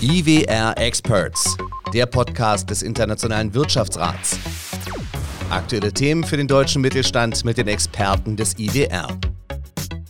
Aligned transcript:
IWR 0.00 0.78
Experts, 0.78 1.56
der 1.92 2.06
Podcast 2.06 2.70
des 2.70 2.82
Internationalen 2.82 3.52
Wirtschaftsrats. 3.52 4.38
Aktuelle 5.50 5.92
Themen 5.92 6.22
für 6.22 6.36
den 6.36 6.46
deutschen 6.46 6.82
Mittelstand 6.82 7.44
mit 7.44 7.58
den 7.58 7.66
Experten 7.66 8.36
des 8.36 8.56
IWR. 8.60 9.08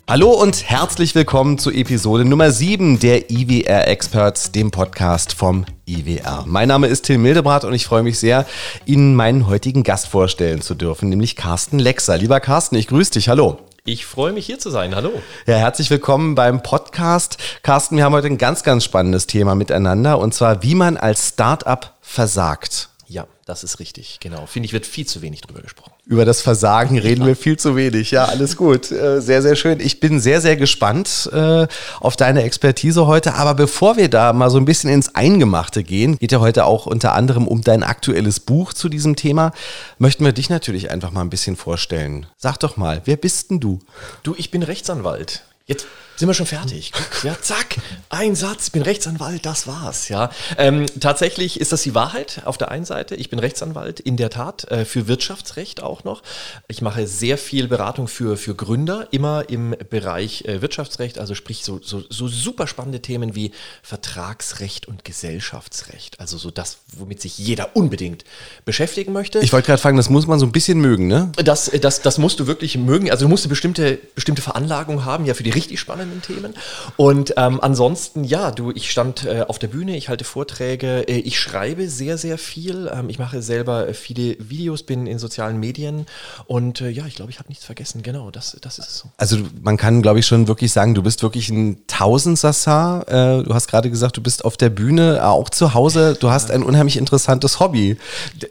Hallo 0.06 0.30
und 0.30 0.68
herzlich 0.68 1.14
willkommen 1.14 1.56
zu 1.56 1.70
Episode 1.70 2.26
Nummer 2.26 2.50
7 2.50 2.98
der 2.98 3.30
IWR 3.30 3.88
Experts, 3.88 4.52
dem 4.52 4.70
Podcast 4.70 5.32
vom 5.32 5.64
IWR. 5.86 6.44
Mein 6.46 6.68
Name 6.68 6.88
ist 6.88 7.06
Till 7.06 7.16
Mildebrat 7.16 7.64
und 7.64 7.72
ich 7.72 7.86
freue 7.86 8.02
mich 8.02 8.18
sehr, 8.18 8.44
Ihnen 8.84 9.14
meinen 9.14 9.46
heutigen 9.46 9.84
Gast 9.84 10.08
vorstellen 10.08 10.60
zu 10.60 10.74
dürfen, 10.74 11.08
nämlich 11.08 11.34
Carsten 11.34 11.78
Lexer. 11.78 12.18
Lieber 12.18 12.40
Carsten, 12.40 12.76
ich 12.76 12.88
grüße 12.88 13.12
dich. 13.12 13.30
Hallo. 13.30 13.58
Ich 13.88 14.04
freue 14.04 14.34
mich 14.34 14.44
hier 14.44 14.58
zu 14.58 14.68
sein. 14.68 14.94
Hallo. 14.94 15.10
Ja, 15.46 15.54
herzlich 15.54 15.88
willkommen 15.88 16.34
beim 16.34 16.62
Podcast. 16.62 17.38
Carsten, 17.62 17.96
wir 17.96 18.04
haben 18.04 18.12
heute 18.12 18.26
ein 18.26 18.36
ganz, 18.36 18.62
ganz 18.62 18.84
spannendes 18.84 19.26
Thema 19.26 19.54
miteinander 19.54 20.18
und 20.18 20.34
zwar, 20.34 20.62
wie 20.62 20.74
man 20.74 20.98
als 20.98 21.28
Startup 21.28 21.94
versagt. 22.02 22.90
Ja, 23.10 23.26
das 23.46 23.64
ist 23.64 23.80
richtig, 23.80 24.18
genau. 24.20 24.44
Finde 24.44 24.66
ich, 24.66 24.74
wird 24.74 24.84
viel 24.84 25.06
zu 25.06 25.22
wenig 25.22 25.40
drüber 25.40 25.62
gesprochen. 25.62 25.92
Über 26.04 26.26
das 26.26 26.42
Versagen 26.42 26.98
reden 26.98 27.24
wir 27.24 27.36
viel 27.36 27.58
zu 27.58 27.74
wenig. 27.74 28.10
Ja, 28.10 28.26
alles 28.26 28.54
gut. 28.54 28.90
Äh, 28.92 29.22
sehr, 29.22 29.40
sehr 29.40 29.56
schön. 29.56 29.80
Ich 29.80 29.98
bin 29.98 30.20
sehr, 30.20 30.42
sehr 30.42 30.56
gespannt 30.56 31.30
äh, 31.32 31.66
auf 32.00 32.16
deine 32.16 32.42
Expertise 32.42 33.06
heute. 33.06 33.34
Aber 33.34 33.54
bevor 33.54 33.96
wir 33.96 34.10
da 34.10 34.34
mal 34.34 34.50
so 34.50 34.58
ein 34.58 34.66
bisschen 34.66 34.90
ins 34.90 35.14
Eingemachte 35.14 35.84
gehen, 35.84 36.18
geht 36.18 36.32
ja 36.32 36.40
heute 36.40 36.66
auch 36.66 36.84
unter 36.84 37.14
anderem 37.14 37.48
um 37.48 37.62
dein 37.62 37.82
aktuelles 37.82 38.40
Buch 38.40 38.74
zu 38.74 38.90
diesem 38.90 39.16
Thema, 39.16 39.52
möchten 39.96 40.26
wir 40.26 40.32
dich 40.32 40.50
natürlich 40.50 40.90
einfach 40.90 41.10
mal 41.10 41.22
ein 41.22 41.30
bisschen 41.30 41.56
vorstellen. 41.56 42.26
Sag 42.36 42.58
doch 42.58 42.76
mal, 42.76 43.00
wer 43.06 43.16
bist 43.16 43.50
denn 43.50 43.60
du? 43.60 43.78
Du, 44.22 44.34
ich 44.36 44.50
bin 44.50 44.62
Rechtsanwalt. 44.62 45.44
Jetzt 45.66 45.86
sind 46.18 46.28
wir 46.28 46.34
schon 46.34 46.46
fertig. 46.46 46.90
Guck, 46.92 47.22
ja, 47.22 47.40
zack, 47.40 47.76
ein 48.08 48.34
Satz, 48.34 48.70
bin 48.70 48.82
Rechtsanwalt, 48.82 49.46
das 49.46 49.68
war's. 49.68 50.08
Ja, 50.08 50.30
ähm, 50.56 50.86
tatsächlich 50.98 51.60
ist 51.60 51.70
das 51.70 51.82
die 51.82 51.94
Wahrheit 51.94 52.42
auf 52.44 52.58
der 52.58 52.72
einen 52.72 52.84
Seite. 52.84 53.14
Ich 53.14 53.30
bin 53.30 53.38
Rechtsanwalt, 53.38 54.00
in 54.00 54.16
der 54.16 54.28
Tat, 54.28 54.68
äh, 54.70 54.84
für 54.84 55.06
Wirtschaftsrecht 55.06 55.80
auch 55.80 56.02
noch. 56.02 56.24
Ich 56.66 56.82
mache 56.82 57.06
sehr 57.06 57.38
viel 57.38 57.68
Beratung 57.68 58.08
für, 58.08 58.36
für 58.36 58.56
Gründer, 58.56 59.06
immer 59.12 59.48
im 59.48 59.76
Bereich 59.90 60.44
äh, 60.46 60.60
Wirtschaftsrecht, 60.60 61.20
also 61.20 61.36
sprich 61.36 61.62
so, 61.64 61.80
so, 61.80 62.02
so 62.10 62.26
super 62.26 62.66
spannende 62.66 63.00
Themen 63.00 63.36
wie 63.36 63.52
Vertragsrecht 63.84 64.88
und 64.88 65.04
Gesellschaftsrecht. 65.04 66.18
Also 66.18 66.36
so 66.36 66.50
das, 66.50 66.78
womit 66.96 67.22
sich 67.22 67.38
jeder 67.38 67.76
unbedingt 67.76 68.24
beschäftigen 68.64 69.12
möchte. 69.12 69.38
Ich 69.38 69.52
wollte 69.52 69.66
gerade 69.66 69.80
fragen, 69.80 69.96
das 69.96 70.10
muss 70.10 70.26
man 70.26 70.40
so 70.40 70.46
ein 70.46 70.52
bisschen 70.52 70.80
mögen, 70.80 71.06
ne? 71.06 71.30
Das, 71.36 71.70
das, 71.80 72.02
das 72.02 72.18
musst 72.18 72.40
du 72.40 72.48
wirklich 72.48 72.76
mögen. 72.76 73.08
Also 73.08 73.26
du 73.26 73.28
musst 73.28 73.44
eine 73.44 73.50
bestimmte, 73.50 74.00
bestimmte 74.16 74.42
Veranlagung 74.42 75.04
haben, 75.04 75.24
ja, 75.24 75.34
für 75.34 75.44
die 75.44 75.50
richtig 75.50 75.78
spannenden 75.78 76.07
spannenden 76.08 76.22
Themen. 76.22 76.54
Und 76.96 77.34
ähm, 77.36 77.60
ansonsten, 77.60 78.24
ja, 78.24 78.50
du, 78.50 78.70
ich 78.72 78.90
stand 78.90 79.24
äh, 79.24 79.44
auf 79.46 79.58
der 79.58 79.68
Bühne, 79.68 79.96
ich 79.96 80.08
halte 80.08 80.24
Vorträge, 80.24 81.08
äh, 81.08 81.18
ich 81.18 81.38
schreibe 81.38 81.88
sehr, 81.88 82.18
sehr 82.18 82.38
viel. 82.38 82.90
Ähm, 82.92 83.08
ich 83.08 83.18
mache 83.18 83.42
selber 83.42 83.88
äh, 83.88 83.94
viele 83.94 84.36
Videos, 84.38 84.82
bin 84.82 85.06
in 85.06 85.18
sozialen 85.18 85.58
Medien 85.58 86.06
und 86.46 86.80
äh, 86.80 86.88
ja, 86.88 87.06
ich 87.06 87.14
glaube, 87.14 87.30
ich 87.30 87.38
habe 87.38 87.48
nichts 87.48 87.64
vergessen. 87.64 88.02
Genau, 88.02 88.30
das, 88.30 88.56
das 88.60 88.78
ist 88.78 88.88
es 88.88 88.98
so. 88.98 89.08
Also 89.16 89.38
man 89.62 89.76
kann, 89.76 90.02
glaube 90.02 90.18
ich, 90.18 90.26
schon 90.26 90.48
wirklich 90.48 90.72
sagen, 90.72 90.94
du 90.94 91.02
bist 91.02 91.22
wirklich 91.22 91.48
ein 91.50 91.82
Tausendsassar. 91.86 93.08
Äh, 93.08 93.44
du 93.44 93.54
hast 93.54 93.68
gerade 93.68 93.90
gesagt, 93.90 94.16
du 94.16 94.22
bist 94.22 94.44
auf 94.44 94.56
der 94.56 94.70
Bühne, 94.70 95.26
auch 95.26 95.50
zu 95.50 95.74
Hause. 95.74 96.16
Du 96.18 96.30
hast 96.30 96.50
ein 96.50 96.62
unheimlich 96.62 96.96
interessantes 96.96 97.60
Hobby. 97.60 97.96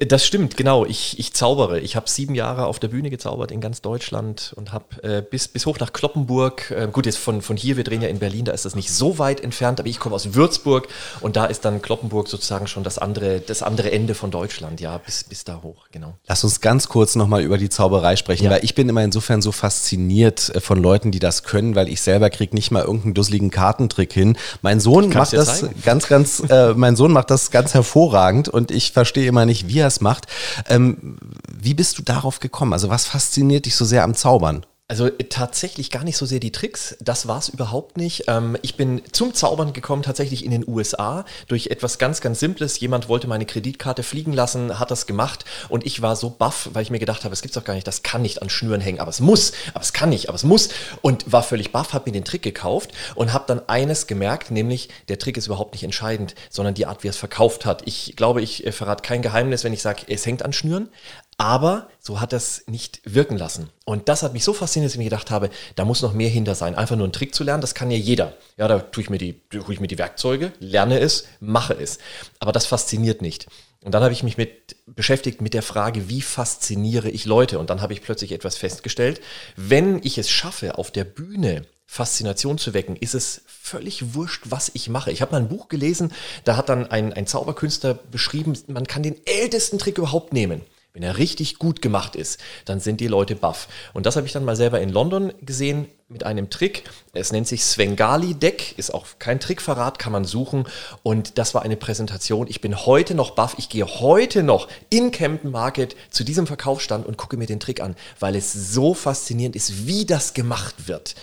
Das 0.08 0.26
stimmt, 0.26 0.58
genau. 0.58 0.86
Ich, 0.86 1.20
ich 1.20 1.34
zaubere. 1.34 1.80
Ich 1.80 1.96
habe 1.96 2.10
sieben 2.10 2.36
Jahre 2.36 2.66
auf 2.66 2.80
der 2.80 2.90
Bühne 2.90 3.10
gezaubert 3.10 3.52
in 3.52 3.62
ganz 3.62 3.82
Deutschland 3.82 4.54
und 4.56 4.72
habe 4.72 5.04
äh, 5.04 5.22
bis, 5.22 5.48
bis 5.48 5.66
hoch 5.66 5.80
nach 5.80 5.94
Kloppenburg, 5.94 6.74
gut, 6.92 7.06
jetzt 7.06 7.18
von, 7.18 7.42
von 7.48 7.58
hier, 7.58 7.78
wir 7.78 7.84
drehen 7.84 8.02
ja 8.02 8.08
in 8.10 8.20
Berlin, 8.20 8.46
da 8.46 8.52
ist 8.52 8.66
das 8.66 8.76
nicht 8.76 8.92
so 8.92 9.18
weit 9.18 9.40
entfernt, 9.40 9.80
aber 9.80 9.90
ich 9.90 10.00
komme 10.00 10.14
aus 10.14 10.36
Würzburg 10.36 10.88
und 11.22 11.36
da 11.36 11.46
ist 11.46 11.66
dann 11.66 11.82
Kloppenburg 11.82 12.28
sozusagen 12.28 12.68
schon 12.68 12.84
das 12.84 13.00
andere, 13.00 13.40
das 13.40 13.64
andere 13.64 13.92
Ende 13.92 14.14
von 14.14 14.30
Deutschland, 14.30 14.80
ja, 14.80 14.98
bis, 15.00 15.24
bis 15.24 15.44
da 15.44 15.62
hoch, 15.64 15.88
genau. 15.92 16.14
Lass 16.28 16.44
uns 16.44 16.62
ganz 16.62 16.88
kurz 16.90 17.16
nochmal 17.16 17.42
über 17.42 17.58
die 17.58 17.70
Zauberei 17.70 18.16
sprechen, 18.16 18.46
ja. 18.46 18.52
weil 18.52 18.64
ich 18.64 18.76
bin 18.76 18.88
immer 18.88 19.04
insofern 19.04 19.42
so 19.42 19.52
fasziniert 19.52 20.54
äh, 20.54 20.60
von 20.60 20.82
Leuten, 20.82 21.12
die 21.12 21.20
das 21.20 21.44
können, 21.44 21.76
weil 21.76 21.88
ich 21.88 22.02
selber 22.02 22.30
kriege 22.30 22.56
nicht 22.56 22.70
mal 22.70 22.84
irgendeinen 22.84 23.14
dusseligen 23.14 23.50
Kartentrick 23.50 24.14
hin. 24.14 24.38
Mein 24.62 24.80
Sohn 24.80 25.10
macht 25.10 25.34
das 25.34 25.62
zeigen. 25.62 25.82
ganz, 25.84 26.08
ganz, 26.08 26.44
äh, 26.50 26.74
mein 26.74 26.96
Sohn 26.96 27.12
macht 27.12 27.32
das 27.32 27.50
ganz 27.50 27.74
hervorragend 27.74 28.50
und 28.50 28.72
ich 28.72 28.92
verstehe 28.92 29.28
immer 29.28 29.46
nicht, 29.46 29.68
wie 29.68 29.80
er 29.80 29.88
es 29.88 30.02
macht. 30.02 30.28
Ähm, 30.70 31.18
wie 31.60 31.74
bist 31.74 31.98
du 31.98 32.04
darauf 32.04 32.40
gekommen? 32.40 32.74
Also 32.74 32.90
was 32.90 33.06
fasziniert 33.06 33.66
dich 33.66 33.76
so 33.76 33.86
sehr 33.86 34.04
am 34.04 34.14
Zaubern? 34.14 34.66
Also 34.90 35.08
äh, 35.08 35.26
tatsächlich 35.26 35.92
gar 35.92 36.06
nicht 36.06 36.16
so 36.16 36.26
sehr 36.26 36.40
die 36.40 36.54
Tricks, 36.54 36.96
das 37.02 37.28
war 37.28 37.40
es 37.40 37.50
überhaupt 37.50 37.98
nicht. 37.98 38.24
Ähm, 38.28 38.58
ich 38.62 38.76
bin 38.76 39.02
zum 39.12 39.34
Zaubern 39.34 39.74
gekommen 39.74 40.02
tatsächlich 40.02 40.46
in 40.46 40.52
den 40.52 40.66
USA 40.66 41.26
durch 41.50 41.68
etwas 41.68 41.98
ganz, 41.98 42.22
ganz 42.22 42.40
Simples. 42.40 42.80
Jemand 42.80 43.10
wollte 43.10 43.28
meine 43.28 43.46
Kreditkarte 43.46 44.02
fliegen 44.02 44.32
lassen, 44.32 44.80
hat 44.80 44.90
das 44.90 45.06
gemacht 45.06 45.44
und 45.68 45.86
ich 45.86 46.02
war 46.02 46.16
so 46.16 46.30
baff, 46.30 46.70
weil 46.72 46.84
ich 46.84 46.90
mir 46.90 47.00
gedacht 47.00 47.26
habe, 47.26 47.34
es 47.34 47.42
gibt's 47.42 47.56
doch 47.56 47.66
gar 47.66 47.74
nicht, 47.74 47.86
das 47.86 48.02
kann 48.02 48.22
nicht 48.22 48.42
an 48.42 48.50
Schnüren 48.50 48.80
hängen, 48.80 49.02
aber 49.02 49.10
es 49.10 49.20
muss, 49.20 49.52
aber 49.74 49.84
es 49.84 49.92
kann 49.92 50.10
nicht, 50.10 50.30
aber 50.30 50.38
es 50.38 50.46
muss 50.46 50.70
und 51.02 51.30
war 51.30 51.44
völlig 51.44 51.74
baff, 51.74 51.92
habe 51.92 52.10
mir 52.10 52.14
den 52.14 52.24
Trick 52.24 52.44
gekauft 52.44 52.92
und 53.16 53.34
habe 53.34 53.44
dann 53.48 53.68
eines 53.68 54.08
gemerkt, 54.08 54.52
nämlich 54.52 54.88
der 55.10 55.20
Trick 55.20 55.36
ist 55.36 55.48
überhaupt 55.48 55.74
nicht 55.74 55.84
entscheidend, 55.84 56.34
sondern 56.50 56.76
die 56.76 56.86
Art, 56.86 57.04
wie 57.04 57.10
er 57.10 57.12
es 57.12 57.18
verkauft 57.18 57.66
hat. 57.66 57.82
Ich 57.86 58.14
glaube, 58.16 58.42
ich 58.42 58.66
äh, 58.66 58.72
verrate 58.72 59.02
kein 59.02 59.22
Geheimnis, 59.22 59.66
wenn 59.66 59.74
ich 59.74 59.82
sage, 59.82 60.04
es 60.08 60.26
hängt 60.26 60.44
an 60.44 60.54
Schnüren, 60.54 60.90
aber 61.38 61.88
so 62.00 62.20
hat 62.20 62.34
es 62.34 62.64
nicht 62.68 63.02
wirken 63.06 63.38
lassen. 63.38 63.70
Und 63.86 64.10
das 64.10 64.24
hat 64.24 64.34
mich 64.34 64.44
so 64.44 64.54
fasziniert, 64.54 64.90
dass 64.90 64.96
ich 64.96 65.00
mir 65.00 65.04
gedacht 65.06 65.30
habe, 65.30 65.52
da 65.76 65.86
muss 65.86 66.02
noch 66.02 66.14
mehr 66.14 66.30
hinter 66.30 66.56
sein. 66.56 66.76
Einfach 66.76 66.96
nur 66.96 67.06
einen 67.06 67.14
Trick 67.14 67.36
zu 67.36 67.44
lernen, 67.44 67.62
das 67.62 67.76
kann 67.76 67.92
ja 67.92 67.98
jeder. 67.98 68.34
Ja, 68.58 68.68
da 68.68 68.80
tue 68.80 69.04
ich 69.04 69.10
mir 69.10 69.20
die, 69.20 69.40
tue 69.50 69.74
ich 69.74 69.80
mir 69.80 69.88
die 69.88 70.00
Werkzeuge, 70.00 70.52
lerne 70.60 71.00
es, 71.00 71.26
mache 71.40 71.74
es. 71.76 72.00
Aber 72.40 72.52
das 72.52 72.66
fasziniert 72.66 73.22
nicht. 73.22 73.48
Und 73.82 73.94
dann 73.94 74.02
habe 74.02 74.14
ich 74.14 74.24
mich 74.24 74.38
mit 74.38 74.76
beschäftigt 74.88 75.42
mit 75.42 75.54
der 75.54 75.62
Frage, 75.62 76.10
wie 76.10 76.22
fasziniere 76.22 77.10
ich 77.10 77.26
Leute? 77.26 77.60
Und 77.60 77.70
dann 77.70 77.82
habe 77.82 77.94
ich 77.94 78.02
plötzlich 78.02 78.32
etwas 78.32 78.58
festgestellt. 78.58 79.22
Wenn 79.56 80.02
ich 80.04 80.18
es 80.18 80.30
schaffe, 80.30 80.78
auf 80.78 80.90
der 80.90 81.04
Bühne 81.04 81.66
Faszination 81.86 82.58
zu 82.58 82.74
wecken, 82.74 82.98
ist 82.98 83.14
es 83.14 83.44
völlig 83.48 84.14
wurscht, 84.14 84.44
was 84.50 84.72
ich 84.74 84.90
mache. 84.90 85.12
Ich 85.12 85.22
habe 85.22 85.32
mal 85.32 85.38
ein 85.38 85.48
Buch 85.48 85.70
gelesen, 85.70 86.12
da 86.44 86.58
hat 86.58 86.68
dann 86.68 86.88
ein, 86.88 87.14
ein 87.14 87.28
Zauberkünstler 87.28 87.94
beschrieben, 87.94 88.58
man 88.68 88.88
kann 88.88 89.04
den 89.04 89.16
ältesten 89.26 89.80
Trick 89.80 89.98
überhaupt 89.98 90.34
nehmen. 90.34 90.62
Wenn 90.98 91.04
er 91.04 91.20
richtig 91.20 91.60
gut 91.60 91.84
gemacht 91.84 92.16
ist, 92.16 92.40
dann 92.66 92.80
sind 92.80 93.02
die 93.02 93.08
Leute 93.08 93.36
baff. 93.36 93.68
Und 93.94 94.08
das 94.08 94.16
habe 94.16 94.26
ich 94.26 94.34
dann 94.34 94.44
mal 94.44 94.56
selber 94.56 94.82
in 94.82 94.90
London 94.90 95.32
gesehen 95.44 95.86
mit 96.10 96.24
einem 96.24 96.50
Trick. 96.50 96.86
Es 97.14 97.32
nennt 97.32 97.48
sich 97.48 97.64
Svengali 97.64 98.34
Deck, 98.34 98.74
ist 98.80 98.92
auch 98.92 99.06
kein 99.20 99.40
Trickverrat, 99.40 100.00
kann 100.00 100.12
man 100.12 100.26
suchen. 100.26 100.66
Und 101.04 101.38
das 101.38 101.54
war 101.54 101.62
eine 101.62 101.78
Präsentation. 101.78 102.48
Ich 102.48 102.62
bin 102.62 102.88
heute 102.88 103.14
noch 103.14 103.36
baff. 103.36 103.54
Ich 103.60 103.70
gehe 103.70 103.86
heute 103.86 104.42
noch 104.42 104.70
in 104.90 105.12
Camden 105.12 105.52
Market 105.52 105.96
zu 106.10 106.24
diesem 106.24 106.48
Verkaufsstand 106.48 107.06
und 107.06 107.16
gucke 107.16 107.38
mir 107.38 107.46
den 107.46 107.60
Trick 107.60 107.80
an, 107.80 107.96
weil 108.20 108.36
es 108.36 108.52
so 108.52 108.96
faszinierend 108.96 109.56
ist, 109.56 109.86
wie 109.86 110.08
das 110.08 110.34
gemacht 110.34 110.88
wird 110.88 111.14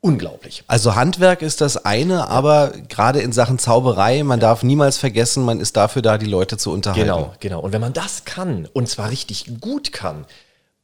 unglaublich. 0.00 0.64
Also 0.66 0.94
Handwerk 0.94 1.42
ist 1.42 1.60
das 1.60 1.76
eine, 1.84 2.28
aber 2.28 2.72
gerade 2.88 3.20
in 3.20 3.32
Sachen 3.32 3.58
Zauberei, 3.58 4.22
man 4.22 4.40
darf 4.40 4.62
niemals 4.62 4.98
vergessen, 4.98 5.44
man 5.44 5.60
ist 5.60 5.76
dafür 5.76 6.02
da, 6.02 6.18
die 6.18 6.26
Leute 6.26 6.56
zu 6.56 6.72
unterhalten. 6.72 7.06
Genau, 7.06 7.34
genau. 7.40 7.60
Und 7.60 7.72
wenn 7.72 7.80
man 7.80 7.92
das 7.92 8.24
kann, 8.24 8.68
und 8.72 8.88
zwar 8.88 9.10
richtig 9.10 9.60
gut 9.60 9.92
kann, 9.92 10.24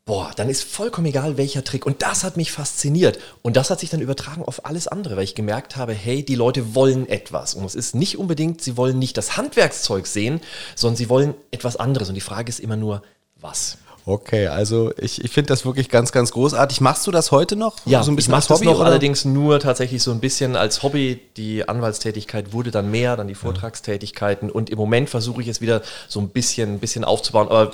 boah, 0.07 0.31
dann 0.37 0.49
ist 0.49 0.63
vollkommen 0.63 1.09
egal, 1.09 1.37
welcher 1.37 1.65
Trick. 1.65 1.85
Und 1.85 2.01
das 2.01 2.25
hat 2.25 2.37
mich 2.37 2.53
fasziniert. 2.53 3.19
Und 3.43 3.57
das 3.57 3.71
hat 3.71 3.81
sich 3.81 3.91
dann 3.91 4.01
übertragen 4.01 4.45
auf 4.45 4.65
alles 4.65 4.87
andere, 4.87 5.17
weil 5.17 5.25
ich 5.25 5.35
gemerkt 5.35 5.77
habe, 5.77 5.93
hey, 5.93 6.25
die 6.25 6.37
Leute 6.37 6.75
wollen 6.75 7.09
etwas. 7.09 7.55
Und 7.55 7.65
es 7.65 7.75
ist 7.75 7.95
nicht 7.95 8.17
unbedingt, 8.17 8.63
sie 8.63 8.77
wollen 8.77 8.99
nicht 8.99 9.17
das 9.17 9.37
Handwerkszeug 9.37 10.07
sehen, 10.07 10.41
sondern 10.77 10.97
sie 10.97 11.09
wollen 11.09 11.35
etwas 11.51 11.77
anderes. 11.77 12.09
Und 12.09 12.15
die 12.15 12.21
Frage 12.21 12.49
ist 12.49 12.61
immer 12.61 12.77
nur, 12.77 13.03
was? 13.41 13.79
Okay, 14.09 14.47
also 14.47 14.93
ich, 14.99 15.25
ich 15.25 15.33
finde 15.33 15.49
das 15.49 15.65
wirklich 15.67 15.89
ganz, 15.89 16.13
ganz 16.13 16.31
großartig. 16.31 16.81
Machst 16.81 17.09
du 17.09 17.11
das 17.11 17.33
heute 17.33 17.57
noch? 17.57 17.75
Ja, 17.87 18.05
so 18.05 18.13
ein 18.13 18.17
bisschen 18.17 18.31
ich 18.33 18.39
mache 18.39 18.49
das 18.49 18.61
noch, 18.61 18.77
oder? 18.77 18.87
allerdings 18.87 19.25
nur 19.25 19.59
tatsächlich 19.59 20.01
so 20.01 20.13
ein 20.13 20.21
bisschen 20.21 20.55
als 20.55 20.85
Hobby. 20.85 21.21
Die 21.37 21.69
Anwaltstätigkeit 21.69 22.53
wurde 22.53 22.71
dann 22.71 22.89
mehr, 22.89 23.17
dann 23.17 23.27
die 23.27 23.35
Vortragstätigkeiten 23.35 24.49
und 24.49 24.71
im 24.71 24.79
Moment 24.79 25.11
versuche 25.11 25.43
ich 25.43 25.49
es 25.49 25.61
wieder 25.61 25.83
so 26.07 26.21
ein 26.21 26.29
bisschen, 26.29 26.75
ein 26.75 26.79
bisschen 26.79 27.03
aufzubauen. 27.03 27.49
Aber 27.49 27.73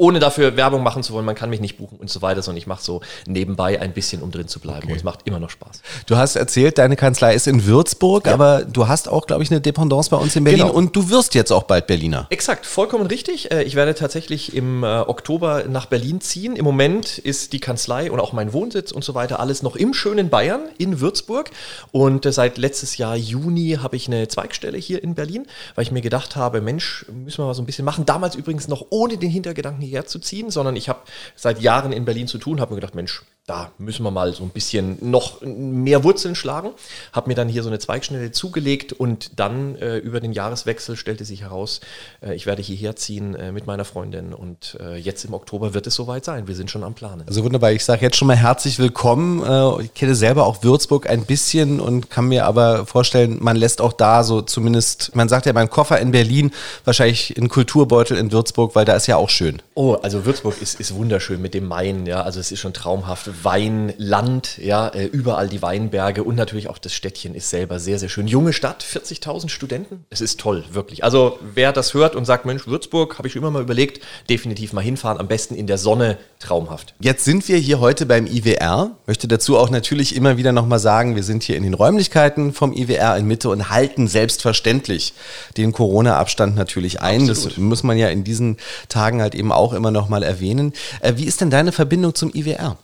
ohne 0.00 0.18
dafür 0.18 0.56
Werbung 0.56 0.82
machen 0.82 1.02
zu 1.02 1.12
wollen, 1.12 1.26
man 1.26 1.34
kann 1.34 1.50
mich 1.50 1.60
nicht 1.60 1.76
buchen 1.76 1.98
und 1.98 2.08
so 2.08 2.22
weiter, 2.22 2.40
sondern 2.40 2.56
ich 2.56 2.66
mache 2.66 2.82
so 2.82 3.02
nebenbei 3.26 3.80
ein 3.80 3.92
bisschen, 3.92 4.22
um 4.22 4.30
drin 4.30 4.48
zu 4.48 4.58
bleiben. 4.58 4.84
Okay. 4.84 4.92
Und 4.92 4.96
es 4.96 5.04
macht 5.04 5.20
immer 5.26 5.38
noch 5.38 5.50
Spaß. 5.50 5.82
Du 6.06 6.16
hast 6.16 6.36
erzählt, 6.36 6.78
deine 6.78 6.96
Kanzlei 6.96 7.34
ist 7.34 7.46
in 7.46 7.66
Würzburg, 7.66 8.26
ja. 8.26 8.32
aber 8.32 8.64
du 8.64 8.88
hast 8.88 9.08
auch, 9.08 9.26
glaube 9.26 9.42
ich, 9.42 9.50
eine 9.50 9.60
Dependance 9.60 10.08
bei 10.08 10.16
uns 10.16 10.34
in 10.36 10.44
Berlin 10.44 10.62
genau. 10.62 10.72
und 10.72 10.96
du 10.96 11.10
wirst 11.10 11.34
jetzt 11.34 11.50
auch 11.52 11.64
bald 11.64 11.86
Berliner. 11.86 12.26
Exakt, 12.30 12.64
vollkommen 12.64 13.06
richtig. 13.06 13.50
Äh, 13.50 13.62
ich 13.64 13.74
werde 13.74 13.94
tatsächlich 13.94 14.56
im 14.56 14.84
äh, 14.84 14.86
Oktober 14.86 15.64
nach 15.68 15.84
Berlin 15.84 16.22
ziehen. 16.22 16.56
Im 16.56 16.64
Moment 16.64 17.18
ist 17.18 17.52
die 17.52 17.60
Kanzlei 17.60 18.10
und 18.10 18.20
auch 18.20 18.32
mein 18.32 18.54
Wohnsitz 18.54 18.92
und 18.92 19.04
so 19.04 19.14
weiter 19.14 19.38
alles 19.38 19.62
noch 19.62 19.76
im 19.76 19.92
schönen 19.92 20.30
Bayern 20.30 20.62
in 20.78 21.00
Würzburg. 21.00 21.50
Und 21.92 22.24
äh, 22.24 22.32
seit 22.32 22.56
letztes 22.56 22.96
Jahr 22.96 23.16
Juni 23.16 23.78
habe 23.82 23.96
ich 23.96 24.08
eine 24.08 24.28
Zweigstelle 24.28 24.78
hier 24.78 25.02
in 25.02 25.14
Berlin, 25.14 25.46
weil 25.74 25.82
ich 25.82 25.92
mir 25.92 26.00
gedacht 26.00 26.36
habe, 26.36 26.62
Mensch, 26.62 27.04
müssen 27.12 27.38
wir 27.38 27.46
mal 27.46 27.54
so 27.54 27.60
ein 27.60 27.66
bisschen 27.66 27.84
machen. 27.84 28.06
Damals 28.06 28.34
übrigens 28.34 28.66
noch 28.66 28.86
ohne 28.88 29.18
den 29.18 29.28
Hintergedanken 29.28 29.89
hierher 29.90 30.06
zu 30.06 30.18
ziehen, 30.18 30.50
sondern 30.50 30.76
ich 30.76 30.88
habe 30.88 31.00
seit 31.36 31.60
Jahren 31.60 31.92
in 31.92 32.04
Berlin 32.04 32.26
zu 32.26 32.38
tun, 32.38 32.60
habe 32.60 32.72
mir 32.74 32.80
gedacht, 32.80 32.94
Mensch, 32.94 33.22
da 33.50 33.72
müssen 33.78 34.04
wir 34.04 34.12
mal 34.12 34.32
so 34.32 34.44
ein 34.44 34.50
bisschen 34.50 34.96
noch 35.00 35.40
mehr 35.42 36.04
Wurzeln 36.04 36.36
schlagen. 36.36 36.70
Habe 37.12 37.28
mir 37.28 37.34
dann 37.34 37.48
hier 37.48 37.64
so 37.64 37.68
eine 37.68 37.80
Zweigschnelle 37.80 38.30
zugelegt 38.30 38.92
und 38.92 39.40
dann 39.40 39.74
äh, 39.74 39.96
über 39.96 40.20
den 40.20 40.32
Jahreswechsel 40.32 40.94
stellte 40.96 41.24
sich 41.24 41.42
heraus, 41.42 41.80
äh, 42.22 42.32
ich 42.36 42.46
werde 42.46 42.62
hierher 42.62 42.94
ziehen 42.94 43.34
äh, 43.34 43.50
mit 43.50 43.66
meiner 43.66 43.84
Freundin 43.84 44.34
und 44.34 44.78
äh, 44.80 44.94
jetzt 44.94 45.24
im 45.24 45.34
Oktober 45.34 45.74
wird 45.74 45.88
es 45.88 45.96
soweit 45.96 46.24
sein. 46.24 46.46
Wir 46.46 46.54
sind 46.54 46.70
schon 46.70 46.84
am 46.84 46.94
Planen. 46.94 47.24
Also 47.26 47.42
wunderbar. 47.42 47.72
Ich 47.72 47.84
sage 47.84 48.02
jetzt 48.02 48.16
schon 48.16 48.28
mal 48.28 48.36
herzlich 48.36 48.78
willkommen. 48.78 49.42
Äh, 49.42 49.82
ich 49.82 49.94
kenne 49.94 50.14
selber 50.14 50.46
auch 50.46 50.62
Würzburg 50.62 51.10
ein 51.10 51.24
bisschen 51.24 51.80
und 51.80 52.08
kann 52.08 52.26
mir 52.26 52.46
aber 52.46 52.86
vorstellen, 52.86 53.38
man 53.40 53.56
lässt 53.56 53.80
auch 53.80 53.92
da 53.92 54.22
so 54.22 54.42
zumindest, 54.42 55.16
man 55.16 55.28
sagt 55.28 55.46
ja 55.46 55.52
beim 55.52 55.70
Koffer 55.70 55.98
in 55.98 56.12
Berlin, 56.12 56.52
wahrscheinlich 56.84 57.36
einen 57.36 57.48
Kulturbeutel 57.48 58.16
in 58.16 58.30
Würzburg, 58.30 58.76
weil 58.76 58.84
da 58.84 58.94
ist 58.94 59.08
ja 59.08 59.16
auch 59.16 59.28
schön. 59.28 59.60
Oh, 59.74 59.94
also 59.94 60.24
Würzburg 60.24 60.62
ist, 60.62 60.78
ist 60.78 60.94
wunderschön 60.94 61.42
mit 61.42 61.52
dem 61.52 61.66
Main, 61.66 62.06
ja. 62.06 62.22
Also 62.22 62.38
es 62.38 62.52
ist 62.52 62.60
schon 62.60 62.74
traumhaft 62.74 63.39
Weinland, 63.44 64.58
ja, 64.58 64.88
äh, 64.88 65.04
überall 65.04 65.48
die 65.48 65.62
Weinberge 65.62 66.24
und 66.24 66.36
natürlich 66.36 66.68
auch 66.68 66.78
das 66.78 66.92
Städtchen 66.92 67.34
ist 67.34 67.50
selber 67.50 67.78
sehr, 67.78 67.98
sehr 67.98 68.08
schön. 68.08 68.26
Junge 68.26 68.52
Stadt, 68.52 68.84
40.000 68.84 69.48
Studenten. 69.48 70.04
Es 70.10 70.20
ist 70.20 70.40
toll, 70.40 70.64
wirklich. 70.72 71.04
Also 71.04 71.38
wer 71.54 71.72
das 71.72 71.94
hört 71.94 72.16
und 72.16 72.24
sagt, 72.24 72.46
Mensch, 72.46 72.66
Würzburg, 72.66 73.18
habe 73.18 73.28
ich 73.28 73.32
schon 73.32 73.42
immer 73.42 73.50
mal 73.50 73.62
überlegt, 73.62 74.02
definitiv 74.28 74.72
mal 74.72 74.82
hinfahren, 74.82 75.18
am 75.18 75.28
besten 75.28 75.54
in 75.54 75.66
der 75.66 75.78
Sonne, 75.78 76.18
traumhaft. 76.40 76.94
Jetzt 77.00 77.24
sind 77.24 77.46
wir 77.48 77.58
hier 77.58 77.80
heute 77.80 78.06
beim 78.06 78.26
IWR. 78.26 78.92
Möchte 79.06 79.28
dazu 79.28 79.58
auch 79.58 79.68
natürlich 79.68 80.16
immer 80.16 80.38
wieder 80.38 80.52
nochmal 80.52 80.78
sagen, 80.78 81.14
wir 81.14 81.22
sind 81.22 81.42
hier 81.42 81.56
in 81.56 81.62
den 81.62 81.74
Räumlichkeiten 81.74 82.54
vom 82.54 82.72
IWR 82.72 83.16
in 83.18 83.26
Mitte 83.26 83.50
und 83.50 83.68
halten 83.68 84.08
selbstverständlich 84.08 85.12
den 85.56 85.72
Corona-Abstand 85.72 86.56
natürlich 86.56 87.02
ein. 87.02 87.28
Absolut. 87.28 87.52
Das 87.52 87.58
muss 87.58 87.82
man 87.82 87.98
ja 87.98 88.08
in 88.08 88.24
diesen 88.24 88.56
Tagen 88.88 89.20
halt 89.20 89.34
eben 89.34 89.52
auch 89.52 89.74
immer 89.74 89.90
nochmal 89.90 90.22
erwähnen. 90.22 90.72
Äh, 91.00 91.14
wie 91.16 91.24
ist 91.24 91.40
denn 91.42 91.50
deine 91.50 91.72
Verbindung 91.72 92.14
zum 92.14 92.34
IWR? 92.34 92.78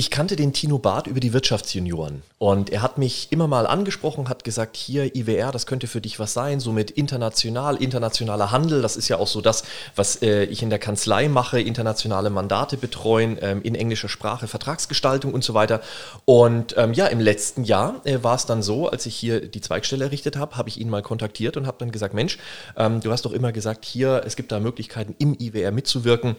Ich 0.00 0.10
kannte 0.10 0.34
den 0.34 0.54
Tino 0.54 0.78
Barth 0.78 1.08
über 1.08 1.20
die 1.20 1.34
Wirtschaftsjunioren 1.34 2.22
und 2.38 2.70
er 2.70 2.80
hat 2.80 2.96
mich 2.96 3.28
immer 3.32 3.46
mal 3.46 3.66
angesprochen, 3.66 4.30
hat 4.30 4.44
gesagt, 4.44 4.78
hier 4.78 5.14
IWR, 5.14 5.52
das 5.52 5.66
könnte 5.66 5.88
für 5.88 6.00
dich 6.00 6.18
was 6.18 6.32
sein, 6.32 6.58
so 6.58 6.72
mit 6.72 6.90
international, 6.90 7.76
internationaler 7.76 8.50
Handel, 8.50 8.80
das 8.80 8.96
ist 8.96 9.08
ja 9.08 9.18
auch 9.18 9.26
so 9.26 9.42
das, 9.42 9.62
was 9.96 10.22
äh, 10.22 10.44
ich 10.44 10.62
in 10.62 10.70
der 10.70 10.78
Kanzlei 10.78 11.28
mache, 11.28 11.60
internationale 11.60 12.30
Mandate 12.30 12.78
betreuen, 12.78 13.36
ähm, 13.42 13.60
in 13.60 13.74
englischer 13.74 14.08
Sprache, 14.08 14.48
Vertragsgestaltung 14.48 15.34
und 15.34 15.44
so 15.44 15.52
weiter. 15.52 15.82
Und 16.24 16.74
ähm, 16.78 16.94
ja, 16.94 17.06
im 17.06 17.20
letzten 17.20 17.64
Jahr 17.64 18.00
äh, 18.04 18.22
war 18.22 18.36
es 18.36 18.46
dann 18.46 18.62
so, 18.62 18.88
als 18.88 19.04
ich 19.04 19.14
hier 19.14 19.46
die 19.46 19.60
Zweigstelle 19.60 20.06
errichtet 20.06 20.34
habe, 20.34 20.56
habe 20.56 20.70
ich 20.70 20.80
ihn 20.80 20.88
mal 20.88 21.02
kontaktiert 21.02 21.58
und 21.58 21.66
habe 21.66 21.76
dann 21.78 21.92
gesagt, 21.92 22.14
Mensch, 22.14 22.38
ähm, 22.74 23.02
du 23.02 23.12
hast 23.12 23.26
doch 23.26 23.32
immer 23.32 23.52
gesagt, 23.52 23.84
hier, 23.84 24.22
es 24.24 24.36
gibt 24.36 24.50
da 24.50 24.60
Möglichkeiten 24.60 25.14
im 25.18 25.36
IWR 25.38 25.72
mitzuwirken 25.72 26.36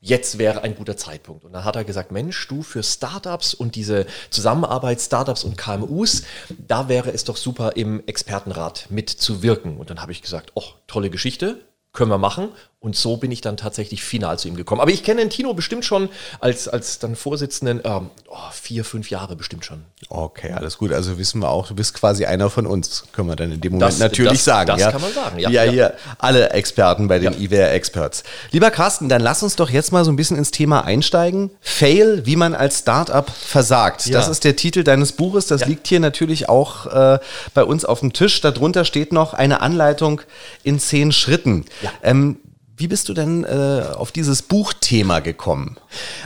jetzt 0.00 0.38
wäre 0.38 0.62
ein 0.62 0.74
guter 0.74 0.96
Zeitpunkt. 0.96 1.44
Und 1.44 1.52
dann 1.52 1.64
hat 1.64 1.76
er 1.76 1.84
gesagt, 1.84 2.12
Mensch, 2.12 2.46
du 2.48 2.62
für 2.62 2.82
Startups 2.82 3.54
und 3.54 3.74
diese 3.74 4.06
Zusammenarbeit 4.30 5.00
Startups 5.00 5.44
und 5.44 5.56
KMUs, 5.56 6.22
da 6.56 6.88
wäre 6.88 7.10
es 7.10 7.24
doch 7.24 7.36
super, 7.36 7.76
im 7.76 8.02
Expertenrat 8.06 8.86
mitzuwirken. 8.90 9.76
Und 9.76 9.90
dann 9.90 10.00
habe 10.00 10.12
ich 10.12 10.22
gesagt, 10.22 10.52
oh, 10.54 10.64
tolle 10.86 11.10
Geschichte, 11.10 11.60
können 11.92 12.10
wir 12.10 12.18
machen. 12.18 12.50
Und 12.80 12.94
so 12.94 13.16
bin 13.16 13.32
ich 13.32 13.40
dann 13.40 13.56
tatsächlich 13.56 14.04
final 14.04 14.38
zu 14.38 14.46
ihm 14.46 14.54
gekommen. 14.54 14.80
Aber 14.80 14.92
ich 14.92 15.02
kenne 15.02 15.20
den 15.20 15.30
Tino 15.30 15.52
bestimmt 15.52 15.84
schon 15.84 16.08
als, 16.38 16.68
als 16.68 17.00
dann 17.00 17.16
Vorsitzenden 17.16 17.80
ähm, 17.82 18.10
oh, 18.28 18.36
vier, 18.52 18.84
fünf 18.84 19.10
Jahre 19.10 19.34
bestimmt 19.34 19.64
schon. 19.64 19.84
Okay, 20.08 20.52
alles 20.52 20.78
gut. 20.78 20.92
Also 20.92 21.18
wissen 21.18 21.42
wir 21.42 21.50
auch, 21.50 21.66
du 21.66 21.74
bist 21.74 21.94
quasi 21.94 22.24
einer 22.24 22.50
von 22.50 22.66
uns, 22.66 23.02
können 23.10 23.26
wir 23.26 23.34
dann 23.34 23.50
in 23.50 23.60
dem 23.60 23.72
Moment 23.72 23.90
das, 23.90 23.98
natürlich 23.98 24.34
das, 24.34 24.44
sagen. 24.44 24.68
Das 24.68 24.80
ja? 24.80 24.92
kann 24.92 25.00
man 25.00 25.12
sagen, 25.12 25.40
ja. 25.40 25.50
Ja, 25.50 25.64
ja. 25.64 25.72
hier 25.72 25.94
alle 26.18 26.50
Experten 26.50 27.08
bei 27.08 27.18
den 27.18 27.32
ja. 27.32 27.38
IWR 27.40 27.72
Experts. 27.72 28.22
Lieber 28.52 28.70
Carsten, 28.70 29.08
dann 29.08 29.22
lass 29.22 29.42
uns 29.42 29.56
doch 29.56 29.70
jetzt 29.70 29.90
mal 29.90 30.04
so 30.04 30.12
ein 30.12 30.16
bisschen 30.16 30.36
ins 30.36 30.52
Thema 30.52 30.84
einsteigen. 30.84 31.50
Fail, 31.60 32.26
wie 32.26 32.36
man 32.36 32.54
als 32.54 32.78
Startup 32.78 33.28
versagt. 33.28 34.06
Ja. 34.06 34.12
Das 34.12 34.28
ist 34.28 34.44
der 34.44 34.54
Titel 34.54 34.84
deines 34.84 35.10
Buches. 35.10 35.48
Das 35.48 35.66
liegt 35.66 35.88
hier 35.88 35.98
natürlich 35.98 36.48
auch 36.48 36.86
äh, 36.86 37.18
bei 37.54 37.64
uns 37.64 37.84
auf 37.84 37.98
dem 37.98 38.12
Tisch. 38.12 38.40
Darunter 38.40 38.84
steht 38.84 39.12
noch 39.12 39.34
eine 39.34 39.62
Anleitung 39.62 40.20
in 40.62 40.78
zehn 40.78 41.10
Schritten. 41.10 41.64
Ähm, 42.04 42.38
wie 42.78 42.88
bist 42.88 43.08
du 43.08 43.14
denn 43.14 43.44
äh, 43.44 43.84
auf 43.94 44.12
dieses 44.12 44.42
Buchthema 44.42 45.20
gekommen? 45.20 45.76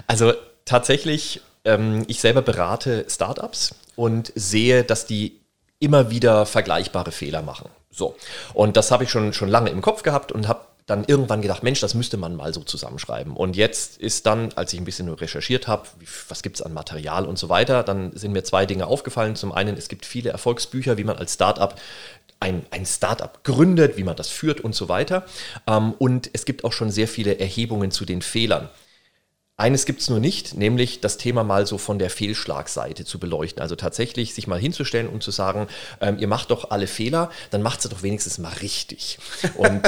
Also 0.06 0.32
tatsächlich, 0.64 1.40
ähm, 1.64 2.04
ich 2.08 2.20
selber 2.20 2.43
berate 2.43 3.06
Startups 3.08 3.75
und 3.96 4.32
sehe, 4.34 4.84
dass 4.84 5.06
die 5.06 5.40
immer 5.81 6.10
wieder 6.10 6.46
vergleichbare 6.46 7.10
Fehler 7.10 7.43
machen. 7.43 7.69
So. 7.90 8.16
Und 8.54 8.76
das 8.76 8.90
habe 8.90 9.04
ich 9.04 9.10
schon, 9.10 9.32
schon 9.32 9.49
lange 9.49 9.70
im 9.70 9.82
Kopf 9.82 10.02
gehabt 10.02 10.32
und 10.32 10.49
habe 10.49 10.60
dann 10.87 11.05
irgendwann 11.05 11.43
gedacht, 11.43 11.62
Mensch, 11.62 11.81
das 11.81 11.94
müsste 11.94 12.17
man 12.17 12.34
mal 12.34 12.52
so 12.52 12.62
zusammenschreiben. 12.62 13.37
Und 13.37 13.56
jetzt 13.56 13.99
ist 13.99 14.26
dann, 14.26 14.52
als 14.55 14.73
ich 14.73 14.81
ein 14.81 14.84
bisschen 14.84 15.08
recherchiert 15.08 15.69
habe, 15.69 15.88
was 16.29 16.43
gibt 16.43 16.56
es 16.56 16.62
an 16.62 16.73
Material 16.73 17.25
und 17.25 17.38
so 17.38 17.49
weiter, 17.49 17.82
dann 17.82 18.17
sind 18.17 18.32
mir 18.32 18.43
zwei 18.43 18.67
Dinge 18.67 18.87
aufgefallen. 18.87 19.37
Zum 19.37 19.52
einen, 19.52 19.76
es 19.76 19.88
gibt 19.88 20.05
viele 20.05 20.31
Erfolgsbücher, 20.31 20.99
wie 20.99 21.05
man 21.05 21.17
als 21.17 21.34
Startup 21.34 21.75
ein, 22.40 22.67
ein 22.70 22.84
Startup 22.84 23.43
gründet, 23.44 23.96
wie 23.96 24.02
man 24.02 24.17
das 24.17 24.29
führt 24.29 24.61
und 24.61 24.75
so 24.75 24.88
weiter. 24.88 25.25
Ähm, 25.67 25.93
und 25.99 26.31
es 26.32 26.44
gibt 26.44 26.64
auch 26.64 26.73
schon 26.73 26.90
sehr 26.90 27.06
viele 27.06 27.38
Erhebungen 27.38 27.93
zu 27.93 28.05
den 28.05 28.20
Fehlern. 28.20 28.69
Eines 29.58 29.84
gibt 29.84 30.00
es 30.00 30.08
nur 30.08 30.19
nicht, 30.19 30.54
nämlich 30.56 31.02
das 31.02 31.19
Thema 31.19 31.44
mal 31.44 31.66
so 31.66 31.76
von 31.76 31.99
der 31.99 32.08
Fehlschlagseite 32.08 33.04
zu 33.04 33.19
beleuchten. 33.19 33.60
Also 33.60 33.76
tatsächlich 33.76 34.32
sich 34.32 34.46
mal 34.46 34.58
hinzustellen 34.58 35.06
und 35.06 35.22
zu 35.22 35.31
sagen, 35.31 35.69
ähm, 36.00 36.19
ihr 36.19 36.26
macht 36.26 36.50
doch 36.50 36.70
alle 36.70 36.87
Fehler, 36.87 37.31
dann 37.50 37.60
macht 37.60 37.81
es 37.81 37.90
doch 37.90 38.02
wenigstens 38.02 38.38
mal 38.38 38.52
richtig. 38.62 39.19
Und 39.58 39.87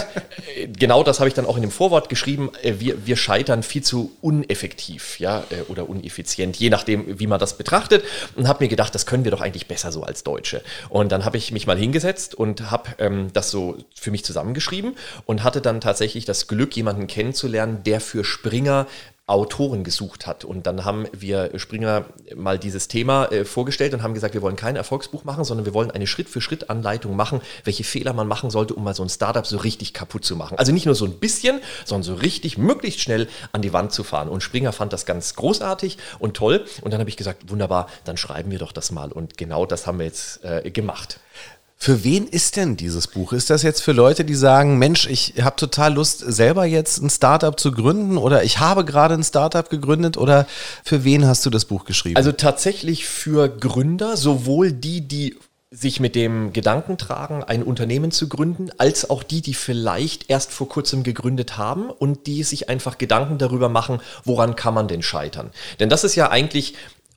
äh, 0.55 0.69
genau 0.69 1.03
das 1.03 1.19
habe 1.19 1.29
ich 1.29 1.35
dann 1.35 1.47
auch 1.47 1.57
in 1.57 1.63
dem 1.63 1.71
Vorwort 1.71 2.11
geschrieben. 2.11 2.51
Äh, 2.63 2.75
wir, 2.79 3.07
wir 3.07 3.17
scheitern 3.17 3.63
viel 3.63 3.83
zu 3.83 4.13
uneffektiv 4.21 5.19
ja, 5.19 5.41
äh, 5.49 5.63
oder 5.69 5.89
uneffizient, 5.89 6.57
je 6.57 6.69
nachdem, 6.69 7.19
wie 7.19 7.27
man 7.27 7.41
das 7.41 7.57
betrachtet. 7.57 8.05
Und 8.37 8.49
habe 8.49 8.65
mir 8.65 8.69
gedacht, 8.69 8.95
das 8.95 9.07
können 9.07 9.25
wir 9.25 9.31
doch 9.31 9.41
eigentlich 9.41 9.67
besser 9.67 9.93
so 9.93 10.03
als 10.03 10.25
Deutsche. 10.25 10.63
Und 10.91 11.11
dann 11.11 11.25
habe 11.25 11.39
ich 11.39 11.53
mich 11.53 11.67
mal 11.67 11.79
hingesetzt 11.79 12.35
und 12.35 12.71
habe 12.71 12.91
ähm, 12.99 13.33
das 13.33 13.51
so 13.51 13.79
für 13.99 14.11
mich 14.11 14.27
zusammengeschrieben 14.27 14.95
und 15.25 15.43
hatte 15.43 15.63
dann 15.63 15.81
tatsächlich 15.81 16.27
das 16.27 16.49
Glück, 16.49 16.77
jemanden 16.77 17.07
kennenzulernen, 17.07 17.83
der 17.83 18.03
für 18.03 18.25
Springer 18.25 18.87
Autoren 19.27 19.85
gesucht 19.85 20.27
hat. 20.27 20.45
Und 20.45 20.67
dann 20.67 20.85
haben 20.85 21.07
wir 21.13 21.59
Springer 21.59 22.05
mal 22.37 22.59
dieses 22.59 22.89
Thema 22.89 23.27
äh, 23.33 23.47
vorgestellt 23.47 23.95
und 23.95 24.03
haben 24.03 24.13
gesagt, 24.13 24.35
wir 24.35 24.43
wollen 24.43 24.57
kein 24.57 24.77
Erfolgsbuch 24.77 25.25
machen, 25.25 25.45
sondern 25.45 25.65
wir 25.65 25.73
wollen 25.73 25.91
eine 25.91 26.07
Schritt-für-Schritt-Anleitung 26.07 27.17
machen, 27.17 27.41
welche 27.65 27.85
Fehler 27.85 28.13
man 28.13 28.29
machen 28.29 28.51
sollte, 28.51 28.75
um 28.75 28.85
mal 28.85 28.95
so 28.95 29.03
ein 29.03 29.09
Startup 29.09 29.47
so 29.47 29.57
richtig 29.57 29.95
kaputt 29.95 30.27
zu 30.27 30.37
machen. 30.37 30.59
Also 30.59 30.73
nicht 30.73 30.85
nur 30.85 30.95
so 30.95 31.07
ein 31.07 31.19
bisschen, 31.21 31.61
sondern 31.87 32.03
so 32.03 32.15
richtig, 32.15 32.59
möglichst 32.59 33.01
schnell 33.01 33.29
an 33.53 33.63
die 33.63 33.73
Wand 33.73 33.93
zu 33.93 34.05
fahren. 34.05 34.29
Und 34.29 34.43
Springer 34.43 34.73
fand 34.73 34.93
das 34.93 35.07
ganz 35.07 35.35
großartig 35.37 35.97
und 36.19 36.37
toll. 36.37 36.67
Und 36.83 36.93
dann 36.93 37.01
habe 37.01 37.09
ich 37.09 37.17
gesagt, 37.17 37.51
wunderbar, 37.51 37.89
dann 38.05 38.19
schreiben 38.19 38.51
wir 38.51 38.59
doch 38.59 38.73
das 38.73 38.91
mal. 38.91 39.11
Und 39.11 39.39
genau 39.39 39.65
das 39.65 39.87
haben 39.87 40.01
wir 40.01 40.07
jetzt 40.07 40.45
äh, 40.45 40.71
gemacht. 40.71 41.19
Für 41.77 42.03
wen 42.03 42.27
ist 42.27 42.57
denn 42.57 42.77
dieses 42.77 43.09
Buch? 43.09 43.33
Ist 43.33 43.51
das 43.51 43.63
jetzt 43.63 43.83
für 43.83 43.93
Leute, 43.93 44.25
die 44.25 44.35
sagen, 44.35 44.79
Mensch, 44.79 45.07
ich 45.07 45.35
habe 45.43 45.57
total 45.57 45.95
Lust, 45.95 46.21
selber 46.21 46.65
jetzt 46.65 47.03
ein 47.03 47.11
Startup 47.11 47.59
zu 47.59 47.73
gründen 47.73 48.17
oder 48.17 48.43
ich 48.43 48.59
habe 48.59 48.85
gerade 48.85 49.15
ein 49.15 49.25
Startup 49.25 49.69
gegründet 49.69 50.17
oder 50.17 50.47
für 50.83 51.05
wen 51.05 51.27
hast 51.27 51.45
du 51.45 51.51
das 51.51 51.67
Buch 51.67 51.85
geschrieben? 51.85 52.17
Also 52.17 52.33
tatsächlich 52.33 53.07
für 53.07 53.49
Gründer, 53.49 54.17
sowohl 54.17 54.73
die, 54.73 55.03
die 55.03 55.37
sich 55.75 55.99
mit 55.99 56.15
dem 56.15 56.53
Gedanken 56.53 56.99
tragen, 56.99 57.43
ein 57.43 57.65
Unternehmen 57.65 58.13
zu 58.13 58.29
gründen, 58.29 58.71
als 58.79 59.11
auch 59.11 59.25
die, 59.25 59.43
die 59.43 59.55
vielleicht 59.55 60.31
erst 60.31 60.53
vor 60.53 60.69
kurzem 60.69 61.03
gegründet 61.03 61.59
haben 61.59 61.91
und 61.91 62.29
die 62.29 62.45
sich 62.45 62.69
einfach 62.69 62.97
Gedanken 62.97 63.39
darüber 63.39 63.69
machen, 63.69 64.01
woran 64.25 64.55
kann 64.55 64.73
man 64.73 64.87
denn 64.87 65.03
scheitern. 65.03 65.51
Denn 65.81 65.89
das 65.89 66.05
ist 66.05 66.15
ja 66.15 66.31
eigentlich 66.31 66.75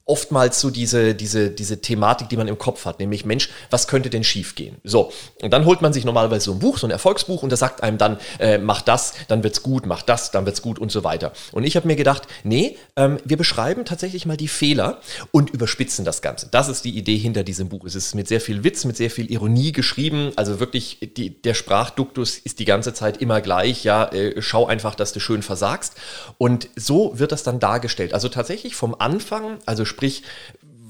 oftmals 0.08 0.62
so 0.62 0.70
diese, 0.70 1.14
diese, 1.14 1.50
diese 1.50 1.82
Thematik, 1.82 2.30
die 2.30 2.38
man 2.38 2.48
im 2.48 2.58
Kopf 2.58 2.86
hat, 2.86 3.00
nämlich 3.00 3.26
Mensch, 3.26 3.50
was 3.70 3.88
könnte 3.88 4.10
denn 4.10 4.24
schiefgehen? 4.24 4.78
So, 4.84 5.12
und 5.42 5.52
dann 5.52 5.66
holt 5.66 5.82
man 5.82 5.92
sich 5.92 6.06
normalerweise 6.06 6.46
so 6.46 6.54
ein 6.54 6.60
Buch, 6.60 6.78
so 6.78 6.88
ein 6.88 6.92
Erfolgsbuch 6.92 7.44
und 7.44 7.52
das 7.52 7.60
sagt 7.60 7.84
einem 7.84 7.98
dann, 7.98 8.18
äh, 8.40 8.58
mach 8.58 8.82
das, 8.82 9.14
dann 9.28 9.44
wird's 9.44 9.62
gut, 9.62 9.86
mach 9.86 10.02
das, 10.02 10.32
dann 10.32 10.46
wird's 10.46 10.62
gut 10.62 10.80
und 10.80 10.92
so 10.92 11.04
weiter. 11.04 11.34
Und 11.52 11.66
ich 11.66 11.76
habe 11.76 11.88
mir 11.88 11.98
gedacht, 11.98 12.24
nee, 12.44 12.78
ähm, 12.96 13.20
wir 13.26 13.36
beschreiben 13.36 13.84
tatsächlich 13.84 14.26
mal 14.26 14.38
die 14.38 14.48
Fehler 14.48 15.02
und 15.32 15.50
überspitzen 15.50 16.06
das 16.06 16.22
Ganze. 16.22 16.48
Das 16.50 16.70
ist 16.70 16.86
die 16.86 16.98
Idee 16.98 17.18
hinter 17.18 17.44
diesem 17.44 17.68
Buch. 17.68 17.84
Es 17.86 17.96
ist 17.96 18.16
mit 18.16 18.30
sehr 18.30 18.40
viel 18.40 18.64
Witz, 18.64 18.86
mit 18.86 18.96
sehr 18.96 19.12
viel 19.12 19.30
Ironie 19.30 19.74
geschrieben, 19.74 20.32
also 20.38 20.62
wirklich, 20.62 21.00
die, 21.18 21.42
der 21.42 21.54
Sprachduktus 21.54 22.38
ist 22.38 22.60
die 22.60 22.66
ganze 22.66 22.94
Zeit 22.94 23.18
immer 23.18 23.42
gleich, 23.42 23.84
ja, 23.84 24.06
äh, 24.14 24.42
schau 24.42 24.68
einfach, 24.68 24.96
dass 24.96 25.12
du 25.12 25.20
schön 25.20 25.42
versagst. 25.42 25.96
Und 26.38 26.70
so 26.78 27.12
wird 27.20 27.34
das 27.34 27.44
dann 27.44 27.60
dargestellt. 27.60 28.14
Also 28.14 28.30
tatsächlich 28.30 28.76
vom 28.76 28.96
Anfang, 28.98 29.60
also 29.66 29.84
sprich, 29.98 30.22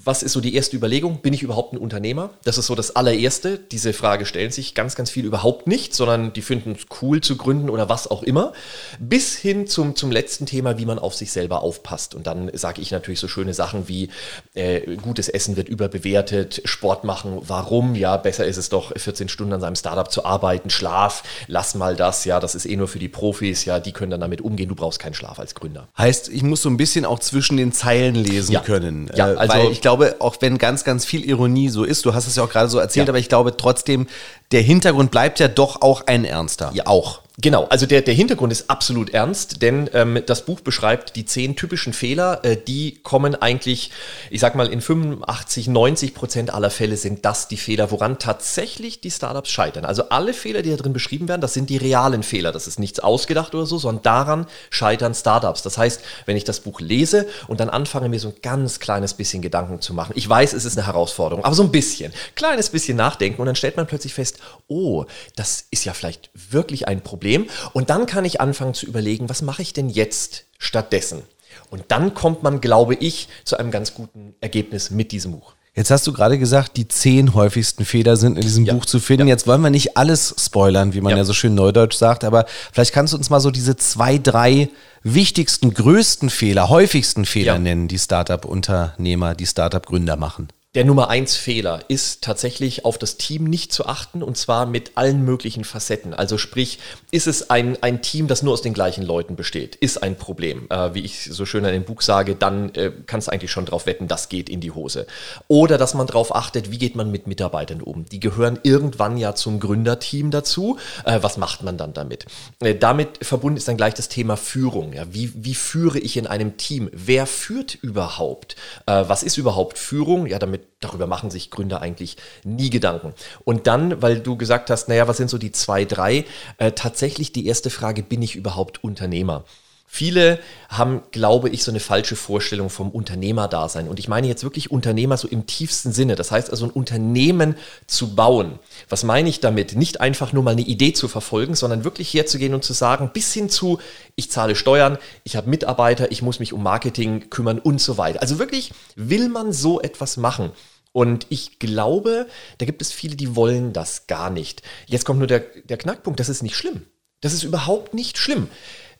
was 0.08 0.24
ist 0.24 0.34
so 0.34 0.42
die 0.42 0.56
erste 0.56 0.76
Überlegung? 0.76 1.20
Bin 1.22 1.34
ich 1.34 1.44
überhaupt 1.44 1.74
ein 1.74 1.78
Unternehmer? 1.78 2.32
Das 2.44 2.58
ist 2.58 2.66
so 2.68 2.76
das 2.76 2.96
allererste. 2.96 3.60
Diese 3.60 3.94
Frage 3.94 4.26
stellen 4.26 4.52
sich 4.52 4.74
ganz, 4.74 4.96
ganz 4.96 5.10
viel 5.12 5.26
überhaupt 5.26 5.68
nicht, 5.68 5.94
sondern 5.94 6.34
die 6.34 6.42
finden 6.42 6.72
es 6.72 6.86
cool 7.02 7.22
zu 7.22 7.36
gründen 7.38 7.70
oder 7.70 7.90
was 7.90 8.10
auch 8.10 8.24
immer. 8.24 8.54
Bis 9.00 9.36
hin 9.36 9.68
zum, 9.68 9.96
zum 9.96 10.12
letzten 10.12 10.46
Thema, 10.46 10.78
wie 10.78 10.86
man 10.86 10.98
auf 10.98 11.14
sich 11.14 11.32
selber 11.32 11.62
aufpasst. 11.62 12.16
Und 12.16 12.26
dann 12.26 12.50
sage 12.54 12.82
ich 12.82 12.92
natürlich 12.92 13.20
so 13.20 13.28
schöne 13.28 13.54
Sachen 13.54 13.88
wie 13.88 14.10
äh, 14.56 14.96
gutes 14.98 15.28
Essen 15.30 15.58
wird 15.58 15.68
überbewertet, 15.70 16.62
Sport 16.66 17.04
machen, 17.04 17.40
warum? 17.46 17.96
Ja, 17.96 18.18
besser 18.18 18.46
ist 18.46 18.58
es 18.58 18.70
doch, 18.70 18.92
14 18.96 19.28
Stunden 19.30 19.54
an 19.54 19.62
seinem 19.62 19.76
Startup 19.76 20.10
zu 20.10 20.24
arbeiten, 20.26 20.70
Schlaf, 20.70 21.24
lass 21.48 21.76
mal 21.76 21.96
das, 21.96 22.24
ja, 22.26 22.40
das 22.40 22.56
ist 22.56 22.66
eh 22.66 22.76
nur 22.78 22.88
für 22.88 23.00
die 23.00 23.10
Profis, 23.10 23.66
ja, 23.66 23.80
die 23.80 23.92
können 23.92 24.12
dann 24.12 24.22
damit 24.22 24.42
umgehen, 24.42 24.70
du 24.70 24.76
brauchst 24.76 25.00
keinen 25.00 25.14
Schlaf 25.14 25.40
als 25.40 25.54
Gründer. 25.56 25.88
Heißt, 25.98 26.30
ich 26.30 26.44
muss 26.44 26.62
so 26.62 26.70
ein 26.70 26.78
bisschen 26.78 27.06
auch 27.06 27.20
zwischen 27.20 27.58
den 27.58 27.74
Zeilen 27.74 28.16
lesen 28.16 28.54
Ja. 28.54 28.62
können. 28.62 29.10
Ja, 29.16 29.34
Äh, 29.34 29.36
also- 29.36 29.70
ich 29.72 29.82
glaube, 29.82 29.97
auch 30.20 30.38
wenn 30.40 30.58
ganz, 30.58 30.84
ganz 30.84 31.06
viel 31.06 31.24
Ironie 31.24 31.70
so 31.70 31.84
ist, 31.84 32.06
du 32.06 32.14
hast 32.14 32.28
es 32.28 32.36
ja 32.36 32.44
auch 32.44 32.50
gerade 32.50 32.70
so 32.70 32.80
erzählt, 32.80 33.08
Ja. 33.08 33.12
aber 33.12 33.20
ich 33.20 33.30
glaube 33.30 33.56
trotzdem, 33.58 34.08
der 34.52 34.62
Hintergrund 34.62 35.12
bleibt 35.12 35.40
ja 35.40 35.48
doch 35.48 35.82
auch 35.82 36.08
ein 36.08 36.26
ernster. 36.26 36.72
Ja, 36.74 36.88
auch. 36.88 37.22
Genau, 37.40 37.66
also 37.66 37.86
der, 37.86 38.02
der 38.02 38.16
Hintergrund 38.16 38.52
ist 38.52 38.68
absolut 38.68 39.12
ernst, 39.12 39.62
denn 39.62 39.88
ähm, 39.94 40.24
das 40.26 40.44
Buch 40.44 40.60
beschreibt 40.60 41.16
die 41.16 41.24
zehn 41.24 41.56
typischen 41.56 41.94
Fehler, 41.94 42.44
äh, 42.44 42.58
die 42.58 42.98
kommen 43.04 43.36
eigentlich, 43.36 43.92
ich 44.32 44.40
sag 44.40 44.56
mal, 44.56 44.66
in 44.66 44.82
85, 44.82 45.68
90 45.68 46.16
Prozent 46.16 46.52
aller 46.52 46.72
Fälle 46.72 46.98
sind 46.98 47.26
das 47.26 47.48
die 47.48 47.58
Fehler, 47.58 47.92
woran 47.92 48.18
tatsächlich 48.18 49.02
die 49.02 49.12
Startups 49.12 49.52
scheitern. 49.52 49.86
Also 49.86 50.10
alle 50.10 50.34
Fehler, 50.34 50.64
die 50.64 50.72
da 50.72 50.78
drin 50.78 50.94
beschrieben 50.94 51.28
werden, 51.28 51.42
das 51.42 51.54
sind 51.54 51.70
die 51.70 51.78
realen 51.78 52.24
Fehler. 52.24 52.52
Das 52.52 52.66
ist 52.66 52.80
nichts 52.80 53.00
ausgedacht 53.00 53.54
oder 53.54 53.68
so, 53.68 53.78
sondern 53.78 54.02
daran 54.02 54.48
scheitern 54.72 55.14
Startups. 55.14 55.62
Das 55.62 55.78
heißt, 55.78 56.02
wenn 56.26 56.38
ich 56.38 56.44
das 56.44 56.62
Buch 56.62 56.80
lese 56.80 57.28
und 57.48 57.60
dann 57.60 57.70
anfange, 57.70 58.10
mir 58.10 58.20
so 58.20 58.30
ein 58.30 58.36
ganz 58.42 58.80
kleines 58.80 59.14
bisschen 59.14 59.44
Gedanken 59.44 59.80
zu 59.80 59.94
machen, 59.94 60.14
ich 60.16 60.28
weiß, 60.28 60.54
es 60.54 60.66
ist 60.66 60.76
eine 60.76 60.88
Herausforderung, 60.88 61.46
aber 61.46 61.54
so 61.54 61.62
ein 61.62 61.72
bisschen, 61.72 62.12
kleines 62.34 62.72
bisschen 62.72 62.98
nachdenken 62.98 63.40
und 63.40 63.46
dann 63.46 63.56
stellt 63.56 63.78
man 63.78 63.86
plötzlich 63.86 64.16
fest, 64.16 64.37
oh, 64.68 65.06
das 65.36 65.66
ist 65.72 65.86
ja 65.86 65.94
vielleicht 65.94 66.30
wirklich 66.34 66.88
ein 66.88 67.02
Problem. 67.02 67.48
Und 67.74 67.90
dann 67.90 68.06
kann 68.06 68.26
ich 68.26 68.42
anfangen 68.42 68.74
zu 68.74 68.86
überlegen, 68.86 69.30
was 69.30 69.42
mache 69.42 69.62
ich 69.62 69.74
denn 69.74 69.90
jetzt 69.90 70.46
stattdessen? 70.58 71.24
Und 71.70 71.86
dann 71.90 72.14
kommt 72.14 72.44
man, 72.44 72.62
glaube 72.62 72.96
ich, 72.96 73.28
zu 73.44 73.58
einem 73.58 73.72
ganz 73.72 73.94
guten 73.94 74.36
Ergebnis 74.42 74.92
mit 74.92 75.12
diesem 75.12 75.32
Buch. 75.34 75.54
Jetzt 75.76 75.92
hast 75.92 76.08
du 76.08 76.14
gerade 76.14 76.40
gesagt, 76.40 76.76
die 76.76 76.88
zehn 76.88 77.36
häufigsten 77.36 77.86
Fehler 77.86 78.18
sind 78.18 78.36
in 78.36 78.42
diesem 78.42 78.66
Ja. 78.66 78.74
Buch 78.74 78.86
zu 78.86 79.00
finden. 79.00 79.28
Jetzt 79.28 79.46
wollen 79.46 79.62
wir 79.62 79.70
nicht 79.70 79.96
alles 79.96 80.34
spoilern, 80.40 80.94
wie 80.96 81.02
man 81.02 81.12
ja. 81.12 81.18
Ja. 81.18 81.24
so 81.24 81.34
schön 81.34 81.54
neudeutsch 81.54 81.96
sagt, 81.96 82.24
aber 82.24 82.48
vielleicht 82.74 82.94
kannst 82.94 83.14
du 83.14 83.18
uns 83.18 83.30
mal 83.30 83.40
so 83.40 83.52
diese 83.52 83.76
zwei, 83.76 84.18
drei 84.18 84.70
wichtigsten, 85.04 85.74
größten 85.76 86.32
Fehler, 86.32 86.70
häufigsten 86.70 87.26
Fehler 87.26 87.54
Ja. 87.54 87.60
nennen, 87.60 87.88
die 87.88 88.00
Startup-Unternehmer, 88.00 89.36
die 89.36 89.46
Startup-Gründer 89.46 90.16
machen. 90.16 90.48
Der 90.78 90.86
Nummer 90.86 91.10
eins 91.10 91.36
Fehler 91.36 91.80
ist 91.88 92.24
tatsächlich 92.24 92.86
auf 92.86 93.00
das 93.00 93.18
Team 93.18 93.46
nicht 93.46 93.74
zu 93.74 93.88
achten 93.88 94.22
und 94.22 94.38
zwar 94.38 94.68
mit 94.68 94.92
allen 94.94 95.26
möglichen 95.26 95.64
Facetten. 95.64 96.14
Also 96.14 96.38
sprich, 96.38 96.78
ist 97.10 97.26
es 97.26 97.50
ein, 97.50 97.82
ein 97.82 98.04
Team, 98.04 98.28
das 98.28 98.44
nur 98.44 98.54
aus 98.54 98.62
den 98.62 98.76
gleichen 98.76 99.02
Leuten 99.02 99.36
besteht, 99.36 99.76
ist 99.76 100.04
ein 100.04 100.18
Problem. 100.18 100.68
Äh, 100.70 100.94
wie 100.94 101.00
ich 101.00 101.32
so 101.32 101.48
schön 101.48 101.66
in 101.66 101.74
dem 101.74 101.84
Buch 101.84 102.04
sage, 102.04 102.36
dann 102.36 102.76
äh, 102.76 102.92
kannst 103.08 103.28
du 103.28 103.32
eigentlich 103.32 103.50
schon 103.50 103.66
drauf 103.66 103.88
wetten, 103.88 104.08
das 104.08 104.30
geht 104.30 104.50
in 104.50 104.62
die 104.62 104.70
Hose. 104.70 105.08
Oder 105.48 105.80
dass 105.80 105.96
man 105.96 106.06
darauf 106.06 106.36
achtet, 106.36 106.70
wie 106.70 106.78
geht 106.78 106.96
man 106.96 107.10
mit 107.10 107.26
Mitarbeitern 107.26 107.82
um. 107.82 108.06
Die 108.06 108.20
gehören 108.20 108.60
irgendwann 108.62 109.18
ja 109.18 109.34
zum 109.34 109.60
Gründerteam 109.60 110.30
dazu. 110.30 110.78
Äh, 111.06 111.24
was 111.24 111.38
macht 111.38 111.64
man 111.64 111.80
dann 111.80 111.94
damit? 111.94 112.28
Äh, 112.60 112.76
damit 112.76 113.26
verbunden 113.26 113.58
ist 113.58 113.68
dann 113.68 113.78
gleich 113.78 113.96
das 113.96 114.10
Thema 114.10 114.38
Führung. 114.38 114.94
Ja? 114.94 115.06
Wie, 115.12 115.32
wie 115.34 115.56
führe 115.56 115.98
ich 115.98 116.18
in 116.18 116.28
einem 116.28 116.58
Team? 116.58 116.92
Wer 116.94 117.26
führt 117.26 117.74
überhaupt? 117.74 118.56
Äh, 118.86 119.06
was 119.08 119.24
ist 119.24 119.38
überhaupt 119.38 119.80
Führung? 119.80 120.28
Ja, 120.28 120.38
damit 120.38 120.67
darüber 120.80 121.08
machen 121.08 121.32
sich 121.32 121.52
Gründer 121.52 121.82
eigentlich 121.82 122.18
nie 122.44 122.70
Gedanken. 122.70 123.14
Und 123.44 123.68
dann, 123.68 124.02
weil 124.02 124.20
du 124.20 124.38
gesagt 124.38 124.70
hast, 124.70 124.88
naja, 124.90 125.08
was 125.08 125.18
sind 125.18 125.30
so 125.30 125.38
die 125.38 125.52
zwei, 125.52 125.86
drei? 125.86 126.26
Äh, 126.58 126.72
tatsächlich 126.74 127.32
die 127.32 127.48
erste 127.48 127.70
Frage, 127.70 128.04
bin 128.04 128.22
ich 128.22 128.36
überhaupt 128.36 128.84
Unternehmer? 128.84 129.44
Viele 129.90 130.40
haben, 130.68 131.02
glaube 131.12 131.50
ich, 131.50 131.64
so 131.64 131.72
eine 131.72 131.80
falsche 131.80 132.18
Vorstellung 132.18 132.70
vom 132.70 132.92
Unternehmerdasein. 132.92 133.88
Und 133.88 134.00
ich 134.00 134.10
meine 134.10 134.28
jetzt 134.28 134.44
wirklich 134.44 134.70
Unternehmer 134.70 135.16
so 135.16 135.30
im 135.30 135.48
tiefsten 135.48 135.94
Sinne. 135.94 136.16
Das 136.16 136.30
heißt 136.30 136.52
also 136.52 136.66
ein 136.66 136.72
Unternehmen 136.72 137.56
zu 137.88 138.14
bauen. 138.14 138.60
Was 138.90 139.06
meine 139.06 139.30
ich 139.30 139.40
damit? 139.40 139.76
Nicht 139.78 140.02
einfach 140.02 140.34
nur 140.34 140.44
mal 140.44 140.52
eine 140.52 140.62
Idee 140.62 140.92
zu 140.92 141.08
verfolgen, 141.08 141.56
sondern 141.56 141.86
wirklich 141.86 142.14
herzugehen 142.14 142.54
und 142.54 142.66
zu 142.66 142.74
sagen, 142.74 143.12
bis 143.14 143.34
hin 143.34 143.50
zu, 143.50 143.80
ich 144.16 144.30
zahle 144.30 144.58
Steuern, 144.58 144.98
ich 145.24 145.38
habe 145.38 145.50
Mitarbeiter, 145.50 146.12
ich 146.12 146.22
muss 146.22 146.40
mich 146.40 146.52
um 146.52 146.62
Marketing 146.62 147.30
kümmern 147.30 147.58
und 147.58 147.80
so 147.80 147.98
weiter. 147.98 148.22
Also 148.22 148.40
wirklich, 148.40 148.74
will 148.98 149.30
man 149.30 149.54
so 149.54 149.80
etwas 149.80 150.18
machen? 150.18 150.52
Und 150.92 151.28
ich 151.30 151.60
glaube, 151.60 152.28
da 152.58 152.66
gibt 152.66 152.82
es 152.82 152.92
viele, 152.92 153.16
die 153.16 153.38
wollen 153.38 153.72
das 153.72 154.08
gar 154.08 154.30
nicht. 154.30 154.64
Jetzt 154.86 155.06
kommt 155.06 155.20
nur 155.20 155.28
der, 155.28 155.40
der 155.40 155.78
Knackpunkt, 155.78 156.20
das 156.20 156.28
ist 156.28 156.44
nicht 156.44 156.58
schlimm. 156.58 156.86
Das 157.22 157.34
ist 157.34 157.44
überhaupt 157.44 157.94
nicht 157.94 158.18
schlimm. 158.18 158.48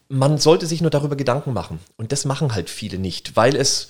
Man 0.10 0.38
sollte 0.38 0.66
sich 0.66 0.82
nur 0.82 0.92
darüber 0.92 1.16
Gedanken 1.16 1.54
machen. 1.54 1.80
Und 1.98 2.12
das 2.12 2.26
machen 2.26 2.54
halt 2.54 2.70
viele 2.70 2.98
nicht, 2.98 3.36
weil 3.36 3.56
es 3.56 3.90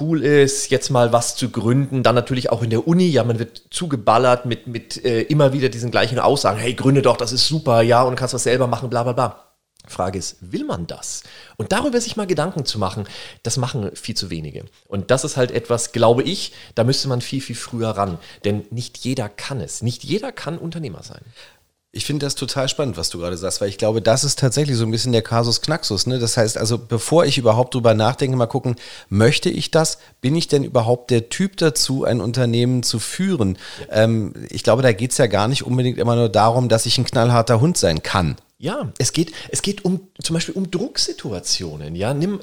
cool 0.00 0.22
ist, 0.22 0.70
jetzt 0.70 0.90
mal 0.90 1.12
was 1.12 1.36
zu 1.36 1.50
gründen. 1.50 2.02
Dann 2.02 2.14
natürlich 2.14 2.50
auch 2.50 2.62
in 2.62 2.70
der 2.70 2.86
Uni, 2.86 3.08
ja, 3.08 3.24
man 3.24 3.38
wird 3.38 3.62
zugeballert 3.70 4.46
mit, 4.46 4.66
mit 4.66 5.04
äh, 5.04 5.22
immer 5.22 5.52
wieder 5.52 5.68
diesen 5.68 5.90
gleichen 5.90 6.18
Aussagen, 6.18 6.58
hey, 6.58 6.74
gründe 6.74 7.02
doch, 7.02 7.16
das 7.16 7.32
ist 7.32 7.46
super, 7.46 7.82
ja, 7.82 8.02
und 8.02 8.16
kannst 8.16 8.34
was 8.34 8.42
selber 8.42 8.66
machen, 8.66 8.90
bla 8.90 9.02
bla 9.02 9.12
bla. 9.12 9.44
Frage 9.86 10.18
ist, 10.18 10.36
will 10.40 10.64
man 10.64 10.86
das? 10.86 11.22
Und 11.56 11.72
darüber 11.72 12.00
sich 12.00 12.16
mal 12.16 12.26
Gedanken 12.26 12.66
zu 12.66 12.78
machen, 12.78 13.08
das 13.42 13.56
machen 13.56 13.90
viel 13.94 14.14
zu 14.14 14.28
wenige. 14.28 14.66
Und 14.86 15.10
das 15.10 15.24
ist 15.24 15.36
halt 15.38 15.50
etwas, 15.50 15.92
glaube 15.92 16.22
ich, 16.22 16.52
da 16.74 16.84
müsste 16.84 17.08
man 17.08 17.22
viel, 17.22 17.40
viel 17.40 17.56
früher 17.56 17.90
ran. 17.90 18.18
Denn 18.44 18.66
nicht 18.70 18.98
jeder 18.98 19.30
kann 19.30 19.60
es. 19.60 19.82
Nicht 19.82 20.04
jeder 20.04 20.30
kann 20.30 20.58
Unternehmer 20.58 21.02
sein. 21.02 21.22
Ich 21.90 22.04
finde 22.04 22.26
das 22.26 22.34
total 22.34 22.68
spannend, 22.68 22.98
was 22.98 23.08
du 23.08 23.18
gerade 23.18 23.38
sagst, 23.38 23.62
weil 23.62 23.70
ich 23.70 23.78
glaube, 23.78 24.02
das 24.02 24.22
ist 24.22 24.38
tatsächlich 24.38 24.76
so 24.76 24.84
ein 24.84 24.90
bisschen 24.90 25.12
der 25.12 25.22
Kasus 25.22 25.62
Knaxus. 25.62 26.06
Ne? 26.06 26.18
Das 26.18 26.36
heißt 26.36 26.58
also, 26.58 26.76
bevor 26.76 27.24
ich 27.24 27.38
überhaupt 27.38 27.74
drüber 27.74 27.94
nachdenke, 27.94 28.36
mal 28.36 28.46
gucken, 28.46 28.76
möchte 29.08 29.48
ich 29.48 29.70
das? 29.70 29.98
Bin 30.20 30.36
ich 30.36 30.48
denn 30.48 30.64
überhaupt 30.64 31.10
der 31.10 31.30
Typ 31.30 31.56
dazu, 31.56 32.04
ein 32.04 32.20
Unternehmen 32.20 32.82
zu 32.82 32.98
führen? 32.98 33.56
Ähm, 33.90 34.34
ich 34.50 34.64
glaube, 34.64 34.82
da 34.82 34.92
geht 34.92 35.12
es 35.12 35.18
ja 35.18 35.28
gar 35.28 35.48
nicht 35.48 35.64
unbedingt 35.64 35.96
immer 35.96 36.14
nur 36.14 36.28
darum, 36.28 36.68
dass 36.68 36.84
ich 36.84 36.98
ein 36.98 37.06
knallharter 37.06 37.58
Hund 37.60 37.78
sein 37.78 38.02
kann. 38.02 38.36
Ja, 38.58 38.92
es 38.98 39.12
geht, 39.12 39.32
es 39.48 39.62
geht 39.62 39.84
um 39.84 40.00
zum 40.20 40.34
Beispiel 40.34 40.56
um 40.56 40.70
Drucksituationen. 40.70 41.94
Ja, 41.94 42.12
nimm, 42.12 42.40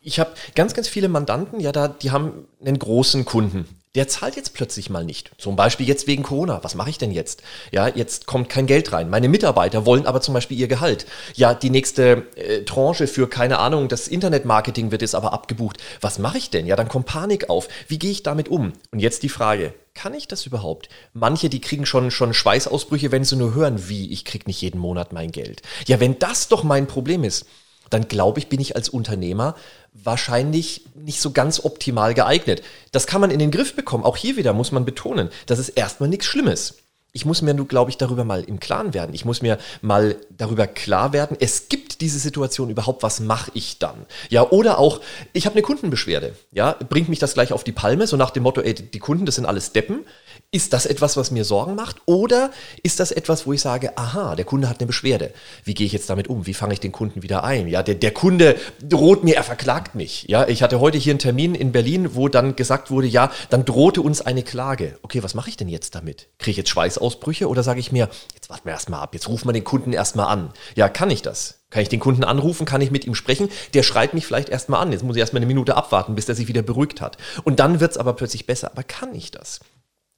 ich 0.00 0.20
habe 0.20 0.30
ganz, 0.54 0.74
ganz 0.74 0.86
viele 0.86 1.08
Mandanten, 1.08 1.58
ja, 1.58 1.72
da, 1.72 1.88
die 1.88 2.12
haben 2.12 2.46
einen 2.60 2.78
großen 2.78 3.24
Kunden. 3.24 3.66
Der 3.94 4.06
zahlt 4.08 4.36
jetzt 4.36 4.54
plötzlich 4.54 4.90
mal 4.90 5.04
nicht. 5.04 5.30
Zum 5.38 5.56
Beispiel 5.56 5.88
jetzt 5.88 6.06
wegen 6.06 6.22
Corona. 6.22 6.62
Was 6.62 6.74
mache 6.74 6.90
ich 6.90 6.98
denn 6.98 7.10
jetzt? 7.10 7.42
Ja, 7.72 7.88
jetzt 7.88 8.26
kommt 8.26 8.48
kein 8.48 8.66
Geld 8.66 8.92
rein. 8.92 9.08
Meine 9.08 9.28
Mitarbeiter 9.28 9.86
wollen 9.86 10.06
aber 10.06 10.20
zum 10.20 10.34
Beispiel 10.34 10.58
ihr 10.58 10.68
Gehalt. 10.68 11.06
Ja, 11.34 11.54
die 11.54 11.70
nächste 11.70 12.26
äh, 12.36 12.64
Tranche 12.64 13.06
für, 13.06 13.28
keine 13.28 13.58
Ahnung, 13.58 13.88
das 13.88 14.08
Internetmarketing 14.08 14.90
wird 14.90 15.02
jetzt 15.02 15.14
aber 15.14 15.32
abgebucht. 15.32 15.78
Was 16.00 16.18
mache 16.18 16.38
ich 16.38 16.50
denn? 16.50 16.66
Ja, 16.66 16.76
dann 16.76 16.88
kommt 16.88 17.06
Panik 17.06 17.48
auf. 17.48 17.68
Wie 17.88 17.98
gehe 17.98 18.10
ich 18.10 18.22
damit 18.22 18.48
um? 18.48 18.72
Und 18.90 18.98
jetzt 18.98 19.22
die 19.22 19.28
Frage, 19.28 19.74
kann 19.94 20.14
ich 20.14 20.28
das 20.28 20.46
überhaupt? 20.46 20.88
Manche, 21.12 21.48
die 21.48 21.60
kriegen 21.60 21.86
schon, 21.86 22.10
schon 22.10 22.34
Schweißausbrüche, 22.34 23.10
wenn 23.10 23.24
sie 23.24 23.36
nur 23.36 23.54
hören, 23.54 23.88
wie, 23.88 24.12
ich 24.12 24.24
krieg 24.24 24.46
nicht 24.46 24.60
jeden 24.60 24.78
Monat 24.78 25.12
mein 25.12 25.32
Geld. 25.32 25.62
Ja, 25.86 25.98
wenn 25.98 26.18
das 26.18 26.48
doch 26.48 26.62
mein 26.62 26.86
Problem 26.86 27.24
ist, 27.24 27.46
dann 27.90 28.08
glaube 28.08 28.38
ich, 28.38 28.48
bin 28.48 28.60
ich 28.60 28.76
als 28.76 28.88
Unternehmer 28.88 29.54
wahrscheinlich 29.92 30.84
nicht 30.94 31.20
so 31.20 31.32
ganz 31.32 31.64
optimal 31.64 32.14
geeignet. 32.14 32.62
Das 32.92 33.06
kann 33.06 33.20
man 33.20 33.30
in 33.30 33.38
den 33.38 33.50
Griff 33.50 33.74
bekommen. 33.74 34.04
Auch 34.04 34.16
hier 34.16 34.36
wieder 34.36 34.52
muss 34.52 34.72
man 34.72 34.84
betonen, 34.84 35.30
das 35.46 35.58
ist 35.58 35.70
erstmal 35.70 36.08
nichts 36.08 36.26
Schlimmes. 36.26 36.76
Ich 37.18 37.24
muss 37.24 37.42
mir 37.42 37.52
nur, 37.52 37.66
glaube 37.66 37.90
ich, 37.90 37.96
darüber 37.96 38.22
mal 38.22 38.44
im 38.44 38.60
Klaren 38.60 38.94
werden. 38.94 39.12
Ich 39.12 39.24
muss 39.24 39.42
mir 39.42 39.58
mal 39.82 40.14
darüber 40.30 40.68
klar 40.68 41.12
werden, 41.12 41.36
es 41.40 41.68
gibt 41.68 42.00
diese 42.00 42.20
Situation 42.20 42.70
überhaupt, 42.70 43.02
was 43.02 43.18
mache 43.18 43.50
ich 43.54 43.80
dann? 43.80 44.06
Ja, 44.30 44.48
oder 44.50 44.78
auch, 44.78 45.00
ich 45.32 45.44
habe 45.44 45.56
eine 45.56 45.62
Kundenbeschwerde. 45.62 46.36
Ja, 46.52 46.76
bringt 46.88 47.08
mich 47.08 47.18
das 47.18 47.34
gleich 47.34 47.52
auf 47.52 47.64
die 47.64 47.72
Palme, 47.72 48.06
so 48.06 48.16
nach 48.16 48.30
dem 48.30 48.44
Motto, 48.44 48.60
ey, 48.60 48.72
die 48.72 48.98
Kunden, 49.00 49.26
das 49.26 49.34
sind 49.34 49.46
alles 49.46 49.72
Deppen. 49.72 50.04
Ist 50.52 50.72
das 50.72 50.86
etwas, 50.86 51.16
was 51.16 51.32
mir 51.32 51.44
Sorgen 51.44 51.74
macht? 51.74 51.96
Oder 52.06 52.52
ist 52.84 53.00
das 53.00 53.10
etwas, 53.10 53.46
wo 53.46 53.52
ich 53.52 53.60
sage, 53.60 53.98
aha, 53.98 54.36
der 54.36 54.44
Kunde 54.44 54.68
hat 54.68 54.78
eine 54.78 54.86
Beschwerde. 54.86 55.32
Wie 55.64 55.74
gehe 55.74 55.86
ich 55.86 55.92
jetzt 55.92 56.08
damit 56.08 56.28
um? 56.28 56.46
Wie 56.46 56.54
fange 56.54 56.72
ich 56.72 56.80
den 56.80 56.92
Kunden 56.92 57.22
wieder 57.24 57.42
ein? 57.42 57.66
Ja, 57.66 57.82
der, 57.82 57.96
der 57.96 58.12
Kunde 58.12 58.54
droht 58.80 59.24
mir, 59.24 59.34
er 59.34 59.42
verklagt 59.42 59.96
mich. 59.96 60.24
Ja, 60.28 60.46
ich 60.46 60.62
hatte 60.62 60.78
heute 60.78 60.96
hier 60.96 61.12
einen 61.12 61.18
Termin 61.18 61.56
in 61.56 61.72
Berlin, 61.72 62.14
wo 62.14 62.28
dann 62.28 62.54
gesagt 62.54 62.92
wurde, 62.92 63.08
ja, 63.08 63.32
dann 63.50 63.64
drohte 63.64 64.00
uns 64.02 64.20
eine 64.20 64.44
Klage. 64.44 64.98
Okay, 65.02 65.22
was 65.22 65.34
mache 65.34 65.50
ich 65.50 65.56
denn 65.56 65.68
jetzt 65.68 65.96
damit? 65.96 66.28
Kriege 66.38 66.52
ich 66.52 66.56
jetzt 66.58 66.70
Schweißausbrüche 67.08 67.48
oder 67.48 67.62
sage 67.62 67.80
ich 67.80 67.92
mir, 67.92 68.08
jetzt 68.34 68.50
warten 68.50 68.66
wir 68.66 68.72
erstmal 68.72 69.00
ab, 69.00 69.14
jetzt 69.14 69.28
rufen 69.28 69.48
wir 69.48 69.52
den 69.52 69.64
Kunden 69.64 69.92
erstmal 69.92 70.26
an. 70.26 70.50
Ja, 70.74 70.88
kann 70.88 71.10
ich 71.10 71.22
das? 71.22 71.60
Kann 71.70 71.82
ich 71.82 71.88
den 71.88 72.00
Kunden 72.00 72.24
anrufen? 72.24 72.64
Kann 72.64 72.80
ich 72.80 72.90
mit 72.90 73.06
ihm 73.06 73.14
sprechen? 73.14 73.50
Der 73.74 73.82
schreit 73.82 74.14
mich 74.14 74.26
vielleicht 74.26 74.48
erstmal 74.48 74.80
an. 74.80 74.92
Jetzt 74.92 75.02
muss 75.04 75.16
ich 75.16 75.20
erstmal 75.20 75.40
eine 75.40 75.46
Minute 75.46 75.76
abwarten, 75.76 76.14
bis 76.14 76.26
der 76.26 76.34
sich 76.34 76.48
wieder 76.48 76.62
beruhigt 76.62 77.00
hat. 77.00 77.18
Und 77.44 77.60
dann 77.60 77.80
wird 77.80 77.92
es 77.92 77.98
aber 77.98 78.14
plötzlich 78.14 78.46
besser. 78.46 78.70
Aber 78.70 78.82
kann 78.82 79.14
ich 79.14 79.30
das? 79.30 79.60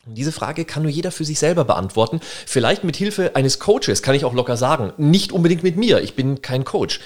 Und 0.06 0.14
diese 0.14 0.32
Frage 0.32 0.64
kann 0.64 0.82
nur 0.82 0.92
jeder 0.92 1.10
für 1.10 1.24
sich 1.24 1.38
selber 1.38 1.64
beantworten. 1.64 2.20
Vielleicht 2.46 2.84
mit 2.84 2.96
Hilfe 2.96 3.34
eines 3.34 3.58
Coaches, 3.58 4.02
kann 4.02 4.14
ich 4.14 4.24
auch 4.24 4.32
locker 4.32 4.56
sagen. 4.56 4.92
Nicht 4.96 5.32
unbedingt 5.32 5.62
mit 5.62 5.76
mir, 5.76 6.00
ich 6.00 6.14
bin 6.14 6.40
kein 6.40 6.64
Coach. 6.64 7.00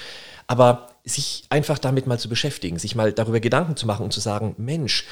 Aber 0.47 0.94
sich 1.05 1.45
einfach 1.49 1.77
damit 1.77 2.07
mal 2.07 2.19
zu 2.19 2.27
beschäftigen, 2.27 2.79
sich 2.79 2.95
mal 2.95 3.13
darüber 3.13 3.39
Gedanken 3.39 3.77
zu 3.77 3.85
machen 3.85 4.03
und 4.03 4.11
zu 4.11 4.19
sagen, 4.19 4.55
Mensch, 4.57 5.05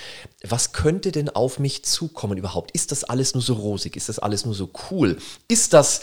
was 0.44 0.74
könnte 0.74 1.12
denn 1.12 1.30
auf 1.30 1.60
mich 1.60 1.86
zukommen 1.86 2.38
überhaupt? 2.38 2.72
Ist 2.72 2.92
das 2.92 3.04
alles 3.04 3.36
nur 3.36 3.44
so 3.44 3.54
rosig? 3.54 3.96
Ist 3.96 4.10
das 4.10 4.20
alles 4.20 4.46
nur 4.46 4.56
so 4.56 4.72
cool? 4.90 5.18
Ist 5.48 5.74
das 5.74 6.02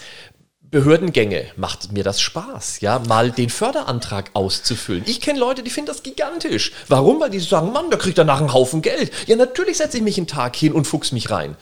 Behördengänge 0.70 1.46
macht 1.56 1.90
mir 1.90 2.04
das 2.04 2.20
Spaß, 2.20 2.80
ja, 2.80 3.00
mal 3.00 3.32
den 3.32 3.50
Förderantrag 3.50 4.30
auszufüllen. 4.34 5.02
Ich 5.04 5.20
kenne 5.20 5.40
Leute, 5.40 5.64
die 5.64 5.70
finden 5.70 5.88
das 5.88 6.04
gigantisch. 6.04 6.70
Warum? 6.86 7.18
Weil 7.18 7.30
die 7.30 7.40
sagen, 7.40 7.72
Mann, 7.72 7.90
da 7.90 7.96
kriegt 7.96 8.18
er 8.18 8.24
nach 8.24 8.38
einen 8.38 8.52
Haufen 8.52 8.80
Geld. 8.80 9.10
Ja, 9.26 9.34
natürlich 9.34 9.78
setze 9.78 9.96
ich 9.96 10.04
mich 10.04 10.16
einen 10.16 10.28
Tag 10.28 10.54
hin 10.54 10.72
und 10.72 10.86
fuchs 10.86 11.10
mich 11.10 11.28
rein. 11.28 11.56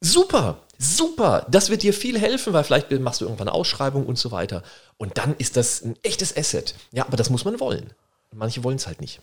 Super, 0.00 0.63
super. 0.78 1.46
Das 1.50 1.70
wird 1.70 1.82
dir 1.82 1.92
viel 1.92 2.18
helfen, 2.18 2.52
weil 2.52 2.64
vielleicht 2.64 2.90
machst 2.92 3.20
du 3.20 3.24
irgendwann 3.24 3.48
eine 3.48 3.54
Ausschreibung 3.54 4.06
und 4.06 4.18
so 4.18 4.30
weiter. 4.32 4.62
Und 4.96 5.18
dann 5.18 5.34
ist 5.38 5.56
das 5.56 5.82
ein 5.82 5.96
echtes 6.02 6.36
Asset. 6.36 6.74
Ja, 6.92 7.06
aber 7.06 7.16
das 7.16 7.30
muss 7.30 7.44
man 7.44 7.60
wollen. 7.60 7.92
Manche 8.32 8.64
wollen 8.64 8.76
es 8.76 8.86
halt 8.86 9.00
nicht. 9.00 9.20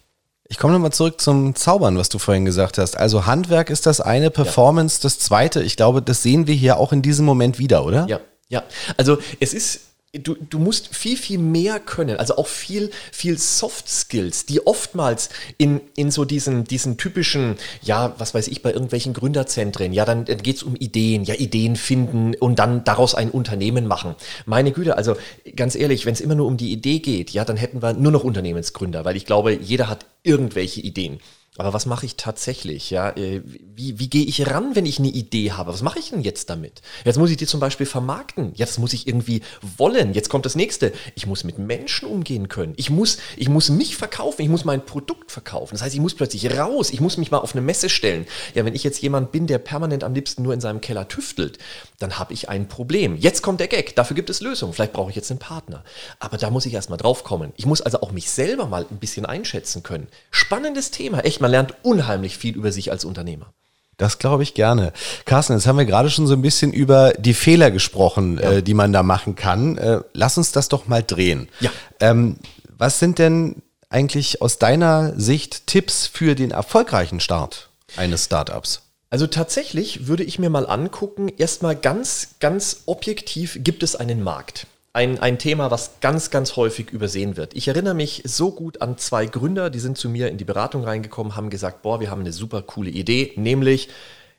Ich 0.48 0.58
komme 0.58 0.74
nochmal 0.74 0.91
zurück 0.91 1.22
zum 1.22 1.55
Zaubern, 1.55 1.98
was 1.98 2.10
du 2.10 2.20
vorhin 2.20 2.43
gesagt 2.43 2.77
hast. 2.77 2.98
Also 2.98 3.25
Handwerk 3.25 3.70
ist 3.70 3.86
das 3.86 4.01
eine, 4.01 4.29
Performance 4.29 4.98
ja. 4.98 5.03
das 5.03 5.20
zweite. 5.20 5.63
Ich 5.63 5.77
glaube, 5.77 6.01
das 6.01 6.24
sehen 6.24 6.46
wir 6.46 6.55
hier 6.55 6.77
auch 6.77 6.91
in 6.91 7.01
diesem 7.01 7.25
Moment 7.25 7.58
wieder, 7.58 7.86
oder? 7.86 8.05
Ja, 8.08 8.20
ja, 8.50 8.63
also 8.98 9.17
es 9.39 9.53
ist 9.53 9.79
du, 10.13 10.36
du 10.36 10.60
musst 10.60 10.94
viel, 10.94 11.15
viel 11.15 11.38
mehr 11.38 11.80
können, 11.80 12.18
also 12.18 12.36
auch 12.36 12.48
viel, 12.48 12.91
viel 13.12 13.38
Soft 13.38 13.88
Skills, 13.88 14.46
die 14.46 14.65
oftmals 14.68 15.30
in, 15.58 15.80
in 15.96 16.12
so 16.12 16.25
diesen, 16.25 16.65
diesen 16.65 16.98
typischen, 16.98 17.56
ja, 17.82 18.13
was 18.18 18.34
weiß 18.34 18.50
ich, 18.50 18.62
bei 18.62 18.74
irgendwelchen 18.74 19.13
Gründerzentren, 19.13 19.94
ja, 19.94 20.03
dann, 20.03 20.25
dann 20.25 20.39
geht 20.39 20.58
es 20.58 20.63
um 20.63 20.75
Ideen, 20.75 21.24
ja, 21.24 21.36
Ideen 21.36 21.77
finden 21.77 22.36
und 22.36 22.60
dann 22.60 22.84
daraus 22.84 23.15
ein 23.15 23.32
Unternehmen 23.32 23.88
machen. 23.88 24.15
Meine 24.46 24.74
Güte, 24.74 24.98
also 24.98 25.15
ganz 25.56 25.75
ehrlich, 25.75 26.06
wenn 26.06 26.13
es 26.13 26.22
immer 26.22 26.36
nur 26.36 26.48
um 26.48 26.58
die 26.58 26.72
Idee 26.74 27.00
geht, 27.00 27.32
ja, 27.32 27.46
dann 27.46 27.58
hätten 27.58 27.82
wir 27.82 27.94
nur 27.94 28.12
noch 28.12 28.25
Unternehmensgründer, 28.25 29.06
weil 29.06 29.15
ich 29.15 29.25
glaube, 29.25 29.53
jeder 29.53 29.88
hat 29.88 30.06
irgendwelche 30.24 30.82
Ideen. 30.82 31.20
Aber 31.58 31.74
was 31.74 31.86
mache 31.86 32.05
ich 32.05 32.15
tatsächlich? 32.15 32.91
Ja, 32.91 33.10
äh, 33.10 33.41
wie, 33.46 34.00
wie 34.00 34.10
gehe 34.10 34.24
ich 34.24 34.48
ran, 34.48 34.74
wenn 34.74 34.86
ich 34.86 35.00
eine 35.00 35.10
Idee 35.10 35.51
habe? 35.51 35.74
Was 35.74 35.81
mache 35.81 36.00
ich 36.00 36.12
denn 36.12 36.22
jetzt 36.22 36.50
damit? 36.50 36.81
Jetzt 37.03 37.17
muss 37.17 37.29
ich 37.29 37.36
die 37.36 37.46
zum 37.46 37.60
Beispiel 37.60 37.86
vermarkten. 37.86 38.53
Jetzt 38.55 38.79
muss 38.79 38.93
ich 38.93 39.05
irgendwie 39.05 39.41
wollen. 39.77 40.13
Jetzt 40.13 40.29
kommt 40.29 40.46
das 40.46 40.55
nächste. 40.55 40.93
Ich 41.13 41.27
muss 41.27 41.43
mit 41.43 41.60
Menschen 41.60 42.08
umgehen 42.08 42.48
können. 42.48 42.74
Ich 42.77 42.89
muss, 42.89 43.17
ich 43.36 43.50
muss 43.50 43.70
mich 43.70 43.98
verkaufen. 43.98 44.41
Ich 44.43 44.48
muss 44.48 44.63
mein 44.63 44.86
Produkt 44.86 45.29
verkaufen. 45.29 45.74
Das 45.74 45.81
heißt, 45.81 45.93
ich 45.93 46.00
muss 46.00 46.15
plötzlich 46.15 46.58
raus. 46.58 46.89
Ich 46.89 47.01
muss 47.01 47.17
mich 47.17 47.31
mal 47.31 47.39
auf 47.39 47.53
eine 47.53 47.62
Messe 47.62 47.89
stellen. 47.89 48.27
Ja, 48.55 48.63
wenn 48.63 48.74
ich 48.74 48.86
jetzt 48.86 49.01
jemand 49.01 49.34
bin, 49.34 49.46
der 49.46 49.58
permanent 49.58 50.05
am 50.05 50.13
liebsten 50.13 50.43
nur 50.43 50.53
in 50.53 50.62
seinem 50.62 50.79
Keller 50.79 51.10
tüftelt, 51.10 51.58
dann 52.00 52.17
habe 52.17 52.34
ich 52.34 52.48
ein 52.48 52.70
Problem. 52.70 53.17
Jetzt 53.17 53.41
kommt 53.41 53.60
der 53.60 53.67
Gag. 53.67 53.93
Dafür 53.98 54.15
gibt 54.15 54.29
es 54.29 54.39
Lösungen. 54.39 54.72
Vielleicht 54.74 54.93
brauche 54.93 55.10
ich 55.10 55.17
jetzt 55.17 55.29
einen 55.29 55.39
Partner. 55.39 55.84
Aber 56.20 56.38
da 56.38 56.50
muss 56.50 56.65
ich 56.65 56.74
erstmal 56.74 56.98
drauf 56.98 57.25
kommen. 57.25 57.51
Ich 57.58 57.65
muss 57.65 57.81
also 57.81 58.00
auch 58.00 58.13
mich 58.13 58.29
selber 58.29 58.67
mal 58.67 58.86
ein 58.89 59.00
bisschen 59.00 59.25
einschätzen 59.25 59.84
können. 59.84 60.08
Spannendes 60.31 60.91
Thema. 60.91 61.20
Echt 61.20 61.40
man 61.41 61.51
lernt 61.51 61.74
unheimlich 61.83 62.38
viel 62.38 62.55
über 62.55 62.71
sich 62.71 62.91
als 62.91 63.05
Unternehmer. 63.05 63.53
Das 63.98 64.17
glaube 64.17 64.41
ich 64.41 64.55
gerne. 64.55 64.93
Carsten, 65.25 65.53
jetzt 65.53 65.67
haben 65.67 65.77
wir 65.77 65.86
gerade 65.86 66.10
schon 66.10 66.25
so 66.25 66.33
ein 66.33 66.41
bisschen 66.41 66.74
über 66.74 67.13
die 67.13 67.36
Fehler 67.36 67.69
gesprochen, 67.69 68.39
ja. 68.41 68.51
äh, 68.51 68.63
die 68.63 68.74
man 68.74 68.91
da 68.93 69.03
machen 69.03 69.36
kann. 69.36 69.77
Äh, 69.77 70.01
lass 70.13 70.38
uns 70.38 70.51
das 70.51 70.69
doch 70.69 70.88
mal 70.88 71.03
drehen. 71.03 71.50
Ja. 71.60 71.69
Ähm, 72.00 72.38
was 72.77 72.98
sind 72.98 73.19
denn 73.19 73.62
eigentlich 73.89 74.41
aus 74.41 74.57
deiner 74.57 75.13
Sicht 75.19 75.67
Tipps 75.67 76.07
für 76.07 76.33
den 76.33 76.50
erfolgreichen 76.50 77.19
Start 77.19 77.69
eines 77.95 78.25
Startups? 78.25 78.81
Also 79.12 79.27
tatsächlich 79.27 80.07
würde 80.07 80.24
ich 80.24 80.39
mir 80.39 80.50
mal 80.50 80.65
angucken, 80.65 81.27
erstmal 81.27 81.75
ganz, 81.75 82.29
ganz 82.39 82.83
objektiv, 82.86 83.60
gibt 83.62 83.83
es 83.83 83.95
einen 83.95 84.24
Markt? 84.24 84.67
Ein, 84.93 85.19
ein 85.19 85.39
Thema, 85.39 85.71
was 85.71 86.00
ganz, 86.01 86.29
ganz 86.29 86.55
häufig 86.55 86.91
übersehen 86.91 87.38
wird. 87.38 87.55
Ich 87.55 87.67
erinnere 87.67 87.93
mich 87.93 88.24
so 88.25 88.51
gut 88.51 88.81
an 88.81 88.98
zwei 88.98 89.25
Gründer, 89.25 89.69
die 89.69 89.79
sind 89.79 89.98
zu 89.98 90.10
mir 90.10 90.27
in 90.27 90.38
die 90.38 90.45
Beratung 90.45 90.83
reingekommen, 90.83 91.36
haben 91.36 91.50
gesagt, 91.50 91.81
boah, 91.81 92.00
wir 92.00 92.10
haben 92.10 92.21
eine 92.21 92.33
super 92.33 92.62
coole 92.62 92.89
Idee, 92.89 93.33
nämlich, 93.36 93.89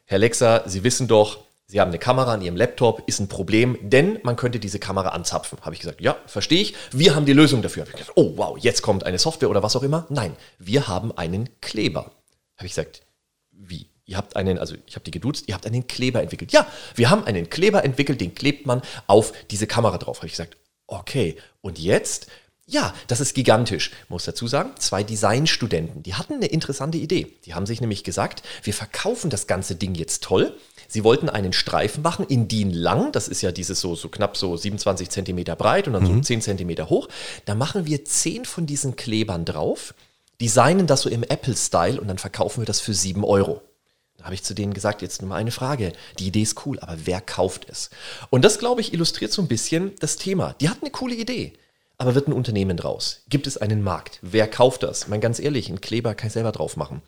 Herr 0.05 0.19
Lexer, 0.19 0.65
Sie 0.67 0.85
wissen 0.85 1.09
doch, 1.09 1.39
Sie 1.67 1.81
haben 1.81 1.89
eine 1.89 1.99
Kamera 1.99 2.35
an 2.35 2.43
Ihrem 2.43 2.57
Laptop, 2.57 3.03
ist 3.07 3.19
ein 3.19 3.29
Problem, 3.29 3.79
denn 3.81 4.19
man 4.25 4.37
könnte 4.37 4.61
diese 4.61 4.79
Kamera 4.79 5.11
anzapfen. 5.11 5.57
Habe 5.63 5.75
ich 5.75 5.81
gesagt, 5.81 6.03
ja, 6.03 6.19
verstehe 6.27 6.61
ich. 6.61 6.75
Wir 6.91 7.15
haben 7.15 7.25
die 7.25 7.33
Lösung 7.33 7.63
dafür. 7.63 7.85
Habe 7.85 7.93
ich 7.93 7.97
gesagt, 7.97 8.13
oh 8.17 8.35
wow, 8.37 8.59
jetzt 8.59 8.83
kommt 8.83 9.05
eine 9.05 9.19
Software 9.19 9.49
oder 9.49 9.63
was 9.63 9.75
auch 9.75 9.83
immer. 9.83 10.05
Nein, 10.11 10.37
wir 10.59 10.87
haben 10.87 11.17
einen 11.17 11.49
Kleber. 11.63 12.11
Habe 12.59 12.67
ich 12.67 12.73
gesagt, 12.73 13.01
wie? 13.53 13.87
Ihr 14.13 14.19
habt 14.19 14.37
einen, 14.37 14.59
also 14.59 14.75
ich 14.87 14.95
habe 14.95 15.07
die 15.07 15.11
geduzt, 15.11 15.45
ihr 15.49 15.55
habt 15.55 15.67
einen 15.67 15.87
Kleber 15.87 16.21
entwickelt. 16.21 16.53
Ja, 16.53 16.67
wir 16.95 17.09
haben 17.09 17.25
einen 17.25 17.49
Kleber 17.49 17.83
entwickelt, 17.83 18.21
den 18.21 18.35
klebt 18.35 18.67
man 18.67 18.83
auf 19.07 19.33
diese 19.51 19.67
Kamera 19.67 19.97
drauf. 19.97 20.19
Habe 20.19 20.27
ich 20.27 20.35
gesagt, 20.35 20.59
okay. 20.87 21.39
Und 21.63 21.79
jetzt? 21.79 22.27
Ja, 22.67 22.93
das 23.07 23.23
ist 23.23 23.33
gigantisch. 23.33 23.91
Muss 24.11 24.27
dazu 24.27 24.47
sagen, 24.49 24.73
zwei 24.79 25.03
Designstudenten, 25.03 26.03
die 26.03 26.13
hatten 26.13 26.35
eine 26.35 26.45
interessante 26.45 26.99
Idee. 26.99 27.39
Die 27.47 27.55
haben 27.55 27.65
sich 27.65 27.81
nämlich 27.81 28.05
gesagt, 28.05 28.43
wir 28.63 28.75
verkaufen 28.75 29.31
das 29.31 29.47
ganze 29.47 29.77
Ding 29.77 29.95
jetzt 29.95 30.23
toll. 30.23 30.59
Sie 30.89 31.03
wollten 31.03 31.31
einen 31.31 31.55
Streifen 31.55 32.03
machen 32.03 32.27
in 32.27 32.49
DIN 32.49 32.71
lang, 32.71 33.13
das 33.13 33.29
ist 33.29 33.41
ja 33.41 33.51
dieses 33.51 33.81
so, 33.81 33.95
so 33.95 34.11
knapp 34.11 34.37
so 34.37 34.59
27 34.59 35.09
Zentimeter 35.09 35.57
breit 35.57 35.87
und 35.87 35.95
dann 35.95 36.03
mhm. 36.03 36.17
so 36.17 36.21
10 36.21 36.43
Zentimeter 36.43 36.91
hoch. 36.91 37.09
Da 37.47 37.55
machen 37.55 37.87
wir 37.87 38.05
10 38.05 38.45
von 38.45 38.67
diesen 38.67 38.95
Klebern 38.95 39.47
drauf, 39.47 39.95
designen 40.39 40.87
das 40.87 41.01
so 41.01 41.09
im 41.09 41.23
Apple-Style 41.23 41.99
und 41.99 42.09
dann 42.09 42.19
verkaufen 42.19 42.61
wir 42.61 42.67
das 42.67 42.81
für 42.81 42.93
7 42.93 43.25
Euro. 43.25 43.63
Da 44.19 44.25
habe 44.25 44.35
ich 44.35 44.43
zu 44.43 44.55
denen 44.55 44.75
gesagt, 44.75 45.03
jetzt 45.03 45.21
nur 45.21 45.29
mal 45.29 45.37
eine 45.37 45.51
Frage. 45.51 45.93
Die 46.19 46.29
Idee 46.29 46.43
ist 46.43 46.67
cool, 46.67 46.79
aber 46.81 46.97
wer 47.05 47.21
kauft 47.21 47.69
es? 47.69 47.91
Und 48.31 48.45
das, 48.45 48.59
glaube 48.59 48.81
ich, 48.81 48.93
illustriert 48.93 49.33
so 49.33 49.43
ein 49.43 49.49
bisschen 49.49 49.93
das 50.01 50.17
Thema. 50.17 50.55
Die 50.61 50.69
hatten 50.69 50.85
eine 50.85 50.93
coole 50.93 51.15
Idee, 51.15 51.55
aber 51.99 52.15
wird 52.15 52.29
ein 52.29 52.33
Unternehmen 52.33 52.77
draus? 52.77 53.23
Gibt 53.29 53.47
es 53.47 53.57
einen 53.57 53.83
Markt? 53.83 54.19
Wer 54.23 54.49
kauft 54.49 54.83
das? 54.83 55.09
Mein 55.09 55.21
ganz 55.21 55.39
ehrlich, 55.41 55.69
einen 55.69 55.81
Kleber 55.81 56.15
kann 56.15 56.29
ich 56.29 56.35
selber 56.35 56.53
drauf 56.53 56.77
machen. 56.77 57.03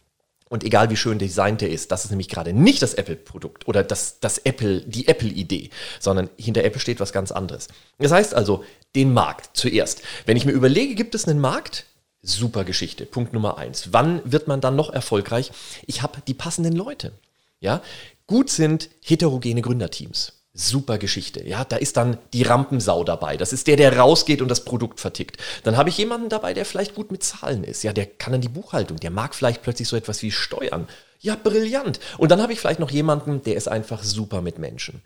Und 0.48 0.62
egal 0.62 0.90
wie 0.90 0.96
schön 0.96 1.18
designt 1.18 1.62
der 1.62 1.70
ist, 1.70 1.90
das 1.90 2.04
ist 2.04 2.10
nämlich 2.10 2.28
gerade 2.28 2.52
nicht 2.52 2.82
das 2.82 2.94
Apple-Produkt 2.94 3.66
oder 3.66 3.82
das, 3.82 4.20
das 4.20 4.38
Apple, 4.38 4.82
die 4.82 5.08
Apple-Idee, 5.08 5.70
sondern 5.98 6.30
hinter 6.36 6.62
Apple 6.64 6.80
steht 6.80 7.00
was 7.00 7.12
ganz 7.12 7.32
anderes. 7.32 7.68
Das 7.98 8.12
heißt 8.12 8.34
also, 8.34 8.64
den 8.94 9.12
Markt 9.12 9.56
zuerst. 9.56 10.02
Wenn 10.26 10.36
ich 10.36 10.44
mir 10.44 10.52
überlege, 10.52 10.94
gibt 10.94 11.14
es 11.14 11.26
einen 11.26 11.40
Markt? 11.40 11.86
Super 12.26 12.64
Geschichte. 12.64 13.04
Punkt 13.04 13.34
Nummer 13.34 13.58
eins. 13.58 13.92
Wann 13.92 14.20
wird 14.24 14.48
man 14.48 14.62
dann 14.62 14.76
noch 14.76 14.90
erfolgreich? 14.90 15.52
Ich 15.86 16.00
habe 16.00 16.22
die 16.26 16.32
passenden 16.32 16.74
Leute. 16.74 17.12
Ja, 17.60 17.82
gut 18.26 18.48
sind 18.48 18.88
heterogene 19.02 19.60
Gründerteams. 19.60 20.32
Super 20.54 20.96
Geschichte. 20.96 21.46
Ja, 21.46 21.64
da 21.64 21.76
ist 21.76 21.98
dann 21.98 22.16
die 22.32 22.44
Rampensau 22.44 23.04
dabei. 23.04 23.36
Das 23.36 23.52
ist 23.52 23.66
der, 23.66 23.76
der 23.76 23.98
rausgeht 23.98 24.40
und 24.40 24.48
das 24.48 24.64
Produkt 24.64 25.00
vertickt. 25.00 25.36
Dann 25.64 25.76
habe 25.76 25.90
ich 25.90 25.98
jemanden 25.98 26.30
dabei, 26.30 26.54
der 26.54 26.64
vielleicht 26.64 26.94
gut 26.94 27.12
mit 27.12 27.22
Zahlen 27.22 27.62
ist. 27.62 27.82
Ja, 27.82 27.92
der 27.92 28.06
kann 28.06 28.32
dann 28.32 28.40
die 28.40 28.48
Buchhaltung. 28.48 28.98
Der 28.98 29.10
mag 29.10 29.34
vielleicht 29.34 29.62
plötzlich 29.62 29.88
so 29.88 29.96
etwas 29.96 30.22
wie 30.22 30.30
Steuern. 30.30 30.88
Ja, 31.20 31.36
brillant. 31.36 32.00
Und 32.16 32.30
dann 32.30 32.40
habe 32.40 32.52
ich 32.52 32.60
vielleicht 32.60 32.80
noch 32.80 32.90
jemanden, 32.90 33.42
der 33.42 33.56
ist 33.56 33.68
einfach 33.68 34.02
super 34.02 34.40
mit 34.40 34.58
Menschen 34.58 35.02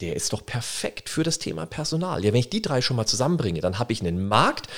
der 0.00 0.16
ist 0.16 0.32
doch 0.32 0.44
perfekt 0.44 1.08
für 1.08 1.22
das 1.22 1.38
Thema 1.38 1.66
Personal. 1.66 2.24
Ja, 2.24 2.32
wenn 2.32 2.40
ich 2.40 2.50
die 2.50 2.62
drei 2.62 2.82
schon 2.82 2.96
mal 2.96 3.06
zusammenbringe, 3.06 3.60
dann 3.60 3.78
habe 3.78 3.92
ich 3.92 4.00
einen 4.00 4.28
Markt 4.28 4.68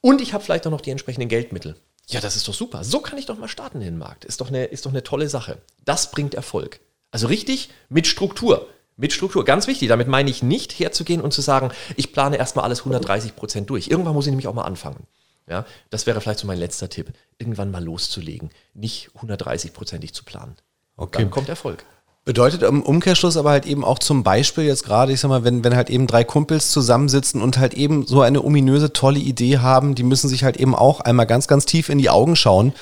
und 0.00 0.20
ich 0.20 0.32
habe 0.32 0.42
vielleicht 0.42 0.66
auch 0.66 0.70
noch 0.70 0.80
die 0.80 0.90
entsprechenden 0.90 1.28
Geldmittel. 1.28 1.76
Ja, 2.08 2.20
das 2.20 2.36
ist 2.36 2.46
doch 2.48 2.54
super. 2.54 2.84
So 2.84 3.00
kann 3.00 3.18
ich 3.18 3.26
doch 3.26 3.38
mal 3.38 3.48
starten 3.48 3.78
in 3.78 3.84
den 3.84 3.98
Markt. 3.98 4.24
Ist 4.24 4.40
doch 4.40 4.48
eine, 4.48 4.64
ist 4.64 4.84
doch 4.84 4.90
eine 4.90 5.02
tolle 5.02 5.28
Sache. 5.28 5.58
Das 5.84 6.10
bringt 6.10 6.34
Erfolg. 6.34 6.80
Also 7.10 7.28
richtig 7.28 7.70
mit 7.88 8.06
Struktur. 8.06 8.68
Mit 8.96 9.12
Struktur. 9.12 9.44
Ganz 9.44 9.66
wichtig. 9.66 9.88
Damit 9.88 10.08
meine 10.08 10.30
ich 10.30 10.42
nicht 10.42 10.78
herzugehen 10.78 11.20
und 11.20 11.32
zu 11.32 11.40
sagen, 11.40 11.70
ich 11.96 12.12
plane 12.12 12.36
erstmal 12.36 12.64
alles 12.64 12.80
130 12.80 13.36
Prozent 13.36 13.70
durch. 13.70 13.88
Irgendwann 13.88 14.14
muss 14.14 14.26
ich 14.26 14.30
nämlich 14.30 14.48
auch 14.48 14.54
mal 14.54 14.64
anfangen. 14.64 15.06
Ja, 15.48 15.66
das 15.90 16.06
wäre 16.06 16.20
vielleicht 16.20 16.38
so 16.38 16.46
mein 16.46 16.58
letzter 16.58 16.88
Tipp. 16.88 17.12
Irgendwann 17.38 17.70
mal 17.70 17.82
loszulegen. 17.82 18.50
Nicht 18.72 19.10
130-prozentig 19.20 20.12
zu 20.12 20.24
planen. 20.24 20.56
Okay. 20.96 21.22
Dann 21.22 21.30
kommt 21.30 21.48
Erfolg. 21.48 21.84
Bedeutet 22.26 22.62
im 22.62 22.82
Umkehrschluss 22.82 23.36
aber 23.36 23.50
halt 23.50 23.66
eben 23.66 23.84
auch 23.84 23.98
zum 23.98 24.22
Beispiel 24.22 24.64
jetzt 24.64 24.84
gerade, 24.84 25.12
ich 25.12 25.20
sag 25.20 25.28
mal, 25.28 25.44
wenn, 25.44 25.62
wenn 25.62 25.76
halt 25.76 25.90
eben 25.90 26.06
drei 26.06 26.24
Kumpels 26.24 26.70
zusammensitzen 26.70 27.42
und 27.42 27.58
halt 27.58 27.74
eben 27.74 28.06
so 28.06 28.22
eine 28.22 28.42
ominöse, 28.42 28.94
tolle 28.94 29.18
Idee 29.18 29.58
haben, 29.58 29.94
die 29.94 30.04
müssen 30.04 30.30
sich 30.30 30.42
halt 30.42 30.56
eben 30.56 30.74
auch 30.74 31.00
einmal 31.00 31.26
ganz, 31.26 31.48
ganz 31.48 31.66
tief 31.66 31.90
in 31.90 31.98
die 31.98 32.08
Augen 32.08 32.34
schauen 32.34 32.72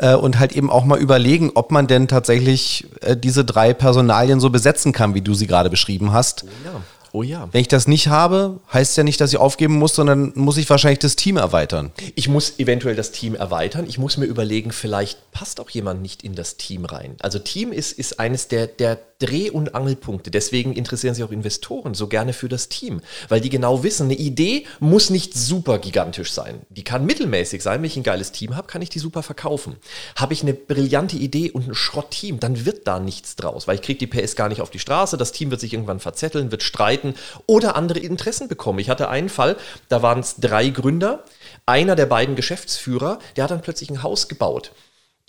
äh, 0.00 0.14
und 0.14 0.38
halt 0.38 0.52
eben 0.52 0.68
auch 0.68 0.84
mal 0.84 0.98
überlegen, 0.98 1.52
ob 1.54 1.72
man 1.72 1.86
denn 1.86 2.08
tatsächlich 2.08 2.88
äh, 3.00 3.16
diese 3.16 3.42
drei 3.42 3.72
Personalien 3.72 4.38
so 4.38 4.50
besetzen 4.50 4.92
kann, 4.92 5.14
wie 5.14 5.22
du 5.22 5.32
sie 5.32 5.46
gerade 5.46 5.70
beschrieben 5.70 6.12
hast. 6.12 6.44
Ja. 6.62 6.82
Oh 7.12 7.22
ja. 7.22 7.48
Wenn 7.52 7.60
ich 7.60 7.68
das 7.68 7.88
nicht 7.88 8.08
habe, 8.08 8.60
heißt 8.72 8.96
ja 8.96 9.02
nicht, 9.02 9.20
dass 9.20 9.32
ich 9.32 9.38
aufgeben 9.38 9.74
muss, 9.78 9.94
sondern 9.94 10.32
muss 10.34 10.56
ich 10.56 10.68
wahrscheinlich 10.70 11.00
das 11.00 11.16
Team 11.16 11.36
erweitern. 11.36 11.90
Ich 12.14 12.28
muss 12.28 12.58
eventuell 12.58 12.94
das 12.94 13.10
Team 13.10 13.34
erweitern. 13.34 13.86
Ich 13.88 13.98
muss 13.98 14.16
mir 14.16 14.26
überlegen, 14.26 14.70
vielleicht 14.70 15.32
passt 15.32 15.60
auch 15.60 15.70
jemand 15.70 16.02
nicht 16.02 16.22
in 16.22 16.34
das 16.34 16.56
Team 16.56 16.84
rein. 16.84 17.16
Also 17.20 17.38
Team 17.38 17.72
ist, 17.72 17.92
ist 17.92 18.20
eines 18.20 18.48
der, 18.48 18.66
der 18.66 18.98
Dreh- 19.20 19.50
und 19.50 19.74
Angelpunkte. 19.74 20.30
Deswegen 20.30 20.72
interessieren 20.72 21.14
sich 21.14 21.22
auch 21.22 21.30
Investoren 21.30 21.94
so 21.94 22.08
gerne 22.08 22.32
für 22.32 22.48
das 22.48 22.68
Team, 22.68 23.00
weil 23.28 23.40
die 23.40 23.50
genau 23.50 23.84
wissen, 23.84 24.04
eine 24.04 24.14
Idee 24.14 24.66
muss 24.80 25.10
nicht 25.10 25.34
super 25.34 25.78
gigantisch 25.78 26.32
sein. 26.32 26.62
Die 26.70 26.82
kann 26.82 27.06
mittelmäßig 27.06 27.62
sein. 27.62 27.80
Wenn 27.80 27.86
ich 27.86 27.96
ein 27.96 28.02
geiles 28.02 28.32
Team 28.32 28.56
habe, 28.56 28.66
kann 28.66 28.82
ich 28.82 28.88
die 28.88 28.98
super 28.98 29.22
verkaufen. 29.22 29.76
Habe 30.16 30.32
ich 30.32 30.42
eine 30.42 30.54
brillante 30.54 31.16
Idee 31.16 31.50
und 31.50 31.68
ein 31.68 31.74
Schrottteam, 31.74 32.40
dann 32.40 32.64
wird 32.64 32.86
da 32.86 32.98
nichts 32.98 33.36
draus, 33.36 33.68
weil 33.68 33.76
ich 33.76 33.82
kriege 33.82 33.98
die 33.98 34.06
PS 34.06 34.34
gar 34.36 34.48
nicht 34.48 34.60
auf 34.60 34.70
die 34.70 34.78
Straße. 34.78 35.16
Das 35.16 35.32
Team 35.32 35.50
wird 35.50 35.60
sich 35.60 35.72
irgendwann 35.72 36.00
verzetteln, 36.00 36.50
wird 36.50 36.62
streiten 36.62 37.14
oder 37.46 37.76
andere 37.76 37.98
Interessen 37.98 38.48
bekommen. 38.48 38.78
Ich 38.78 38.90
hatte 38.90 39.08
einen 39.08 39.28
Fall, 39.28 39.56
da 39.88 40.02
waren 40.02 40.20
es 40.20 40.36
drei 40.36 40.70
Gründer, 40.70 41.24
einer 41.66 41.96
der 41.96 42.06
beiden 42.06 42.36
Geschäftsführer, 42.36 43.18
der 43.36 43.44
hat 43.44 43.50
dann 43.50 43.62
plötzlich 43.62 43.90
ein 43.90 44.02
Haus 44.02 44.28
gebaut. 44.28 44.72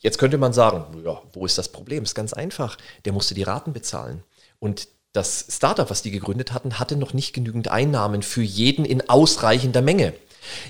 Jetzt 0.01 0.17
könnte 0.17 0.37
man 0.37 0.51
sagen, 0.51 1.01
ja, 1.03 1.21
wo 1.33 1.45
ist 1.45 1.57
das 1.57 1.69
Problem? 1.69 2.03
Ist 2.03 2.15
ganz 2.15 2.33
einfach. 2.33 2.77
Der 3.05 3.13
musste 3.13 3.35
die 3.35 3.43
Raten 3.43 3.71
bezahlen. 3.71 4.23
Und 4.59 4.87
das 5.13 5.45
Startup, 5.49 5.89
was 5.89 6.01
die 6.01 6.11
gegründet 6.11 6.53
hatten, 6.53 6.79
hatte 6.79 6.95
noch 6.95 7.13
nicht 7.13 7.33
genügend 7.33 7.67
Einnahmen 7.67 8.23
für 8.23 8.41
jeden 8.41 8.83
in 8.85 9.09
ausreichender 9.09 9.81
Menge. 9.81 10.13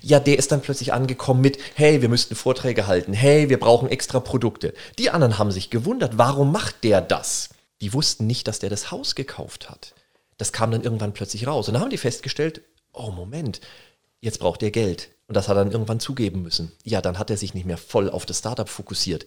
Ja, 0.01 0.19
der 0.19 0.37
ist 0.37 0.51
dann 0.51 0.61
plötzlich 0.61 0.91
angekommen 0.91 1.41
mit, 1.41 1.57
hey, 1.75 2.01
wir 2.01 2.09
müssten 2.09 2.35
Vorträge 2.35 2.87
halten, 2.87 3.13
hey, 3.13 3.49
wir 3.49 3.59
brauchen 3.59 3.89
extra 3.89 4.19
Produkte. 4.19 4.73
Die 4.99 5.09
anderen 5.09 5.37
haben 5.37 5.51
sich 5.51 5.69
gewundert, 5.69 6.17
warum 6.17 6.51
macht 6.51 6.83
der 6.83 6.99
das? 6.99 7.49
Die 7.79 7.93
wussten 7.93 8.27
nicht, 8.27 8.47
dass 8.47 8.59
der 8.59 8.69
das 8.69 8.91
Haus 8.91 9.15
gekauft 9.15 9.69
hat. 9.69 9.93
Das 10.37 10.51
kam 10.51 10.71
dann 10.71 10.83
irgendwann 10.83 11.13
plötzlich 11.13 11.47
raus. 11.47 11.67
Und 11.67 11.75
dann 11.75 11.83
haben 11.83 11.89
die 11.89 11.97
festgestellt, 11.97 12.61
oh 12.91 13.11
Moment, 13.11 13.61
jetzt 14.19 14.39
braucht 14.39 14.61
er 14.61 14.71
Geld. 14.71 15.09
Und 15.31 15.35
das 15.37 15.47
hat 15.47 15.55
er 15.55 15.63
dann 15.63 15.71
irgendwann 15.71 16.01
zugeben 16.01 16.41
müssen. 16.41 16.73
Ja, 16.83 16.99
dann 16.99 17.17
hat 17.17 17.29
er 17.29 17.37
sich 17.37 17.53
nicht 17.53 17.65
mehr 17.65 17.77
voll 17.77 18.09
auf 18.09 18.25
das 18.25 18.39
Startup 18.39 18.67
fokussiert. 18.67 19.25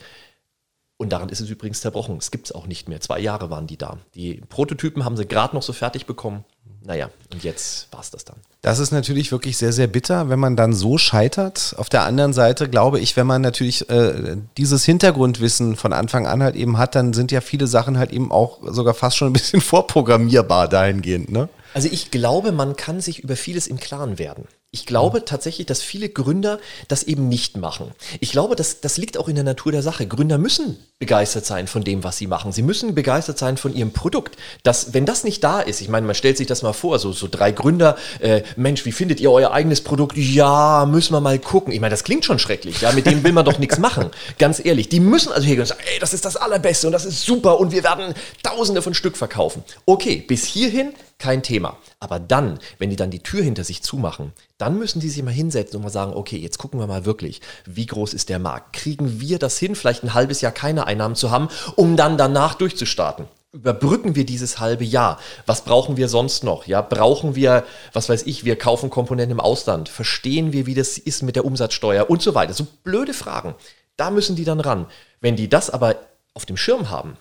Und 0.99 1.14
daran 1.14 1.31
ist 1.31 1.40
es 1.40 1.49
übrigens 1.49 1.81
zerbrochen. 1.81 2.19
Es 2.19 2.31
gibt 2.31 2.45
es 2.45 2.53
auch 2.53 2.67
nicht 2.67 2.90
mehr. 2.90 3.01
Zwei 3.01 3.21
Jahre 3.21 3.49
waren 3.49 3.67
die 3.67 3.79
da. 3.79 3.97
Die 4.14 4.43
Prototypen 4.51 5.07
haben 5.07 5.17
sie 5.17 5.25
gerade 5.25 5.57
noch 5.57 5.62
so 5.62 5.73
fertig 5.73 6.05
bekommen. 6.05 6.45
Naja, 6.83 7.09
und 7.33 7.43
jetzt 7.43 7.90
war 7.90 8.01
es 8.01 8.11
das 8.11 8.27
dann. 8.27 8.37
Das 8.61 8.81
ist 8.81 8.90
natürlich 8.90 9.33
wirklich 9.33 9.57
sehr, 9.57 9.73
sehr 9.73 9.87
bitter, 9.87 10.29
wenn 10.29 10.38
man 10.38 10.57
dann 10.57 10.75
so 10.75 10.99
scheitert. 10.99 11.75
Auf 11.79 11.88
der 11.88 12.03
anderen 12.03 12.35
Seite 12.35 12.69
glaube 12.69 13.01
ich, 13.01 13.17
wenn 13.17 13.27
man 13.27 13.40
natürlich 13.40 13.88
äh, 13.88 14.37
dieses 14.59 14.85
Hintergrundwissen 14.85 15.77
von 15.77 15.95
Anfang 15.95 16.27
an 16.27 16.43
halt 16.43 16.55
eben 16.55 16.77
hat, 16.77 16.95
dann 16.97 17.14
sind 17.14 17.33
ja 17.33 17.40
viele 17.40 17.67
Sachen 17.67 17.97
halt 17.97 18.12
eben 18.12 18.31
auch 18.31 18.59
sogar 18.71 18.93
fast 18.93 19.17
schon 19.17 19.31
ein 19.31 19.33
bisschen 19.33 19.61
vorprogrammierbar 19.62 20.69
dahingehend. 20.69 21.33
Ne? 21.33 21.49
Also 21.73 21.88
ich 21.90 22.11
glaube, 22.11 22.53
man 22.53 22.77
kann 22.77 23.01
sich 23.01 23.21
über 23.21 23.37
vieles 23.37 23.67
im 23.69 23.81
Klaren 23.81 24.19
werden. 24.19 24.47
Ich 24.74 24.87
glaube 24.87 25.24
tatsächlich, 25.24 25.68
dass 25.68 25.82
viele 25.82 26.08
Gründer 26.08 26.58
das 26.88 27.04
eben 27.04 27.28
nicht 27.28 27.56
machen. 27.56 27.92
Ich 28.18 28.32
glaube, 28.32 28.56
das, 28.56 28.80
das 28.80 28.98
liegt 28.98 29.16
auch 29.16 29.28
in 29.28 29.37
der 29.37 29.44
Natur 29.44 29.70
der 29.70 29.82
Sache. 29.82 30.04
Gründer 30.04 30.37
müssen 30.37 30.78
begeistert 30.98 31.46
sein 31.46 31.68
von 31.68 31.84
dem, 31.84 32.02
was 32.02 32.18
sie 32.18 32.26
machen. 32.26 32.50
Sie 32.50 32.62
müssen 32.62 32.92
begeistert 32.92 33.38
sein 33.38 33.56
von 33.56 33.72
ihrem 33.72 33.92
Produkt. 33.92 34.37
Das, 34.64 34.92
wenn 34.92 35.06
das 35.06 35.22
nicht 35.22 35.44
da 35.44 35.60
ist, 35.60 35.80
ich 35.80 35.88
meine, 35.88 36.06
man 36.06 36.16
stellt 36.16 36.37
sich 36.37 36.48
das 36.48 36.62
mal 36.62 36.72
vor, 36.72 36.98
so, 36.98 37.12
so 37.12 37.28
drei 37.30 37.52
Gründer, 37.52 37.96
äh, 38.18 38.42
Mensch, 38.56 38.84
wie 38.84 38.90
findet 38.90 39.20
ihr 39.20 39.30
euer 39.30 39.52
eigenes 39.52 39.80
Produkt? 39.80 40.16
Ja, 40.16 40.87
müssen 40.90 41.12
wir 41.12 41.20
mal 41.20 41.38
gucken. 41.38 41.72
Ich 41.72 41.80
meine, 41.80 41.92
das 41.92 42.02
klingt 42.02 42.24
schon 42.24 42.40
schrecklich, 42.40 42.80
ja, 42.80 42.90
mit 42.90 43.06
dem 43.06 43.22
will 43.22 43.32
man 43.32 43.44
doch 43.44 43.60
nichts 43.60 43.78
machen. 43.78 44.10
Ganz 44.40 44.64
ehrlich, 44.64 44.88
die 44.88 44.98
müssen 44.98 45.30
also 45.30 45.46
hier 45.46 45.60
und 45.60 45.66
sagen, 45.66 45.82
ey, 45.92 46.00
das 46.00 46.12
ist 46.14 46.24
das 46.24 46.37
Allerbeste 46.37 46.88
und 46.88 46.92
das 46.92 47.04
ist 47.04 47.24
super 47.24 47.60
und 47.60 47.70
wir 47.70 47.84
werden 47.84 48.12
tausende 48.42 48.82
von 48.82 48.92
Stück 48.92 49.16
verkaufen. 49.16 49.62
Okay, 49.87 50.16
bis 50.26 50.44
hierhin 50.44 50.94
kein 51.18 51.42
Thema. 51.42 51.77
Aber 52.00 52.18
dann, 52.18 52.59
wenn 52.79 52.90
die 52.90 52.96
dann 52.96 53.11
die 53.11 53.22
Tür 53.22 53.42
hinter 53.42 53.64
sich 53.64 53.83
zumachen, 53.83 54.33
dann 54.59 54.79
müssen 54.79 55.00
die 55.00 55.09
sich 55.09 55.22
mal 55.22 55.31
hinsetzen 55.31 55.77
und 55.77 55.83
mal 55.83 55.90
sagen, 55.90 56.14
okay, 56.14 56.37
jetzt 56.37 56.59
gucken 56.59 56.81
wir 56.81 56.87
mal 56.87 57.05
wirklich, 57.05 57.40
wie 57.66 57.87
groß 57.87 58.14
ist 58.14 58.29
der 58.29 58.38
Markt? 58.38 58.72
Kriegen 58.72 59.20
wir 59.20 59.38
das 59.38 59.59
hin, 59.59 59.74
vielleicht 59.74 60.03
ein 60.03 60.14
halbes 60.14 60.40
Jahr 60.40 60.53
keine 60.53 60.87
Einnahmen 60.87 61.16
zu 61.16 61.31
haben, 61.31 61.48
um 61.77 61.96
dann 61.96 62.18
danach 62.18 62.55
durchzustarten? 62.55 63.27
Überbrücken 63.53 64.16
wir 64.16 64.27
dieses 64.27 64.59
halbe 64.59 64.83
Jahr? 64.85 65.20
Was 65.46 65.62
brauchen 65.62 65.96
wir 65.96 66.09
sonst 66.09 66.42
noch? 66.42 66.66
Ja, 66.66 66.83
brauchen 66.83 67.37
wir, 67.37 67.64
was 67.92 68.09
weiß 68.09 68.24
ich, 68.24 68.44
wir 68.44 68.57
kaufen 68.57 68.90
Komponenten 68.90 69.38
im 69.38 69.40
Ausland? 69.40 69.88
Verstehen 69.88 70.53
wir, 70.53 70.66
wie 70.66 70.74
das 70.74 70.98
ist 70.98 71.22
mit 71.22 71.37
der 71.37 71.44
Umsatzsteuer 71.44 72.11
und 72.11 72.20
so 72.20 72.35
weiter? 72.35 72.53
So 72.53 72.66
blöde 72.83 73.14
Fragen. 73.14 73.55
Da 73.96 74.11
müssen 74.11 74.35
die 74.35 74.44
dann 74.44 74.59
ran. 74.59 74.87
Wenn 75.20 75.37
die 75.37 75.48
das 75.48 75.70
aber 75.70 75.94
auf 76.35 76.46
dem 76.46 76.57
Schirm 76.57 76.90
haben, 76.90 77.16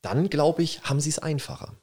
dann 0.00 0.30
glaube 0.30 0.62
ich, 0.62 0.82
haben 0.84 1.00
sie 1.00 1.10
es 1.10 1.18
einfacher. 1.18 1.74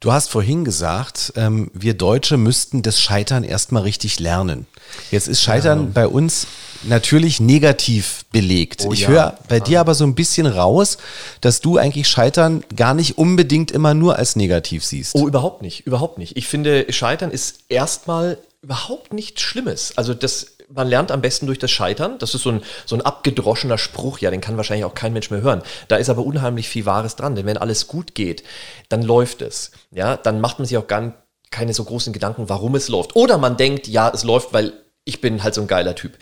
Du 0.00 0.12
hast 0.12 0.30
vorhin 0.30 0.64
gesagt, 0.64 1.32
ähm, 1.34 1.72
wir 1.74 1.94
Deutsche 1.94 2.36
müssten 2.36 2.82
das 2.82 3.00
Scheitern 3.00 3.42
erstmal 3.42 3.82
richtig 3.82 4.20
lernen. 4.20 4.68
Jetzt 5.10 5.26
ist 5.26 5.42
Scheitern 5.42 5.86
ja. 5.86 5.90
bei 5.92 6.06
uns 6.06 6.46
natürlich 6.84 7.40
negativ 7.40 8.24
belegt. 8.30 8.84
Oh, 8.86 8.92
ich 8.92 9.00
ja. 9.00 9.08
höre 9.08 9.38
bei 9.48 9.56
ja. 9.56 9.64
dir 9.64 9.80
aber 9.80 9.94
so 9.94 10.04
ein 10.04 10.14
bisschen 10.14 10.46
raus, 10.46 10.98
dass 11.40 11.60
du 11.60 11.78
eigentlich 11.78 12.06
Scheitern 12.06 12.62
gar 12.76 12.94
nicht 12.94 13.18
unbedingt 13.18 13.72
immer 13.72 13.92
nur 13.92 14.14
als 14.16 14.36
negativ 14.36 14.84
siehst. 14.84 15.16
Oh, 15.16 15.26
überhaupt 15.26 15.62
nicht, 15.62 15.84
überhaupt 15.84 16.18
nicht. 16.18 16.36
Ich 16.36 16.46
finde, 16.46 16.86
Scheitern 16.92 17.32
ist 17.32 17.64
erstmal 17.68 18.38
überhaupt 18.62 19.12
nichts 19.12 19.40
Schlimmes. 19.40 19.94
Also 19.96 20.14
das 20.14 20.57
man 20.70 20.88
lernt 20.88 21.10
am 21.10 21.20
besten 21.20 21.46
durch 21.46 21.58
das 21.58 21.70
Scheitern. 21.70 22.18
Das 22.18 22.34
ist 22.34 22.42
so 22.42 22.50
ein, 22.50 22.62
so 22.86 22.96
ein 22.96 23.02
abgedroschener 23.02 23.78
Spruch, 23.78 24.18
ja, 24.18 24.30
den 24.30 24.40
kann 24.40 24.56
wahrscheinlich 24.56 24.84
auch 24.84 24.94
kein 24.94 25.12
Mensch 25.12 25.30
mehr 25.30 25.42
hören. 25.42 25.62
Da 25.88 25.96
ist 25.96 26.10
aber 26.10 26.24
unheimlich 26.24 26.68
viel 26.68 26.86
Wahres 26.86 27.16
dran, 27.16 27.34
denn 27.34 27.46
wenn 27.46 27.56
alles 27.56 27.86
gut 27.86 28.14
geht, 28.14 28.42
dann 28.88 29.02
läuft 29.02 29.42
es. 29.42 29.72
Ja, 29.90 30.16
dann 30.16 30.40
macht 30.40 30.58
man 30.58 30.66
sich 30.66 30.76
auch 30.76 30.86
gar 30.86 31.14
keine 31.50 31.72
so 31.72 31.84
großen 31.84 32.12
Gedanken, 32.12 32.48
warum 32.48 32.74
es 32.74 32.88
läuft. 32.88 33.16
Oder 33.16 33.38
man 33.38 33.56
denkt, 33.56 33.88
ja, 33.88 34.10
es 34.12 34.24
läuft, 34.24 34.52
weil 34.52 34.72
ich 35.04 35.20
bin 35.20 35.42
halt 35.42 35.54
so 35.54 35.62
ein 35.62 35.66
geiler 35.66 35.94
Typ. 35.94 36.18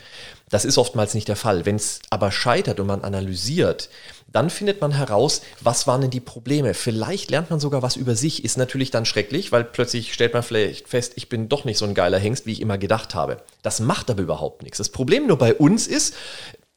Das 0.49 0.63
ist 0.63 0.77
oftmals 0.77 1.13
nicht 1.13 1.27
der 1.27 1.35
Fall. 1.35 1.65
Wenn 1.65 1.75
es 1.75 1.99
aber 2.09 2.31
scheitert 2.31 2.79
und 2.79 2.87
man 2.87 3.03
analysiert, 3.03 3.89
dann 4.31 4.49
findet 4.49 4.81
man 4.81 4.91
heraus, 4.93 5.41
was 5.61 5.87
waren 5.87 6.01
denn 6.01 6.09
die 6.09 6.19
Probleme. 6.19 6.73
Vielleicht 6.73 7.31
lernt 7.31 7.49
man 7.49 7.59
sogar 7.59 7.81
was 7.81 7.95
über 7.95 8.15
sich, 8.15 8.45
ist 8.45 8.57
natürlich 8.57 8.91
dann 8.91 9.05
schrecklich, 9.05 9.51
weil 9.51 9.63
plötzlich 9.63 10.13
stellt 10.13 10.33
man 10.33 10.43
vielleicht 10.43 10.87
fest, 10.87 11.13
ich 11.15 11.27
bin 11.27 11.49
doch 11.49 11.65
nicht 11.65 11.77
so 11.77 11.85
ein 11.85 11.93
geiler 11.93 12.19
Hengst, 12.19 12.45
wie 12.45 12.51
ich 12.53 12.61
immer 12.61 12.77
gedacht 12.77 13.15
habe. 13.15 13.37
Das 13.61 13.79
macht 13.79 14.09
aber 14.09 14.21
überhaupt 14.21 14.63
nichts. 14.63 14.77
Das 14.77 14.89
Problem 14.89 15.27
nur 15.27 15.37
bei 15.37 15.53
uns 15.53 15.87
ist, 15.87 16.13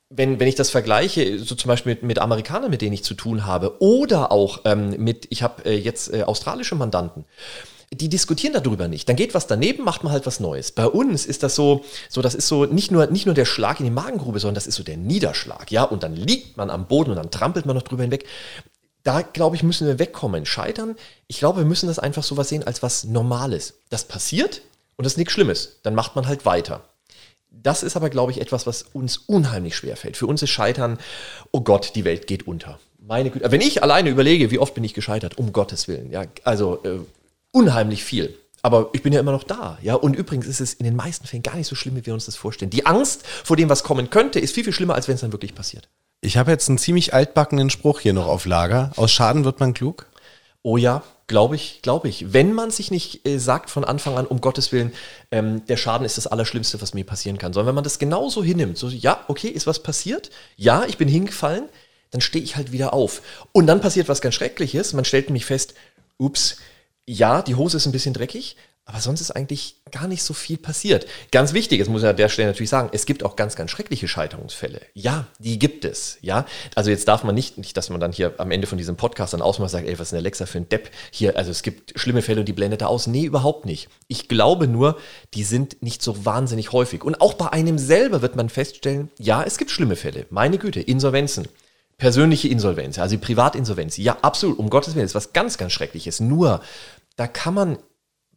wenn, 0.09 0.41
wenn 0.41 0.49
ich 0.49 0.57
das 0.57 0.71
vergleiche, 0.71 1.39
so 1.39 1.55
zum 1.55 1.69
Beispiel 1.69 1.95
mit, 1.95 2.03
mit 2.03 2.19
Amerikanern, 2.19 2.71
mit 2.71 2.83
denen 2.83 2.93
ich 2.93 3.05
zu 3.05 3.15
tun 3.15 3.47
habe, 3.47 3.81
oder 3.81 4.33
auch 4.33 4.63
ähm, 4.65 4.91
mit, 4.99 5.29
ich 5.31 5.45
habe 5.45 5.65
äh, 5.65 5.77
jetzt 5.77 6.13
äh, 6.13 6.25
australische 6.25 6.75
Mandanten, 6.75 7.25
die 7.93 8.09
diskutieren 8.09 8.53
darüber 8.53 8.87
nicht. 8.87 9.09
Dann 9.09 9.17
geht 9.17 9.35
was 9.35 9.47
daneben, 9.49 9.83
macht 9.83 10.05
man 10.05 10.13
halt 10.13 10.25
was 10.25 10.39
Neues. 10.39 10.71
Bei 10.71 10.87
uns 10.87 11.27
ist 11.27 11.43
das 11.43 11.57
so, 11.57 11.85
so 12.09 12.23
das 12.23 12.35
ist 12.35 12.47
so 12.47 12.65
nicht 12.65 12.91
nur, 12.93 13.07
nicht 13.07 13.27
nur 13.27 13.35
der 13.35 13.45
Schlag 13.45 13.81
in 13.81 13.85
die 13.85 13.91
Magengrube, 13.91 14.39
sondern 14.39 14.55
das 14.55 14.69
ist 14.69 14.77
so 14.77 14.85
der 14.85 14.97
Niederschlag, 14.97 15.71
ja, 15.71 15.83
und 15.83 16.03
dann 16.03 16.15
liegt 16.15 16.57
man 16.57 16.71
am 16.71 16.87
Boden 16.87 17.11
und 17.11 17.17
dann 17.17 17.31
trampelt 17.31 17.67
man 17.67 17.75
noch 17.75 17.83
drüber 17.83 18.03
hinweg. 18.03 18.27
Da, 19.03 19.23
glaube 19.23 19.57
ich, 19.57 19.63
müssen 19.63 19.87
wir 19.87 19.99
wegkommen. 19.99 20.47
Scheitern, 20.47 20.95
ich 21.27 21.39
glaube, 21.39 21.61
wir 21.61 21.65
müssen 21.65 21.87
das 21.87 21.99
einfach 21.99 22.23
so 22.23 22.37
was 22.37 22.51
sehen 22.51 22.65
als 22.65 22.83
was 22.83 23.05
Normales. 23.05 23.75
Das 23.89 24.05
passiert 24.05 24.63
und 24.97 25.05
das 25.05 25.15
ist 25.15 25.17
nichts 25.17 25.33
Schlimmes. 25.33 25.79
Dann 25.83 25.95
macht 25.95 26.15
man 26.15 26.29
halt 26.29 26.45
weiter. 26.45 26.83
Das 27.51 27.83
ist 27.83 27.97
aber, 27.97 28.11
glaube 28.11 28.31
ich, 28.31 28.41
etwas, 28.41 28.67
was 28.67 28.85
uns 28.93 29.17
unheimlich 29.17 29.75
schwer 29.75 29.97
fällt. 29.97 30.17
Für 30.17 30.27
uns 30.27 30.43
ist 30.43 30.51
Scheitern, 30.51 30.99
oh 31.51 31.63
Gott, 31.63 31.93
die 31.97 32.05
Welt 32.05 32.27
geht 32.27 32.47
unter. 32.47 32.79
Meine 33.01 33.31
Güte. 33.31 33.51
Wenn 33.51 33.61
ich 33.61 33.83
alleine 33.83 34.11
überlege, 34.11 34.51
wie 34.51 34.59
oft 34.59 34.75
bin 34.75 34.85
ich 34.85 34.95
gescheitert, 34.95 35.39
um 35.39 35.53
Gottes 35.53 35.89
Willen. 35.89 36.13
Ja, 36.13 36.27
also 36.45 36.81
äh, 36.85 37.01
unheimlich 37.53 38.05
viel. 38.05 38.37
Aber 38.63 38.91
ich 38.93 39.03
bin 39.03 39.13
ja 39.13 39.21
immer 39.21 39.33
noch 39.33 39.45
da, 39.45 39.79
ja. 39.83 39.95
Und 39.95 40.15
übrigens 40.15 40.47
ist 40.47 40.61
es 40.61 40.75
in 40.75 40.85
den 40.85 40.97
meisten 40.97 41.27
Fällen 41.27 41.43
gar 41.43 41.57
nicht 41.57 41.67
so 41.67 41.75
schlimm, 41.75 41.97
wie 41.97 42.05
wir 42.05 42.15
uns 42.15 42.27
das 42.27 42.37
vorstellen. 42.37 42.71
Die 42.71 42.87
Angst 42.87 43.27
vor 43.27 43.57
dem, 43.57 43.69
was 43.69 43.83
kommen 43.83 44.11
könnte, 44.11 44.39
ist 44.39 44.55
viel, 44.55 44.65
viel 44.65 44.73
schlimmer, 44.73 44.95
als 44.95 45.09
wenn 45.09 45.15
es 45.15 45.23
dann 45.23 45.33
wirklich 45.33 45.55
passiert. 45.55 45.89
Ich 46.21 46.37
habe 46.37 46.51
jetzt 46.51 46.69
einen 46.69 46.77
ziemlich 46.77 47.15
altbackenen 47.15 47.71
Spruch 47.71 48.01
hier 48.01 48.13
noch 48.13 48.27
auf 48.27 48.45
Lager. 48.45 48.93
Aus 48.97 49.11
Schaden 49.11 49.45
wird 49.45 49.61
man 49.61 49.73
klug. 49.73 50.07
Oh 50.63 50.77
ja, 50.77 51.03
glaube 51.27 51.57
ich, 51.57 51.81
glaube 51.81 52.09
ich. 52.09 52.35
Wenn 52.35 52.53
man 52.53 52.71
sich 52.71 52.91
nicht 52.91 53.27
äh, 53.27 53.39
sagt 53.39 53.71
von 53.71 53.85
Anfang 53.85 54.19
an, 54.19 54.27
um 54.27 54.43
Gottes 54.43 54.73
Willen, 54.73 54.93
ähm, 55.31 55.65
der 55.65 55.79
Schaden 55.79 56.05
ist 56.05 56.19
das 56.19 56.27
Allerschlimmste, 56.27 56.83
was 56.83 56.93
mir 56.93 57.05
passieren 57.05 57.39
kann, 57.39 57.55
sondern 57.55 57.69
wenn 57.69 57.77
man 57.77 57.85
das 57.85 57.99
genauso 57.99 58.45
hinnimmt, 58.45 58.77
so, 58.77 58.89
ja, 58.89 59.25
okay, 59.29 59.49
ist 59.49 59.67
was 59.67 59.83
passiert? 59.83 60.29
Ja, 60.57 60.85
ich 60.85 60.99
bin 60.99 61.09
hingefallen, 61.09 61.71
dann 62.11 62.21
stehe 62.21 62.45
ich 62.45 62.57
halt 62.57 62.73
wieder 62.73 62.93
auf. 62.93 63.23
Und 63.53 63.67
dann 63.67 63.81
passiert 63.81 64.09
was 64.11 64.21
ganz 64.21 64.35
Schreckliches. 64.35 64.93
Man 64.93 65.07
stellt 65.07 65.29
nämlich 65.29 65.47
fest, 65.47 65.73
ups, 66.19 66.59
ja, 67.11 67.43
die 67.43 67.57
Hose 67.57 67.77
ist 67.77 67.87
ein 67.87 67.93
bisschen 67.93 68.15
dreckig, 68.15 68.57
aber 68.85 69.01
sonst 69.01 69.21
ist 69.21 69.33
eigentlich 69.33 69.77
gar 69.91 70.07
nicht 70.07 70.23
so 70.23 70.33
viel 70.33 70.57
passiert. 70.57 71.07
Ganz 71.33 71.53
wichtig, 71.53 71.81
das 71.81 71.89
muss 71.89 72.03
ich 72.03 72.09
an 72.09 72.17
der 72.17 72.29
Stelle 72.29 72.49
natürlich 72.49 72.71
sagen, 72.71 72.89
es 72.93 73.05
gibt 73.05 73.25
auch 73.25 73.35
ganz, 73.35 73.57
ganz 73.57 73.71
schreckliche 73.71 74.07
Scheiterungsfälle. 74.09 74.81
Ja, 74.95 75.27
die 75.39 75.59
gibt 75.59 75.85
es. 75.85 76.19
Ja, 76.23 76.47
also 76.75 76.91
jetzt 76.91 77.09
darf 77.09 77.25
man 77.25 77.35
nicht, 77.35 77.59
nicht, 77.59 77.77
dass 77.77 77.91
man 77.91 78.01
dann 78.01 78.13
hier 78.13 78.35
am 78.39 78.53
Ende 78.53 78.67
von 78.67 78.79
diesem 78.79 78.97
Podcast 78.97 79.33
dann 79.33 79.43
ausmacht 79.43 79.71
sagt, 79.71 79.87
ey, 79.87 79.99
was 79.99 80.09
ist 80.09 80.11
denn 80.13 80.21
Alexa 80.21 80.47
für 80.47 80.59
ein 80.59 80.69
Depp 80.69 80.91
hier? 81.11 81.37
Also 81.37 81.51
es 81.51 81.63
gibt 81.63 81.99
schlimme 81.99 82.23
Fälle 82.23 82.41
und 82.41 82.47
die 82.47 82.53
blendet 82.53 82.83
er 82.83 82.89
aus. 82.89 83.07
Nee, 83.07 83.25
überhaupt 83.25 83.67
nicht. 83.67 83.89
Ich 84.07 84.29
glaube 84.29 84.69
nur, 84.69 84.97
die 85.35 85.45
sind 85.45 85.83
nicht 85.83 86.03
so 86.03 86.25
wahnsinnig 86.25 86.73
häufig. 86.73 87.05
Und 87.05 87.21
auch 87.21 87.35
bei 87.35 87.53
einem 87.53 87.79
selber 87.79 88.23
wird 88.23 88.37
man 88.37 88.49
feststellen, 88.49 89.11
ja, 89.19 89.43
es 89.43 89.59
gibt 89.59 89.71
schlimme 89.73 89.97
Fälle. 89.97 90.27
Meine 90.31 90.59
Güte, 90.59 90.81
Insolvenzen 90.81 91.49
persönliche 92.01 92.49
Insolvenz, 92.49 92.99
also 92.99 93.17
Privatinsolvenz. 93.19 93.99
Ja, 93.99 94.17
absolut, 94.23 94.59
um 94.59 94.71
Gottes 94.71 94.95
Willen, 94.95 95.05
ist 95.05 95.15
was 95.15 95.33
ganz, 95.33 95.59
ganz 95.59 95.73
Schreckliches. 95.73 96.19
Nur, 96.19 96.63
da 97.17 97.27
kann 97.27 97.55
man 97.55 97.79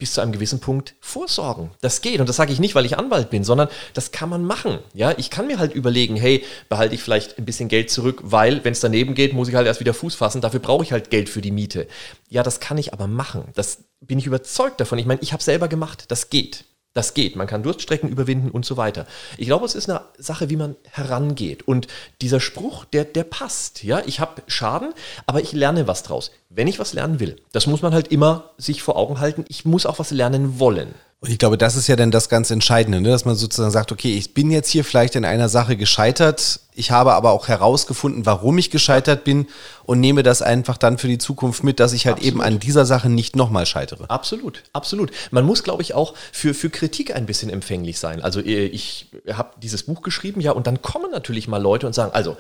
bis 0.04 0.14
zu 0.14 0.22
einem 0.22 0.34
gewissen 0.34 0.60
Punkt 0.60 0.96
vorsorgen. 1.00 1.72
Das 1.80 2.02
geht. 2.02 2.20
Und 2.20 2.28
das 2.28 2.36
sage 2.36 2.52
ich 2.52 2.60
nicht, 2.60 2.76
weil 2.76 2.86
ich 2.86 2.98
Anwalt 2.98 3.30
bin, 3.30 3.44
sondern 3.44 3.70
das 3.94 4.12
kann 4.12 4.28
man 4.28 4.44
machen. 4.44 4.80
Ja, 4.94 5.14
ich 5.18 5.30
kann 5.30 5.48
mir 5.48 5.60
halt 5.60 5.74
überlegen, 5.74 6.18
hey, 6.18 6.44
behalte 6.68 6.96
ich 6.96 7.02
vielleicht 7.02 7.38
ein 7.38 7.46
bisschen 7.46 7.70
Geld 7.70 7.90
zurück, 7.90 8.20
weil, 8.24 8.66
wenn 8.66 8.74
es 8.74 8.82
daneben 8.82 9.14
geht, 9.14 9.34
muss 9.34 9.48
ich 9.48 9.56
halt 9.56 9.68
erst 9.68 9.80
wieder 9.80 9.94
Fuß 9.94 10.16
fassen. 10.16 10.42
Dafür 10.42 10.60
brauche 10.60 10.84
ich 10.84 10.92
halt 10.92 11.10
Geld 11.10 11.30
für 11.30 11.42
die 11.42 11.52
Miete. 11.52 11.88
Ja, 12.28 12.44
das 12.44 12.60
kann 12.60 12.78
ich 12.78 12.92
aber 12.92 13.08
machen. 13.08 13.46
Das 13.54 13.86
bin 14.02 14.20
ich 14.20 14.26
überzeugt 14.26 14.82
davon. 14.82 14.98
Ich 14.98 15.06
meine, 15.06 15.22
ich 15.22 15.32
habe 15.32 15.44
selber 15.44 15.68
gemacht. 15.70 16.06
Das 16.10 16.30
geht. 16.30 16.66
Das 16.94 17.16
geht. 17.16 17.36
Man 17.36 17.48
kann 17.48 17.64
Durststrecken 17.64 18.10
überwinden 18.10 18.52
und 18.52 18.66
so 18.66 18.78
weiter. 18.78 19.08
Ich 19.38 19.48
glaube, 19.48 19.66
es 19.66 19.74
ist 19.74 19.90
eine 19.90 20.02
Sache, 20.20 20.52
wie 20.52 20.56
man 20.56 20.76
herangeht. 20.92 21.68
Und 21.68 21.88
dieser 22.22 22.40
Spruch, 22.40 22.86
der, 22.86 23.04
der 23.04 23.24
passt. 23.24 23.84
Ja, 23.84 24.02
ich 24.06 24.20
habe 24.20 24.44
Schaden, 24.48 24.94
aber 25.26 25.42
ich 25.42 25.54
lerne 25.54 25.88
was 25.88 26.04
draus. 26.04 26.32
Wenn 26.50 26.68
ich 26.68 26.78
was 26.78 26.94
lernen 26.94 27.20
will, 27.20 27.38
das 27.52 27.66
muss 27.66 27.82
man 27.82 27.94
halt 27.94 28.10
immer 28.10 28.52
sich 28.58 28.84
vor 28.84 28.96
Augen 28.96 29.20
halten. 29.20 29.44
Ich 29.48 29.66
muss 29.66 29.88
auch 29.88 29.98
was 29.98 30.12
lernen 30.12 30.60
wollen. 30.60 30.94
Und 31.20 31.32
ich 31.32 31.40
glaube, 31.40 31.58
das 31.58 31.78
ist 31.78 31.88
ja 31.88 31.96
dann 31.96 32.12
das 32.12 32.28
ganz 32.28 32.52
Entscheidende, 32.52 33.00
ne? 33.00 33.10
dass 33.10 33.24
man 33.24 33.36
sozusagen 33.36 33.72
sagt, 33.72 33.94
okay, 33.94 34.14
ich 34.18 34.34
bin 34.34 34.52
jetzt 34.52 34.70
hier 34.70 34.84
vielleicht 34.84 35.16
in 35.16 35.24
einer 35.24 35.48
Sache 35.48 35.78
gescheitert, 35.78 36.60
ich 36.76 36.92
habe 36.92 37.14
aber 37.14 37.32
auch 37.32 37.48
herausgefunden, 37.48 38.26
warum 38.26 38.58
ich 38.58 38.70
gescheitert 38.70 39.24
bin 39.24 39.48
und 39.86 40.00
nehme 40.00 40.24
das 40.24 40.42
einfach 40.42 40.78
dann 40.78 40.98
für 40.98 41.08
die 41.08 41.18
Zukunft 41.18 41.64
mit, 41.64 41.80
dass 41.80 41.94
ich 41.94 42.06
halt 42.06 42.18
absolut. 42.18 42.34
eben 42.34 42.42
an 42.42 42.60
dieser 42.60 42.86
Sache 42.86 43.10
nicht 43.10 43.36
nochmal 43.36 43.66
scheitere. 43.66 44.10
Absolut, 44.10 44.64
absolut. 44.74 45.12
Man 45.32 45.46
muss, 45.46 45.64
glaube 45.64 45.82
ich, 45.82 45.94
auch 45.94 46.14
für, 46.32 46.54
für 46.54 46.70
Kritik 46.70 47.16
ein 47.16 47.26
bisschen 47.26 47.50
empfänglich 47.50 48.00
sein. 48.00 48.22
Also 48.22 48.40
äh, 48.40 48.66
ich 48.66 49.08
habe 49.32 49.52
dieses 49.62 49.84
Buch 49.84 50.02
geschrieben, 50.02 50.42
ja, 50.42 50.52
und 50.52 50.68
dann 50.68 50.82
kommen 50.82 51.12
natürlich 51.12 51.48
mal 51.48 51.62
Leute 51.62 51.86
und 51.88 51.94
sagen, 51.94 52.12
also, 52.14 52.38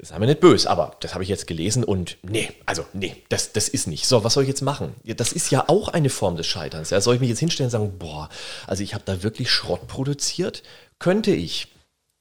sei 0.00 0.18
mir 0.18 0.26
nicht 0.26 0.40
böse, 0.40 0.68
aber 0.70 0.96
das 1.00 1.14
habe 1.14 1.22
ich 1.22 1.28
jetzt 1.28 1.46
gelesen 1.46 1.84
und 1.84 2.16
nee, 2.22 2.50
also 2.64 2.84
nee, 2.92 3.22
das, 3.28 3.52
das 3.52 3.68
ist 3.68 3.86
nicht. 3.86 4.06
So, 4.06 4.24
was 4.24 4.34
soll 4.34 4.44
ich 4.44 4.48
jetzt 4.48 4.62
machen? 4.62 4.94
Das 5.04 5.32
ist 5.32 5.50
ja 5.50 5.64
auch 5.68 5.88
eine 5.88 6.10
Form 6.10 6.36
des 6.36 6.46
Scheiterns. 6.46 6.90
Ja, 6.90 7.00
soll 7.00 7.16
ich 7.16 7.20
mich 7.20 7.30
jetzt 7.30 7.40
hinstellen 7.40 7.66
und 7.66 7.72
sagen, 7.72 7.98
boah, 7.98 8.28
also 8.66 8.82
ich 8.82 8.94
habe 8.94 9.04
da 9.06 9.22
wirklich 9.22 9.50
Schrott 9.50 9.86
produziert? 9.86 10.62
Könnte 10.98 11.32
ich. 11.32 11.68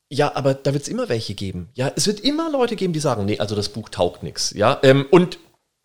Ja, 0.10 0.36
aber 0.36 0.54
da 0.54 0.74
wird 0.74 0.84
es 0.84 0.90
immer 0.90 1.10
welche 1.10 1.34
geben. 1.34 1.70
Ja, 1.74 1.92
es 1.96 2.06
wird 2.08 2.20
immer 2.20 2.52
Leute 2.52 2.76
geben, 2.76 2.94
die 2.94 3.00
sagen, 3.00 3.26
nee, 3.26 3.40
also 3.40 3.56
das 3.56 3.70
Buch 3.70 3.90
taugt 3.90 4.24
nichts. 4.24 4.54
Ja, 4.56 4.80
ähm, 4.84 5.06
und 5.10 5.40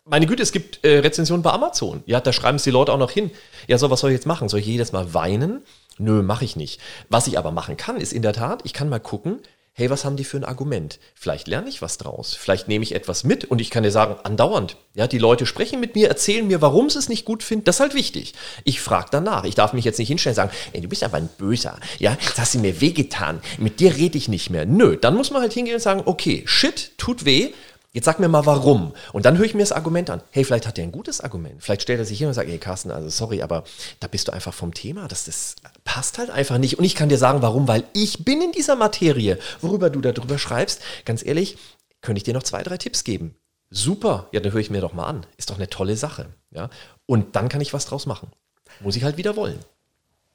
meine 0.05 0.25
Güte, 0.25 0.43
es 0.43 0.51
gibt 0.51 0.83
äh, 0.83 0.99
Rezensionen 0.99 1.43
bei 1.43 1.51
Amazon. 1.51 2.03
Ja, 2.05 2.19
da 2.19 2.33
schreiben 2.33 2.57
es 2.57 2.63
die 2.63 2.71
Leute 2.71 2.91
auch 2.91 2.97
noch 2.97 3.11
hin. 3.11 3.31
Ja, 3.67 3.77
so, 3.77 3.89
was 3.89 3.99
soll 3.99 4.11
ich 4.11 4.15
jetzt 4.15 4.25
machen? 4.27 4.49
Soll 4.49 4.59
ich 4.59 4.65
jedes 4.65 4.91
Mal 4.91 5.13
weinen? 5.13 5.63
Nö, 5.97 6.21
mache 6.23 6.45
ich 6.45 6.55
nicht. 6.55 6.79
Was 7.09 7.27
ich 7.27 7.37
aber 7.37 7.51
machen 7.51 7.77
kann, 7.77 7.97
ist 7.97 8.13
in 8.13 8.21
der 8.21 8.33
Tat, 8.33 8.61
ich 8.63 8.73
kann 8.73 8.89
mal 8.89 8.99
gucken, 8.99 9.39
hey, 9.73 9.89
was 9.89 10.03
haben 10.03 10.17
die 10.17 10.25
für 10.25 10.37
ein 10.37 10.43
Argument? 10.43 10.99
Vielleicht 11.15 11.47
lerne 11.47 11.69
ich 11.69 11.81
was 11.81 11.97
draus. 11.97 12.35
Vielleicht 12.35 12.67
nehme 12.67 12.83
ich 12.83 12.93
etwas 12.93 13.23
mit 13.23 13.45
und 13.45 13.61
ich 13.61 13.69
kann 13.69 13.83
dir 13.83 13.91
sagen, 13.91 14.15
andauernd. 14.23 14.75
Ja, 14.93 15.07
die 15.07 15.17
Leute 15.17 15.45
sprechen 15.45 15.79
mit 15.79 15.95
mir, 15.95 16.09
erzählen 16.09 16.45
mir, 16.45 16.61
warum 16.61 16.89
sie 16.89 16.99
es 16.99 17.07
nicht 17.07 17.23
gut 17.23 17.41
finden. 17.41 17.63
Das 17.63 17.77
ist 17.77 17.79
halt 17.79 17.93
wichtig. 17.93 18.33
Ich 18.65 18.81
frage 18.81 19.07
danach. 19.11 19.45
Ich 19.45 19.55
darf 19.55 19.71
mich 19.71 19.85
jetzt 19.85 19.97
nicht 19.97 20.09
hinstellen 20.09 20.33
und 20.33 20.35
sagen, 20.35 20.51
ey, 20.73 20.81
du 20.81 20.89
bist 20.89 21.03
aber 21.03 21.17
ein 21.17 21.29
Böser. 21.37 21.79
Ja, 21.99 22.17
jetzt 22.21 22.37
hast 22.37 22.53
du 22.53 22.59
mir 22.59 22.81
wehgetan. 22.81 23.41
Mit 23.59 23.79
dir 23.79 23.95
rede 23.95 24.17
ich 24.17 24.27
nicht 24.27 24.49
mehr. 24.49 24.65
Nö, 24.65 24.97
dann 24.97 25.15
muss 25.15 25.31
man 25.31 25.41
halt 25.41 25.53
hingehen 25.53 25.75
und 25.75 25.81
sagen, 25.81 26.03
okay, 26.05 26.43
shit, 26.45 26.91
tut 26.97 27.23
weh. 27.23 27.53
Jetzt 27.93 28.05
sag 28.05 28.19
mir 28.19 28.29
mal 28.29 28.45
warum. 28.45 28.93
Und 29.11 29.25
dann 29.25 29.37
höre 29.37 29.45
ich 29.45 29.53
mir 29.53 29.61
das 29.61 29.73
Argument 29.73 30.09
an. 30.09 30.21
Hey, 30.31 30.45
vielleicht 30.45 30.65
hat 30.65 30.77
er 30.77 30.85
ein 30.85 30.93
gutes 30.93 31.19
Argument. 31.19 31.61
Vielleicht 31.61 31.81
stellt 31.81 31.99
er 31.99 32.05
sich 32.05 32.19
hin 32.19 32.27
und 32.29 32.33
sagt, 32.33 32.49
hey 32.49 32.57
Carsten, 32.57 32.89
also 32.89 33.09
sorry, 33.09 33.41
aber 33.41 33.65
da 33.99 34.07
bist 34.07 34.29
du 34.29 34.31
einfach 34.31 34.53
vom 34.53 34.73
Thema. 34.73 35.09
Das, 35.09 35.25
das 35.25 35.55
passt 35.83 36.17
halt 36.17 36.29
einfach 36.29 36.57
nicht. 36.57 36.79
Und 36.79 36.85
ich 36.85 36.95
kann 36.95 37.09
dir 37.09 37.17
sagen, 37.17 37.41
warum, 37.41 37.67
weil 37.67 37.83
ich 37.91 38.23
bin 38.23 38.41
in 38.41 38.53
dieser 38.53 38.77
Materie. 38.77 39.37
Worüber 39.59 39.89
du 39.89 39.99
darüber 39.99 40.37
schreibst, 40.37 40.81
ganz 41.03 41.25
ehrlich, 41.25 41.57
könnte 41.99 42.19
ich 42.19 42.23
dir 42.23 42.33
noch 42.33 42.43
zwei, 42.43 42.63
drei 42.63 42.77
Tipps 42.77 43.03
geben. 43.03 43.35
Super, 43.69 44.29
ja, 44.31 44.39
dann 44.39 44.53
höre 44.53 44.61
ich 44.61 44.69
mir 44.69 44.81
doch 44.81 44.93
mal 44.93 45.07
an. 45.07 45.25
Ist 45.35 45.49
doch 45.49 45.57
eine 45.57 45.69
tolle 45.69 45.97
Sache. 45.97 46.29
Ja? 46.51 46.69
Und 47.05 47.35
dann 47.35 47.49
kann 47.49 47.61
ich 47.61 47.73
was 47.73 47.85
draus 47.85 48.05
machen. 48.05 48.31
Muss 48.79 48.95
ich 48.95 49.03
halt 49.03 49.17
wieder 49.17 49.35
wollen. 49.35 49.59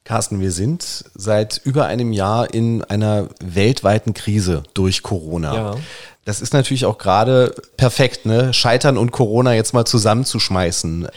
Carsten, 0.07 0.39
wir 0.39 0.53
sind 0.53 1.03
seit 1.15 1.59
über 1.65 1.85
einem 1.87 2.13
Jahr 2.13 2.53
in 2.53 2.81
einer 2.81 3.27
weltweiten 3.43 4.13
Krise 4.13 4.63
durch 4.73 5.03
Corona. 5.03 5.53
Ja. 5.53 5.75
Das 6.23 6.39
ist 6.39 6.53
natürlich 6.53 6.85
auch 6.85 6.97
gerade 6.97 7.53
perfekt, 7.75 8.25
ne? 8.25 8.53
Scheitern 8.53 8.97
und 8.97 9.11
Corona 9.11 9.53
jetzt 9.53 9.73
mal 9.73 9.83
zusammenzuschmeißen. 9.83 11.09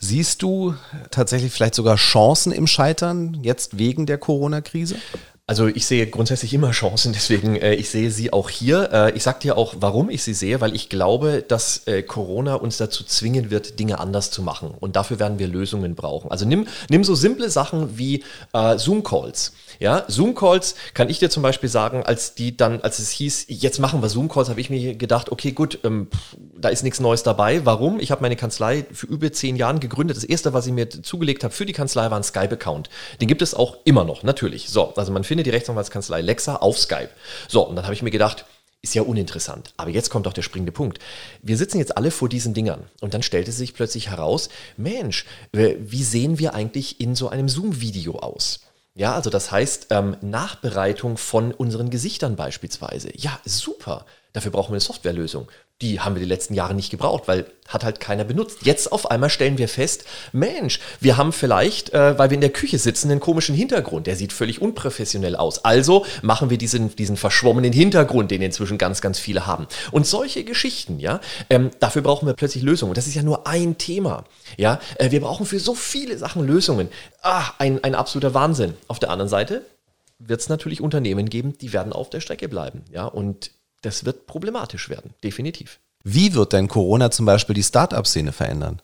Siehst 0.00 0.42
du 0.42 0.74
tatsächlich 1.12 1.52
vielleicht 1.52 1.76
sogar 1.76 1.94
Chancen 1.94 2.50
im 2.50 2.66
Scheitern 2.66 3.38
jetzt 3.42 3.78
wegen 3.78 4.04
der 4.04 4.18
Corona-Krise? 4.18 4.96
Also 5.46 5.66
ich 5.66 5.84
sehe 5.84 6.06
grundsätzlich 6.06 6.54
immer 6.54 6.70
Chancen, 6.70 7.12
deswegen 7.12 7.56
äh, 7.56 7.74
ich 7.74 7.90
sehe 7.90 8.10
sie 8.10 8.32
auch 8.32 8.48
hier. 8.48 8.88
Äh, 8.90 9.10
ich 9.12 9.22
sage 9.22 9.40
dir 9.40 9.58
auch, 9.58 9.74
warum 9.78 10.08
ich 10.08 10.22
sie 10.22 10.32
sehe, 10.32 10.62
weil 10.62 10.74
ich 10.74 10.88
glaube, 10.88 11.44
dass 11.46 11.86
äh, 11.86 12.02
Corona 12.02 12.54
uns 12.54 12.78
dazu 12.78 13.04
zwingen 13.04 13.50
wird, 13.50 13.78
Dinge 13.78 14.00
anders 14.00 14.30
zu 14.30 14.40
machen. 14.40 14.72
Und 14.80 14.96
dafür 14.96 15.18
werden 15.18 15.38
wir 15.38 15.46
Lösungen 15.46 15.96
brauchen. 15.96 16.30
Also 16.30 16.46
nimm, 16.46 16.66
nimm 16.88 17.04
so 17.04 17.14
simple 17.14 17.50
Sachen 17.50 17.98
wie 17.98 18.24
äh, 18.54 18.78
Zoom-Calls. 18.78 19.52
Ja, 19.80 20.04
Zoom-Calls 20.08 20.76
kann 20.94 21.10
ich 21.10 21.18
dir 21.18 21.28
zum 21.28 21.42
Beispiel 21.42 21.68
sagen, 21.68 22.02
als 22.02 22.34
die 22.34 22.56
dann, 22.56 22.80
als 22.80 22.98
es 22.98 23.10
hieß, 23.10 23.44
jetzt 23.48 23.80
machen 23.80 24.00
wir 24.00 24.08
Zoom-Calls, 24.08 24.48
habe 24.48 24.62
ich 24.62 24.70
mir 24.70 24.94
gedacht, 24.94 25.30
okay, 25.30 25.52
gut, 25.52 25.78
ähm, 25.84 26.08
da 26.56 26.70
ist 26.70 26.84
nichts 26.84 27.00
Neues 27.00 27.22
dabei. 27.22 27.66
Warum? 27.66 28.00
Ich 28.00 28.10
habe 28.10 28.22
meine 28.22 28.36
Kanzlei 28.36 28.86
für 28.90 29.06
über 29.08 29.30
zehn 29.30 29.56
Jahren 29.56 29.78
gegründet. 29.78 30.16
Das 30.16 30.24
erste, 30.24 30.54
was 30.54 30.66
ich 30.66 30.72
mir 30.72 30.88
zugelegt 30.88 31.44
habe 31.44 31.52
für 31.52 31.66
die 31.66 31.74
Kanzlei, 31.74 32.10
war 32.10 32.16
ein 32.16 32.22
Skype-Account. 32.22 32.88
Den 33.20 33.28
gibt 33.28 33.42
es 33.42 33.52
auch 33.52 33.76
immer 33.84 34.04
noch, 34.04 34.22
natürlich. 34.22 34.70
So, 34.70 34.94
also 34.94 35.12
man 35.12 35.22
findet 35.24 35.33
die 35.42 35.50
Rechtsanwaltskanzlei 35.50 36.20
Lexa 36.20 36.56
auf 36.56 36.78
Skype. 36.78 37.10
So, 37.48 37.66
und 37.66 37.76
dann 37.76 37.84
habe 37.84 37.94
ich 37.94 38.02
mir 38.02 38.10
gedacht, 38.10 38.44
ist 38.82 38.94
ja 38.94 39.02
uninteressant. 39.02 39.72
Aber 39.76 39.90
jetzt 39.90 40.10
kommt 40.10 40.26
doch 40.26 40.32
der 40.32 40.42
springende 40.42 40.72
Punkt. 40.72 40.98
Wir 41.42 41.56
sitzen 41.56 41.78
jetzt 41.78 41.96
alle 41.96 42.10
vor 42.10 42.28
diesen 42.28 42.54
Dingern 42.54 42.84
und 43.00 43.14
dann 43.14 43.22
stellte 43.22 43.50
sich 43.50 43.74
plötzlich 43.74 44.10
heraus, 44.10 44.50
Mensch, 44.76 45.24
wie 45.52 46.04
sehen 46.04 46.38
wir 46.38 46.54
eigentlich 46.54 47.00
in 47.00 47.14
so 47.14 47.28
einem 47.30 47.48
Zoom-Video 47.48 48.18
aus? 48.18 48.60
Ja, 48.94 49.14
also 49.14 49.28
das 49.28 49.50
heißt 49.50 49.88
ähm, 49.90 50.16
Nachbereitung 50.20 51.16
von 51.16 51.52
unseren 51.52 51.90
Gesichtern 51.90 52.36
beispielsweise. 52.36 53.10
Ja, 53.16 53.40
super. 53.44 54.06
Dafür 54.32 54.52
brauchen 54.52 54.68
wir 54.68 54.74
eine 54.74 54.80
Softwarelösung. 54.80 55.48
Die 55.82 56.00
haben 56.00 56.14
wir 56.14 56.20
die 56.20 56.28
letzten 56.28 56.54
Jahre 56.54 56.74
nicht 56.74 56.90
gebraucht, 56.90 57.24
weil 57.26 57.46
hat 57.66 57.82
halt 57.82 57.98
keiner 57.98 58.24
benutzt. 58.24 58.58
Jetzt 58.62 58.92
auf 58.92 59.10
einmal 59.10 59.30
stellen 59.30 59.58
wir 59.58 59.68
fest, 59.68 60.04
Mensch, 60.32 60.78
wir 61.00 61.16
haben 61.16 61.32
vielleicht, 61.32 61.92
äh, 61.92 62.18
weil 62.18 62.30
wir 62.30 62.36
in 62.36 62.40
der 62.40 62.52
Küche 62.52 62.78
sitzen, 62.78 63.10
einen 63.10 63.20
komischen 63.20 63.54
Hintergrund. 63.54 64.06
Der 64.06 64.16
sieht 64.16 64.32
völlig 64.32 64.60
unprofessionell 64.60 65.34
aus. 65.34 65.64
Also 65.64 66.04
machen 66.22 66.50
wir 66.50 66.58
diesen, 66.58 66.94
diesen 66.94 67.16
verschwommenen 67.16 67.72
Hintergrund, 67.72 68.30
den 68.30 68.42
inzwischen 68.42 68.78
ganz, 68.78 69.00
ganz 69.00 69.18
viele 69.18 69.46
haben. 69.46 69.66
Und 69.90 70.06
solche 70.06 70.44
Geschichten, 70.44 71.00
ja, 71.00 71.20
ähm, 71.50 71.70
dafür 71.80 72.02
brauchen 72.02 72.26
wir 72.26 72.34
plötzlich 72.34 72.62
Lösungen. 72.62 72.90
Und 72.90 72.98
das 72.98 73.06
ist 73.06 73.14
ja 73.14 73.22
nur 73.22 73.46
ein 73.46 73.78
Thema. 73.78 74.24
Ja, 74.56 74.80
äh, 74.96 75.10
wir 75.10 75.22
brauchen 75.22 75.46
für 75.46 75.58
so 75.58 75.74
viele 75.74 76.18
Sachen 76.18 76.46
Lösungen. 76.46 76.88
Ah, 77.22 77.50
ein, 77.58 77.82
ein 77.82 77.94
absoluter 77.94 78.34
Wahnsinn. 78.34 78.74
Auf 78.88 78.98
der 78.98 79.10
anderen 79.10 79.30
Seite 79.30 79.62
wird 80.18 80.40
es 80.40 80.48
natürlich 80.48 80.80
Unternehmen 80.80 81.28
geben, 81.28 81.56
die 81.58 81.72
werden 81.72 81.92
auf 81.92 82.10
der 82.10 82.20
Strecke 82.20 82.48
bleiben. 82.48 82.84
Ja, 82.92 83.06
und 83.06 83.50
das 83.84 84.04
wird 84.04 84.26
problematisch 84.26 84.88
werden, 84.88 85.14
definitiv. 85.22 85.80
Wie 86.06 86.34
wird 86.34 86.52
denn 86.52 86.68
Corona 86.68 87.10
zum 87.10 87.24
Beispiel 87.24 87.54
die 87.54 87.62
Start-up-Szene 87.62 88.32
verändern? 88.32 88.82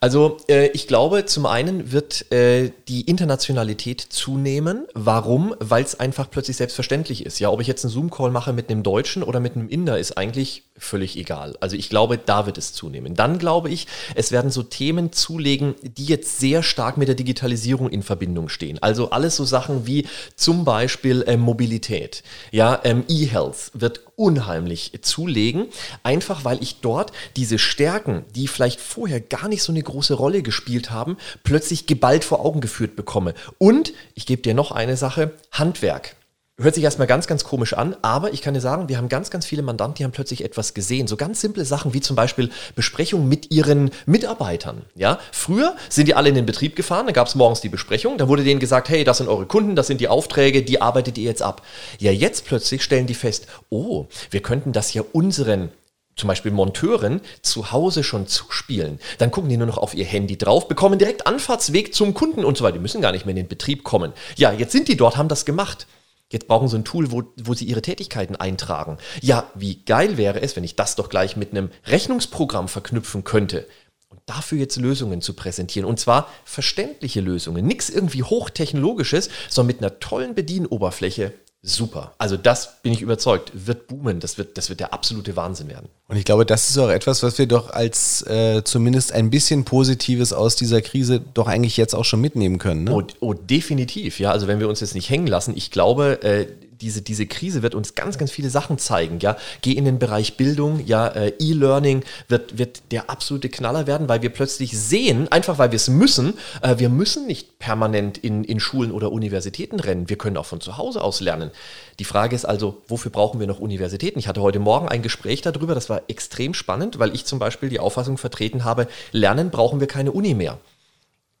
Also 0.00 0.36
äh, 0.50 0.66
ich 0.68 0.86
glaube, 0.86 1.24
zum 1.24 1.46
einen 1.46 1.92
wird 1.92 2.30
äh, 2.30 2.72
die 2.88 3.00
Internationalität 3.02 4.02
zunehmen. 4.02 4.86
Warum? 4.92 5.54
Weil 5.60 5.82
es 5.82 5.98
einfach 5.98 6.30
plötzlich 6.30 6.58
selbstverständlich 6.58 7.24
ist. 7.24 7.38
Ja, 7.38 7.48
ob 7.48 7.62
ich 7.62 7.68
jetzt 7.68 7.86
einen 7.86 7.92
Zoom-Call 7.92 8.30
mache 8.30 8.52
mit 8.52 8.70
einem 8.70 8.82
Deutschen 8.82 9.22
oder 9.22 9.40
mit 9.40 9.56
einem 9.56 9.70
Inder, 9.70 9.98
ist 9.98 10.18
eigentlich 10.18 10.64
völlig 10.78 11.16
egal. 11.16 11.56
Also 11.60 11.76
ich 11.76 11.88
glaube, 11.88 12.18
da 12.18 12.46
wird 12.46 12.58
es 12.58 12.72
zunehmen. 12.72 13.14
Dann 13.14 13.38
glaube 13.38 13.70
ich, 13.70 13.86
es 14.14 14.32
werden 14.32 14.50
so 14.50 14.62
Themen 14.62 15.12
zulegen, 15.12 15.74
die 15.82 16.04
jetzt 16.04 16.38
sehr 16.38 16.62
stark 16.62 16.96
mit 16.96 17.08
der 17.08 17.14
Digitalisierung 17.14 17.90
in 17.90 18.02
Verbindung 18.02 18.48
stehen. 18.48 18.78
Also 18.82 19.10
alles 19.10 19.36
so 19.36 19.44
Sachen 19.44 19.86
wie 19.86 20.06
zum 20.36 20.64
Beispiel 20.64 21.22
äh, 21.22 21.36
Mobilität. 21.36 22.22
Ja, 22.50 22.80
ähm, 22.84 23.04
E-Health 23.08 23.72
wird 23.74 24.00
unheimlich 24.16 24.92
zulegen, 25.02 25.66
einfach 26.02 26.44
weil 26.44 26.62
ich 26.62 26.80
dort 26.80 27.12
diese 27.36 27.58
Stärken, 27.58 28.24
die 28.34 28.48
vielleicht 28.48 28.80
vorher 28.80 29.20
gar 29.20 29.48
nicht 29.48 29.62
so 29.62 29.72
eine 29.72 29.82
große 29.82 30.14
Rolle 30.14 30.42
gespielt 30.42 30.90
haben, 30.90 31.16
plötzlich 31.44 31.86
geballt 31.86 32.24
vor 32.24 32.44
Augen 32.44 32.60
geführt 32.60 32.96
bekomme. 32.96 33.34
Und 33.58 33.92
ich 34.14 34.26
gebe 34.26 34.42
dir 34.42 34.54
noch 34.54 34.72
eine 34.72 34.96
Sache, 34.96 35.32
Handwerk. 35.52 36.16
Hört 36.60 36.74
sich 36.74 36.82
erstmal 36.82 37.06
ganz, 37.06 37.28
ganz 37.28 37.44
komisch 37.44 37.74
an, 37.74 37.94
aber 38.02 38.32
ich 38.32 38.42
kann 38.42 38.52
dir 38.52 38.60
sagen, 38.60 38.88
wir 38.88 38.96
haben 38.96 39.08
ganz, 39.08 39.30
ganz 39.30 39.46
viele 39.46 39.62
Mandanten, 39.62 39.94
die 39.94 40.04
haben 40.04 40.10
plötzlich 40.10 40.42
etwas 40.42 40.74
gesehen. 40.74 41.06
So 41.06 41.16
ganz 41.16 41.40
simple 41.40 41.64
Sachen 41.64 41.94
wie 41.94 42.00
zum 42.00 42.16
Beispiel 42.16 42.50
Besprechungen 42.74 43.28
mit 43.28 43.52
ihren 43.52 43.92
Mitarbeitern. 44.06 44.82
Ja, 44.96 45.20
früher 45.30 45.76
sind 45.88 46.08
die 46.08 46.16
alle 46.16 46.30
in 46.30 46.34
den 46.34 46.46
Betrieb 46.46 46.74
gefahren, 46.74 47.06
da 47.06 47.12
gab 47.12 47.28
es 47.28 47.36
morgens 47.36 47.60
die 47.60 47.68
Besprechung, 47.68 48.18
da 48.18 48.26
wurde 48.26 48.42
denen 48.42 48.58
gesagt, 48.58 48.88
hey, 48.88 49.04
das 49.04 49.18
sind 49.18 49.28
eure 49.28 49.46
Kunden, 49.46 49.76
das 49.76 49.86
sind 49.86 50.00
die 50.00 50.08
Aufträge, 50.08 50.64
die 50.64 50.82
arbeitet 50.82 51.16
ihr 51.16 51.26
jetzt 51.26 51.42
ab. 51.42 51.62
Ja, 52.00 52.10
jetzt 52.10 52.44
plötzlich 52.44 52.82
stellen 52.82 53.06
die 53.06 53.14
fest, 53.14 53.46
oh, 53.70 54.06
wir 54.32 54.42
könnten 54.42 54.72
das 54.72 54.92
ja 54.92 55.04
unseren 55.12 55.70
zum 56.16 56.26
Beispiel 56.26 56.50
Monteuren 56.50 57.20
zu 57.40 57.70
Hause 57.70 58.02
schon 58.02 58.26
zuspielen, 58.26 58.98
dann 59.18 59.30
gucken 59.30 59.48
die 59.48 59.56
nur 59.56 59.68
noch 59.68 59.78
auf 59.78 59.94
ihr 59.94 60.04
Handy 60.04 60.36
drauf, 60.36 60.66
bekommen 60.66 60.98
direkt 60.98 61.28
Anfahrtsweg 61.28 61.94
zum 61.94 62.14
Kunden 62.14 62.44
und 62.44 62.58
so 62.58 62.64
weiter. 62.64 62.78
Die 62.78 62.82
müssen 62.82 63.00
gar 63.00 63.12
nicht 63.12 63.26
mehr 63.26 63.30
in 63.30 63.44
den 63.44 63.48
Betrieb 63.48 63.84
kommen. 63.84 64.12
Ja, 64.34 64.50
jetzt 64.50 64.72
sind 64.72 64.88
die 64.88 64.96
dort, 64.96 65.16
haben 65.16 65.28
das 65.28 65.44
gemacht. 65.44 65.86
Jetzt 66.30 66.46
brauchen 66.46 66.68
sie 66.68 66.76
ein 66.76 66.84
Tool, 66.84 67.10
wo, 67.10 67.22
wo 67.42 67.54
sie 67.54 67.64
ihre 67.64 67.80
Tätigkeiten 67.80 68.36
eintragen. 68.36 68.98
Ja, 69.22 69.50
wie 69.54 69.82
geil 69.84 70.18
wäre 70.18 70.42
es, 70.42 70.56
wenn 70.56 70.64
ich 70.64 70.76
das 70.76 70.94
doch 70.94 71.08
gleich 71.08 71.36
mit 71.36 71.52
einem 71.52 71.70
Rechnungsprogramm 71.86 72.68
verknüpfen 72.68 73.24
könnte. 73.24 73.66
Und 74.10 74.20
dafür 74.26 74.58
jetzt 74.58 74.76
Lösungen 74.76 75.22
zu 75.22 75.34
präsentieren. 75.34 75.88
Und 75.88 76.00
zwar 76.00 76.28
verständliche 76.44 77.20
Lösungen. 77.20 77.66
Nichts 77.66 77.88
irgendwie 77.88 78.22
hochtechnologisches, 78.22 79.30
sondern 79.48 79.74
mit 79.74 79.82
einer 79.82 80.00
tollen 80.00 80.34
Bedienoberfläche 80.34 81.32
super. 81.62 82.14
Also 82.18 82.36
das 82.36 82.80
bin 82.82 82.92
ich 82.92 83.02
überzeugt, 83.02 83.52
wird 83.54 83.88
boomen. 83.88 84.20
Das 84.20 84.38
wird, 84.38 84.56
das 84.58 84.68
wird 84.68 84.80
der 84.80 84.92
absolute 84.92 85.36
Wahnsinn 85.36 85.68
werden. 85.68 85.88
Und 86.08 86.16
ich 86.16 86.24
glaube, 86.24 86.46
das 86.46 86.70
ist 86.70 86.78
auch 86.78 86.88
etwas, 86.88 87.22
was 87.22 87.38
wir 87.38 87.46
doch 87.46 87.70
als 87.70 88.22
äh, 88.26 88.62
zumindest 88.64 89.12
ein 89.12 89.30
bisschen 89.30 89.64
Positives 89.64 90.32
aus 90.32 90.56
dieser 90.56 90.80
Krise 90.82 91.20
doch 91.34 91.48
eigentlich 91.48 91.76
jetzt 91.76 91.94
auch 91.94 92.04
schon 92.04 92.20
mitnehmen 92.20 92.58
können. 92.58 92.84
Ne? 92.84 92.94
Oh, 92.94 93.02
oh, 93.20 93.34
definitiv. 93.34 94.20
Ja, 94.20 94.30
also 94.30 94.46
wenn 94.46 94.60
wir 94.60 94.68
uns 94.68 94.80
jetzt 94.80 94.94
nicht 94.94 95.10
hängen 95.10 95.26
lassen, 95.26 95.56
ich 95.56 95.70
glaube, 95.70 96.22
äh, 96.22 96.46
diese, 96.80 97.02
diese 97.02 97.26
Krise 97.26 97.62
wird 97.62 97.74
uns 97.74 97.94
ganz, 97.94 98.18
ganz 98.18 98.30
viele 98.30 98.50
Sachen 98.50 98.78
zeigen. 98.78 99.18
Ja, 99.20 99.36
geh 99.62 99.72
in 99.72 99.84
den 99.84 99.98
Bereich 99.98 100.36
Bildung, 100.36 100.84
ja, 100.84 101.08
äh, 101.08 101.32
E-Learning 101.38 102.04
wird, 102.28 102.58
wird 102.58 102.82
der 102.90 103.10
absolute 103.10 103.48
Knaller 103.48 103.86
werden, 103.86 104.08
weil 104.08 104.22
wir 104.22 104.30
plötzlich 104.30 104.78
sehen, 104.78 105.30
einfach 105.30 105.58
weil 105.58 105.72
wir 105.72 105.76
es 105.76 105.88
müssen, 105.88 106.34
äh, 106.62 106.78
wir 106.78 106.88
müssen 106.88 107.26
nicht 107.26 107.58
permanent 107.58 108.18
in, 108.18 108.44
in 108.44 108.60
Schulen 108.60 108.92
oder 108.92 109.12
Universitäten 109.12 109.80
rennen. 109.80 110.08
Wir 110.08 110.16
können 110.16 110.36
auch 110.36 110.46
von 110.46 110.60
zu 110.60 110.76
Hause 110.76 111.02
aus 111.02 111.20
lernen. 111.20 111.50
Die 111.98 112.04
Frage 112.04 112.36
ist 112.36 112.44
also, 112.44 112.82
wofür 112.86 113.10
brauchen 113.10 113.40
wir 113.40 113.46
noch 113.46 113.58
Universitäten? 113.58 114.18
Ich 114.18 114.28
hatte 114.28 114.42
heute 114.42 114.60
Morgen 114.60 114.88
ein 114.88 115.02
Gespräch 115.02 115.42
darüber, 115.42 115.74
das 115.74 115.90
war 115.90 116.02
extrem 116.08 116.54
spannend, 116.54 116.98
weil 116.98 117.14
ich 117.14 117.24
zum 117.24 117.38
Beispiel 117.38 117.68
die 117.68 117.80
Auffassung 117.80 118.18
vertreten 118.18 118.64
habe, 118.64 118.86
lernen 119.12 119.50
brauchen 119.50 119.80
wir 119.80 119.88
keine 119.88 120.12
Uni 120.12 120.34
mehr. 120.34 120.58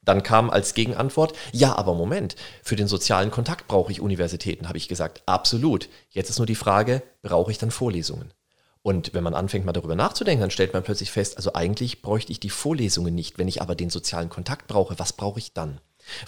Dann 0.08 0.22
kam 0.22 0.48
als 0.48 0.72
Gegenantwort, 0.72 1.34
ja, 1.52 1.76
aber 1.76 1.92
Moment, 1.92 2.34
für 2.62 2.76
den 2.76 2.88
sozialen 2.88 3.30
Kontakt 3.30 3.68
brauche 3.68 3.92
ich 3.92 4.00
Universitäten, 4.00 4.66
habe 4.66 4.78
ich 4.78 4.88
gesagt. 4.88 5.20
Absolut. 5.26 5.90
Jetzt 6.08 6.30
ist 6.30 6.38
nur 6.38 6.46
die 6.46 6.54
Frage, 6.54 7.02
brauche 7.20 7.50
ich 7.50 7.58
dann 7.58 7.70
Vorlesungen? 7.70 8.32
Und 8.80 9.12
wenn 9.12 9.22
man 9.22 9.34
anfängt 9.34 9.66
mal 9.66 9.74
darüber 9.74 9.96
nachzudenken, 9.96 10.40
dann 10.40 10.50
stellt 10.50 10.72
man 10.72 10.82
plötzlich 10.82 11.10
fest, 11.10 11.36
also 11.36 11.52
eigentlich 11.52 12.00
bräuchte 12.00 12.32
ich 12.32 12.40
die 12.40 12.48
Vorlesungen 12.48 13.14
nicht. 13.14 13.36
Wenn 13.36 13.48
ich 13.48 13.60
aber 13.60 13.74
den 13.74 13.90
sozialen 13.90 14.30
Kontakt 14.30 14.66
brauche, 14.66 14.98
was 14.98 15.12
brauche 15.12 15.40
ich 15.40 15.52
dann? 15.52 15.78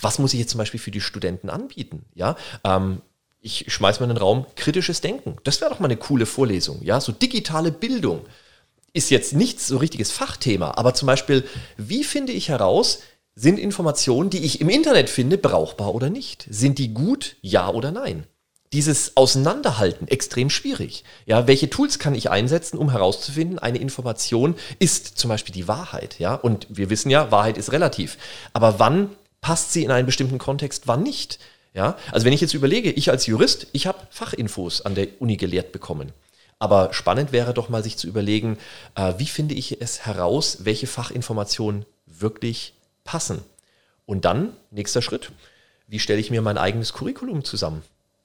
Was 0.02 0.18
muss 0.18 0.34
ich 0.34 0.40
jetzt 0.40 0.50
zum 0.50 0.58
Beispiel 0.58 0.78
für 0.78 0.90
die 0.90 1.00
Studenten 1.00 1.48
anbieten? 1.48 2.04
Ja, 2.12 2.36
ähm, 2.64 3.00
ich 3.40 3.72
schmeiße 3.72 4.00
mal 4.00 4.10
in 4.10 4.14
den 4.14 4.22
Raum 4.22 4.44
kritisches 4.56 5.00
Denken. 5.00 5.38
Das 5.44 5.62
wäre 5.62 5.70
doch 5.70 5.80
mal 5.80 5.86
eine 5.86 5.96
coole 5.96 6.26
Vorlesung. 6.26 6.82
Ja, 6.82 7.00
so 7.00 7.12
digitale 7.12 7.72
Bildung 7.72 8.26
ist 8.92 9.10
jetzt 9.10 9.32
nicht 9.32 9.60
so 9.60 9.76
richtiges 9.76 10.10
Fachthema, 10.10 10.72
aber 10.72 10.94
zum 10.94 11.06
Beispiel, 11.06 11.44
wie 11.76 12.04
finde 12.04 12.32
ich 12.32 12.48
heraus, 12.48 13.00
sind 13.34 13.58
Informationen, 13.58 14.30
die 14.30 14.44
ich 14.44 14.60
im 14.60 14.68
Internet 14.68 15.08
finde, 15.08 15.38
brauchbar 15.38 15.94
oder 15.94 16.10
nicht? 16.10 16.46
Sind 16.50 16.78
die 16.78 16.92
gut, 16.92 17.36
ja 17.40 17.68
oder 17.70 17.90
nein? 17.90 18.26
Dieses 18.72 19.16
Auseinanderhalten 19.16 20.06
extrem 20.06 20.48
schwierig. 20.48 21.02
Ja, 21.26 21.48
welche 21.48 21.70
Tools 21.70 21.98
kann 21.98 22.14
ich 22.14 22.30
einsetzen, 22.30 22.78
um 22.78 22.90
herauszufinden, 22.90 23.58
eine 23.58 23.78
Information 23.78 24.54
ist 24.78 25.18
zum 25.18 25.28
Beispiel 25.28 25.54
die 25.54 25.66
Wahrheit. 25.66 26.18
Ja, 26.20 26.34
und 26.34 26.66
wir 26.70 26.88
wissen 26.88 27.10
ja, 27.10 27.32
Wahrheit 27.32 27.58
ist 27.58 27.72
relativ. 27.72 28.16
Aber 28.52 28.78
wann 28.78 29.10
passt 29.40 29.72
sie 29.72 29.82
in 29.82 29.90
einen 29.90 30.06
bestimmten 30.06 30.38
Kontext, 30.38 30.86
wann 30.86 31.02
nicht? 31.02 31.40
Ja, 31.74 31.96
also 32.12 32.26
wenn 32.26 32.32
ich 32.32 32.40
jetzt 32.40 32.54
überlege, 32.54 32.90
ich 32.90 33.10
als 33.10 33.26
Jurist, 33.26 33.68
ich 33.72 33.86
habe 33.86 33.98
Fachinfos 34.10 34.82
an 34.82 34.94
der 34.94 35.08
Uni 35.20 35.36
gelehrt 35.36 35.72
bekommen. 35.72 36.12
Aber 36.58 36.92
spannend 36.92 37.32
wäre 37.32 37.54
doch 37.54 37.68
mal 37.70 37.82
sich 37.82 37.96
zu 37.96 38.06
überlegen, 38.06 38.58
äh, 38.94 39.14
wie 39.16 39.26
finde 39.26 39.54
ich 39.54 39.80
es 39.80 40.04
heraus, 40.04 40.58
welche 40.60 40.86
Fachinformationen 40.86 41.86
wirklich 42.06 42.74
passen. 43.04 43.42
Und 44.06 44.24
dann, 44.24 44.56
nächster 44.70 45.02
Schritt, 45.02 45.30
wie 45.86 45.98
stelle 45.98 46.20
ich 46.20 46.30
mir 46.30 46.42
mein 46.42 46.58
eigenes 46.58 46.92
Curriculum 46.92 47.44
zusammen? 47.44 47.82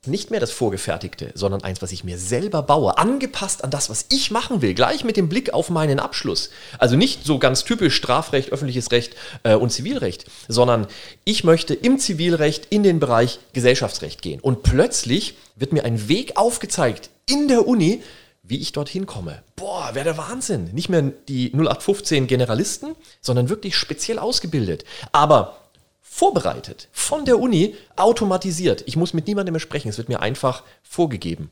Nicht 0.07 0.29
mehr 0.29 0.39
das 0.39 0.51
Vorgefertigte, 0.51 1.31
sondern 1.33 1.63
eins, 1.63 1.81
was 1.81 1.91
ich 1.91 2.03
mir 2.03 2.19
selber 2.19 2.61
baue, 2.61 2.97
angepasst 2.99 3.63
an 3.63 3.71
das, 3.71 3.89
was 3.89 4.05
ich 4.09 4.29
machen 4.29 4.61
will, 4.61 4.75
gleich 4.75 5.03
mit 5.03 5.17
dem 5.17 5.29
Blick 5.29 5.53
auf 5.53 5.71
meinen 5.71 5.99
Abschluss. 5.99 6.51
Also 6.77 6.95
nicht 6.95 7.25
so 7.25 7.39
ganz 7.39 7.63
typisch 7.63 7.95
Strafrecht, 7.95 8.51
öffentliches 8.51 8.91
Recht 8.91 9.15
äh, 9.43 9.55
und 9.55 9.71
Zivilrecht, 9.71 10.25
sondern 10.47 10.85
ich 11.23 11.43
möchte 11.43 11.73
im 11.73 11.97
Zivilrecht 11.97 12.67
in 12.69 12.83
den 12.83 12.99
Bereich 12.99 13.39
Gesellschaftsrecht 13.53 14.21
gehen. 14.21 14.39
Und 14.39 14.61
plötzlich 14.61 15.35
wird 15.55 15.73
mir 15.73 15.85
ein 15.85 16.07
Weg 16.07 16.37
aufgezeigt 16.37 17.09
in 17.25 17.47
der 17.47 17.67
Uni, 17.67 18.03
wie 18.47 18.57
ich 18.59 18.71
dorthin 18.71 19.05
komme. 19.05 19.43
Boah, 19.55 19.91
wäre 19.93 20.05
der 20.05 20.17
Wahnsinn. 20.17 20.65
Nicht 20.73 20.89
mehr 20.89 21.01
die 21.01 21.51
0815 21.53 22.27
Generalisten, 22.27 22.95
sondern 23.21 23.49
wirklich 23.49 23.75
speziell 23.75 24.19
ausgebildet. 24.19 24.85
Aber 25.11 25.57
vorbereitet, 26.01 26.87
von 26.91 27.25
der 27.25 27.39
Uni, 27.39 27.75
automatisiert. 27.95 28.83
Ich 28.85 28.95
muss 28.95 29.13
mit 29.13 29.27
niemandem 29.27 29.53
mehr 29.53 29.59
sprechen. 29.59 29.89
Es 29.89 29.97
wird 29.97 30.09
mir 30.09 30.21
einfach 30.21 30.63
vorgegeben. 30.83 31.49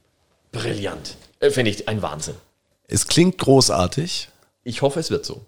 Brillant. 0.51 1.17
Äh, 1.39 1.49
Finde 1.49 1.71
ich 1.71 1.89
ein 1.89 2.01
Wahnsinn. 2.01 2.36
Es 2.88 3.08
klingt 3.08 3.38
großartig. 3.39 4.29
Ich 4.63 4.82
hoffe, 4.82 4.99
es 4.99 5.10
wird 5.10 5.25
so. 5.25 5.45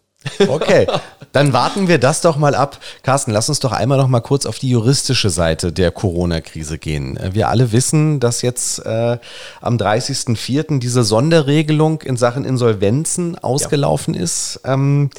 Okay, 0.48 0.88
dann 1.32 1.54
warten 1.54 1.88
wir 1.88 1.98
das 1.98 2.22
doch 2.22 2.38
mal 2.38 2.56
ab. 2.56 2.80
Carsten, 3.04 3.32
lass 3.32 3.50
uns 3.50 3.60
doch 3.60 3.72
einmal 3.72 3.98
noch 3.98 4.08
mal 4.08 4.22
kurz 4.22 4.46
auf 4.46 4.60
die 4.60 4.70
juristische 4.70 5.30
Seite 5.30 5.72
der 5.72 5.92
Corona-Krise 5.92 6.78
gehen. 6.78 7.20
Wir 7.32 7.50
alle 7.50 7.72
wissen, 7.72 8.20
dass 8.20 8.42
jetzt 8.42 8.80
äh, 8.86 9.18
am 9.62 9.78
30.04. 9.78 10.80
diese 10.80 11.04
Sonderregelung 11.04 12.02
in 12.02 12.18
Sachen 12.18 12.46
Insolvenzen 12.46 13.38
ausgelaufen 13.38 14.14
ja. 14.14 14.22
ist. 14.22 14.62
Ähm, 14.64 15.10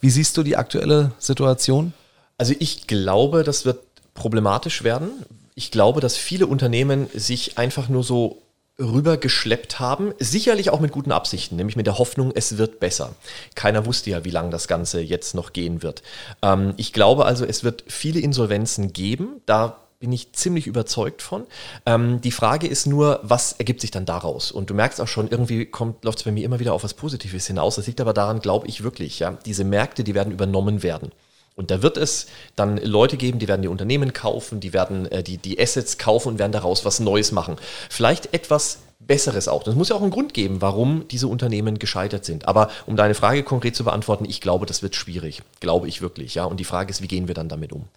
wie 0.00 0.10
siehst 0.10 0.36
du 0.36 0.42
die 0.42 0.56
aktuelle 0.56 1.12
Situation? 1.18 1.92
Also 2.36 2.54
ich 2.58 2.86
glaube, 2.86 3.44
das 3.44 3.64
wird 3.64 3.80
problematisch 4.14 4.82
werden. 4.82 5.10
Ich 5.54 5.70
glaube, 5.70 6.00
dass 6.00 6.16
viele 6.16 6.46
Unternehmen 6.46 7.08
sich 7.14 7.56
einfach 7.56 7.88
nur 7.88 8.02
so 8.02 8.41
rübergeschleppt 8.82 9.80
haben, 9.80 10.12
sicherlich 10.18 10.70
auch 10.70 10.80
mit 10.80 10.92
guten 10.92 11.12
Absichten, 11.12 11.56
nämlich 11.56 11.76
mit 11.76 11.86
der 11.86 11.98
Hoffnung, 11.98 12.32
es 12.34 12.58
wird 12.58 12.80
besser. 12.80 13.14
Keiner 13.54 13.86
wusste 13.86 14.10
ja, 14.10 14.24
wie 14.24 14.30
lange 14.30 14.50
das 14.50 14.68
Ganze 14.68 15.00
jetzt 15.00 15.34
noch 15.34 15.52
gehen 15.52 15.82
wird. 15.82 16.02
Ähm, 16.42 16.74
ich 16.76 16.92
glaube 16.92 17.24
also, 17.24 17.44
es 17.44 17.64
wird 17.64 17.84
viele 17.86 18.20
Insolvenzen 18.20 18.92
geben. 18.92 19.40
Da 19.46 19.78
bin 20.00 20.10
ich 20.10 20.32
ziemlich 20.32 20.66
überzeugt 20.66 21.22
von. 21.22 21.46
Ähm, 21.86 22.20
die 22.20 22.32
Frage 22.32 22.66
ist 22.66 22.86
nur, 22.86 23.20
was 23.22 23.52
ergibt 23.52 23.80
sich 23.80 23.92
dann 23.92 24.04
daraus? 24.04 24.50
Und 24.50 24.68
du 24.68 24.74
merkst 24.74 25.00
auch 25.00 25.06
schon, 25.06 25.28
irgendwie 25.28 25.70
läuft 26.02 26.18
es 26.18 26.24
bei 26.24 26.32
mir 26.32 26.44
immer 26.44 26.58
wieder 26.58 26.72
auf 26.72 26.82
was 26.82 26.94
Positives 26.94 27.46
hinaus. 27.46 27.76
Das 27.76 27.86
liegt 27.86 28.00
aber 28.00 28.12
daran, 28.12 28.40
glaube 28.40 28.66
ich 28.66 28.82
wirklich, 28.82 29.20
ja, 29.20 29.38
diese 29.46 29.62
Märkte, 29.62 30.02
die 30.02 30.14
werden 30.14 30.32
übernommen 30.32 30.82
werden. 30.82 31.12
Und 31.54 31.70
da 31.70 31.82
wird 31.82 31.96
es 31.96 32.26
dann 32.56 32.78
Leute 32.78 33.16
geben, 33.16 33.38
die 33.38 33.48
werden 33.48 33.62
die 33.62 33.68
Unternehmen 33.68 34.12
kaufen, 34.12 34.60
die 34.60 34.72
werden 34.72 35.10
äh, 35.10 35.22
die, 35.22 35.36
die 35.36 35.60
Assets 35.60 35.98
kaufen 35.98 36.28
und 36.28 36.38
werden 36.38 36.52
daraus 36.52 36.84
was 36.84 37.00
Neues 37.00 37.32
machen. 37.32 37.56
Vielleicht 37.90 38.32
etwas 38.32 38.78
Besseres 39.06 39.48
auch. 39.48 39.62
Das 39.62 39.74
muss 39.74 39.88
ja 39.88 39.96
auch 39.96 40.02
einen 40.02 40.10
Grund 40.10 40.32
geben, 40.32 40.60
warum 40.60 41.06
diese 41.08 41.26
Unternehmen 41.26 41.78
gescheitert 41.78 42.24
sind. 42.24 42.46
Aber 42.46 42.70
um 42.86 42.96
deine 42.96 43.14
Frage 43.14 43.42
konkret 43.42 43.76
zu 43.76 43.84
beantworten, 43.84 44.24
ich 44.24 44.40
glaube, 44.40 44.66
das 44.66 44.82
wird 44.82 44.94
schwierig. 44.94 45.42
Glaube 45.60 45.88
ich 45.88 46.00
wirklich, 46.00 46.34
ja. 46.34 46.44
Und 46.44 46.60
die 46.60 46.64
Frage 46.64 46.90
ist, 46.90 47.02
wie 47.02 47.08
gehen 47.08 47.28
wir 47.28 47.34
dann 47.34 47.48
damit 47.48 47.72
um? 47.72 47.88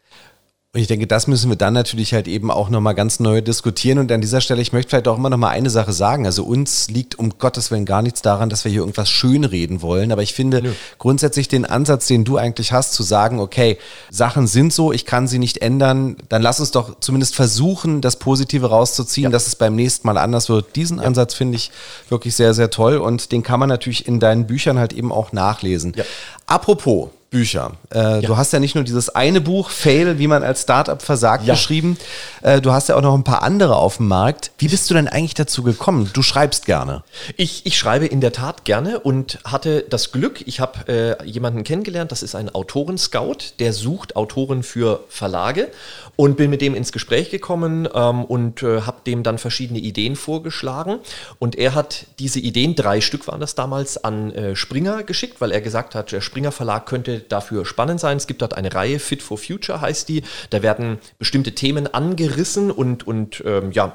Und 0.76 0.82
ich 0.82 0.88
denke, 0.88 1.08
das 1.08 1.28
müssen 1.28 1.50
wir 1.50 1.56
dann 1.56 1.74
natürlich 1.74 2.14
halt 2.14 2.28
eben 2.28 2.52
auch 2.52 2.70
nochmal 2.70 2.96
ganz 2.96 3.22
neu 3.22 3.40
diskutieren. 3.40 3.98
Und 3.98 4.12
an 4.12 4.20
dieser 4.20 4.42
Stelle, 4.42 4.62
ich 4.62 4.74
möchte 4.74 4.90
vielleicht 4.90 5.08
auch 5.08 5.18
immer 5.18 5.30
nochmal 5.30 5.52
eine 5.52 5.70
Sache 5.70 5.94
sagen. 5.94 6.26
Also 6.26 6.44
uns 6.44 6.90
liegt 6.90 7.18
um 7.18 7.30
Gottes 7.40 7.72
Willen 7.72 7.86
gar 7.86 8.02
nichts 8.02 8.22
daran, 8.22 8.50
dass 8.50 8.66
wir 8.66 8.74
hier 8.74 8.82
irgendwas 8.82 9.10
schönreden 9.10 9.82
wollen. 9.82 10.12
Aber 10.12 10.22
ich 10.22 10.34
finde 10.34 10.62
Nö. 10.62 10.72
grundsätzlich 10.98 11.48
den 11.48 11.64
Ansatz, 11.64 12.08
den 12.08 12.26
du 12.26 12.36
eigentlich 12.36 12.74
hast, 12.74 12.92
zu 12.92 13.04
sagen, 13.04 13.40
okay, 13.40 13.78
Sachen 14.12 14.48
sind 14.48 14.74
so, 14.74 14.92
ich 14.92 15.06
kann 15.06 15.30
sie 15.30 15.40
nicht 15.40 15.60
ändern, 15.60 16.18
dann 16.28 16.42
lass 16.42 16.60
uns 16.60 16.72
doch 16.72 17.00
zumindest 17.00 17.36
versuchen, 17.36 18.02
das 18.02 18.18
Positive 18.18 18.68
rauszuziehen, 18.68 19.24
ja. 19.24 19.30
dass 19.30 19.48
es 19.48 19.56
beim 19.56 19.78
nächsten 19.78 20.06
Mal 20.06 20.18
anders 20.18 20.50
wird. 20.50 20.76
Diesen 20.76 20.98
ja. 20.98 21.06
Ansatz 21.06 21.36
finde 21.36 21.56
ich 21.56 21.72
wirklich 22.10 22.36
sehr, 22.36 22.54
sehr 22.54 22.70
toll. 22.70 22.98
Und 22.98 23.32
den 23.32 23.44
kann 23.44 23.62
man 23.62 23.70
natürlich 23.70 24.10
in 24.10 24.20
deinen 24.20 24.46
Büchern 24.46 24.78
halt 24.78 24.92
eben 24.92 25.14
auch 25.14 25.32
nachlesen. 25.32 25.94
Ja. 25.96 26.04
Apropos, 26.48 27.12
Bücher. 27.36 27.74
Äh, 27.94 27.98
ja. 27.98 28.22
Du 28.22 28.38
hast 28.38 28.54
ja 28.54 28.60
nicht 28.60 28.76
nur 28.76 28.86
dieses 28.86 29.10
eine 29.10 29.42
Buch, 29.42 29.70
Fail, 29.70 30.20
wie 30.20 30.28
man 30.28 30.42
als 30.42 30.62
Startup 30.62 31.02
versagt, 31.02 31.46
ja. 31.46 31.54
geschrieben. 31.54 31.98
Äh, 32.42 32.62
du 32.62 32.72
hast 32.72 32.88
ja 32.88 32.96
auch 32.96 33.02
noch 33.02 33.14
ein 33.14 33.26
paar 33.26 33.44
andere 33.44 33.76
auf 33.76 33.98
dem 33.98 34.08
Markt. 34.08 34.52
Wie 34.58 34.70
bist 34.70 34.90
du 34.90 34.94
denn 34.94 35.10
eigentlich 35.10 35.34
dazu 35.34 35.62
gekommen? 35.62 36.10
Du 36.14 36.22
schreibst 36.22 36.66
gerne. 36.66 37.04
Ich, 37.36 37.66
ich 37.66 37.78
schreibe 37.78 38.06
in 38.06 38.22
der 38.22 38.32
Tat 38.32 38.64
gerne 38.64 39.02
und 39.02 39.40
hatte 39.44 39.84
das 39.90 40.14
Glück, 40.14 40.48
ich 40.48 40.62
habe 40.62 41.18
äh, 41.20 41.26
jemanden 41.28 41.66
kennengelernt, 41.66 42.14
das 42.14 42.24
ist 42.24 42.36
ein 42.36 42.48
Autorenscout, 42.56 43.56
der 43.60 43.74
sucht 43.74 44.16
Autoren 44.16 44.64
für 44.64 45.04
Verlage 45.10 45.68
und 46.16 46.38
bin 46.38 46.50
mit 46.50 46.62
dem 46.62 46.74
ins 46.74 46.94
Gespräch 46.94 47.32
gekommen 47.32 47.86
ähm, 47.94 48.24
und 48.24 48.64
äh, 48.64 48.82
habe 48.84 49.00
dem 49.06 49.24
dann 49.24 49.40
verschiedene 49.40 49.80
Ideen 49.80 50.16
vorgeschlagen. 50.16 51.00
Und 51.40 51.58
er 51.58 51.76
hat 51.76 52.06
diese 52.20 52.40
Ideen, 52.40 52.76
drei 52.76 53.02
Stück 53.02 53.28
waren 53.28 53.42
das 53.42 53.56
damals, 53.56 54.02
an 54.02 54.32
äh, 54.32 54.56
Springer 54.56 55.04
geschickt, 55.04 55.42
weil 55.42 55.52
er 55.52 55.60
gesagt 55.60 55.96
hat, 55.96 56.14
der 56.14 56.22
Springer 56.22 56.54
Verlag 56.54 56.86
könnte 56.86 57.25
dafür 57.32 57.66
spannend 57.66 58.00
sein. 58.00 58.18
Es 58.18 58.28
gibt 58.28 58.42
dort 58.42 58.56
eine 58.56 58.74
Reihe, 58.74 59.00
Fit 59.00 59.22
for 59.22 59.38
Future 59.38 59.82
heißt 59.82 60.10
die. 60.10 60.24
Da 60.50 60.62
werden 60.62 61.00
bestimmte 61.20 61.54
Themen 61.54 61.94
angerissen 61.94 62.72
und, 62.72 63.06
und 63.08 63.44
ähm, 63.46 63.72
ja, 63.72 63.94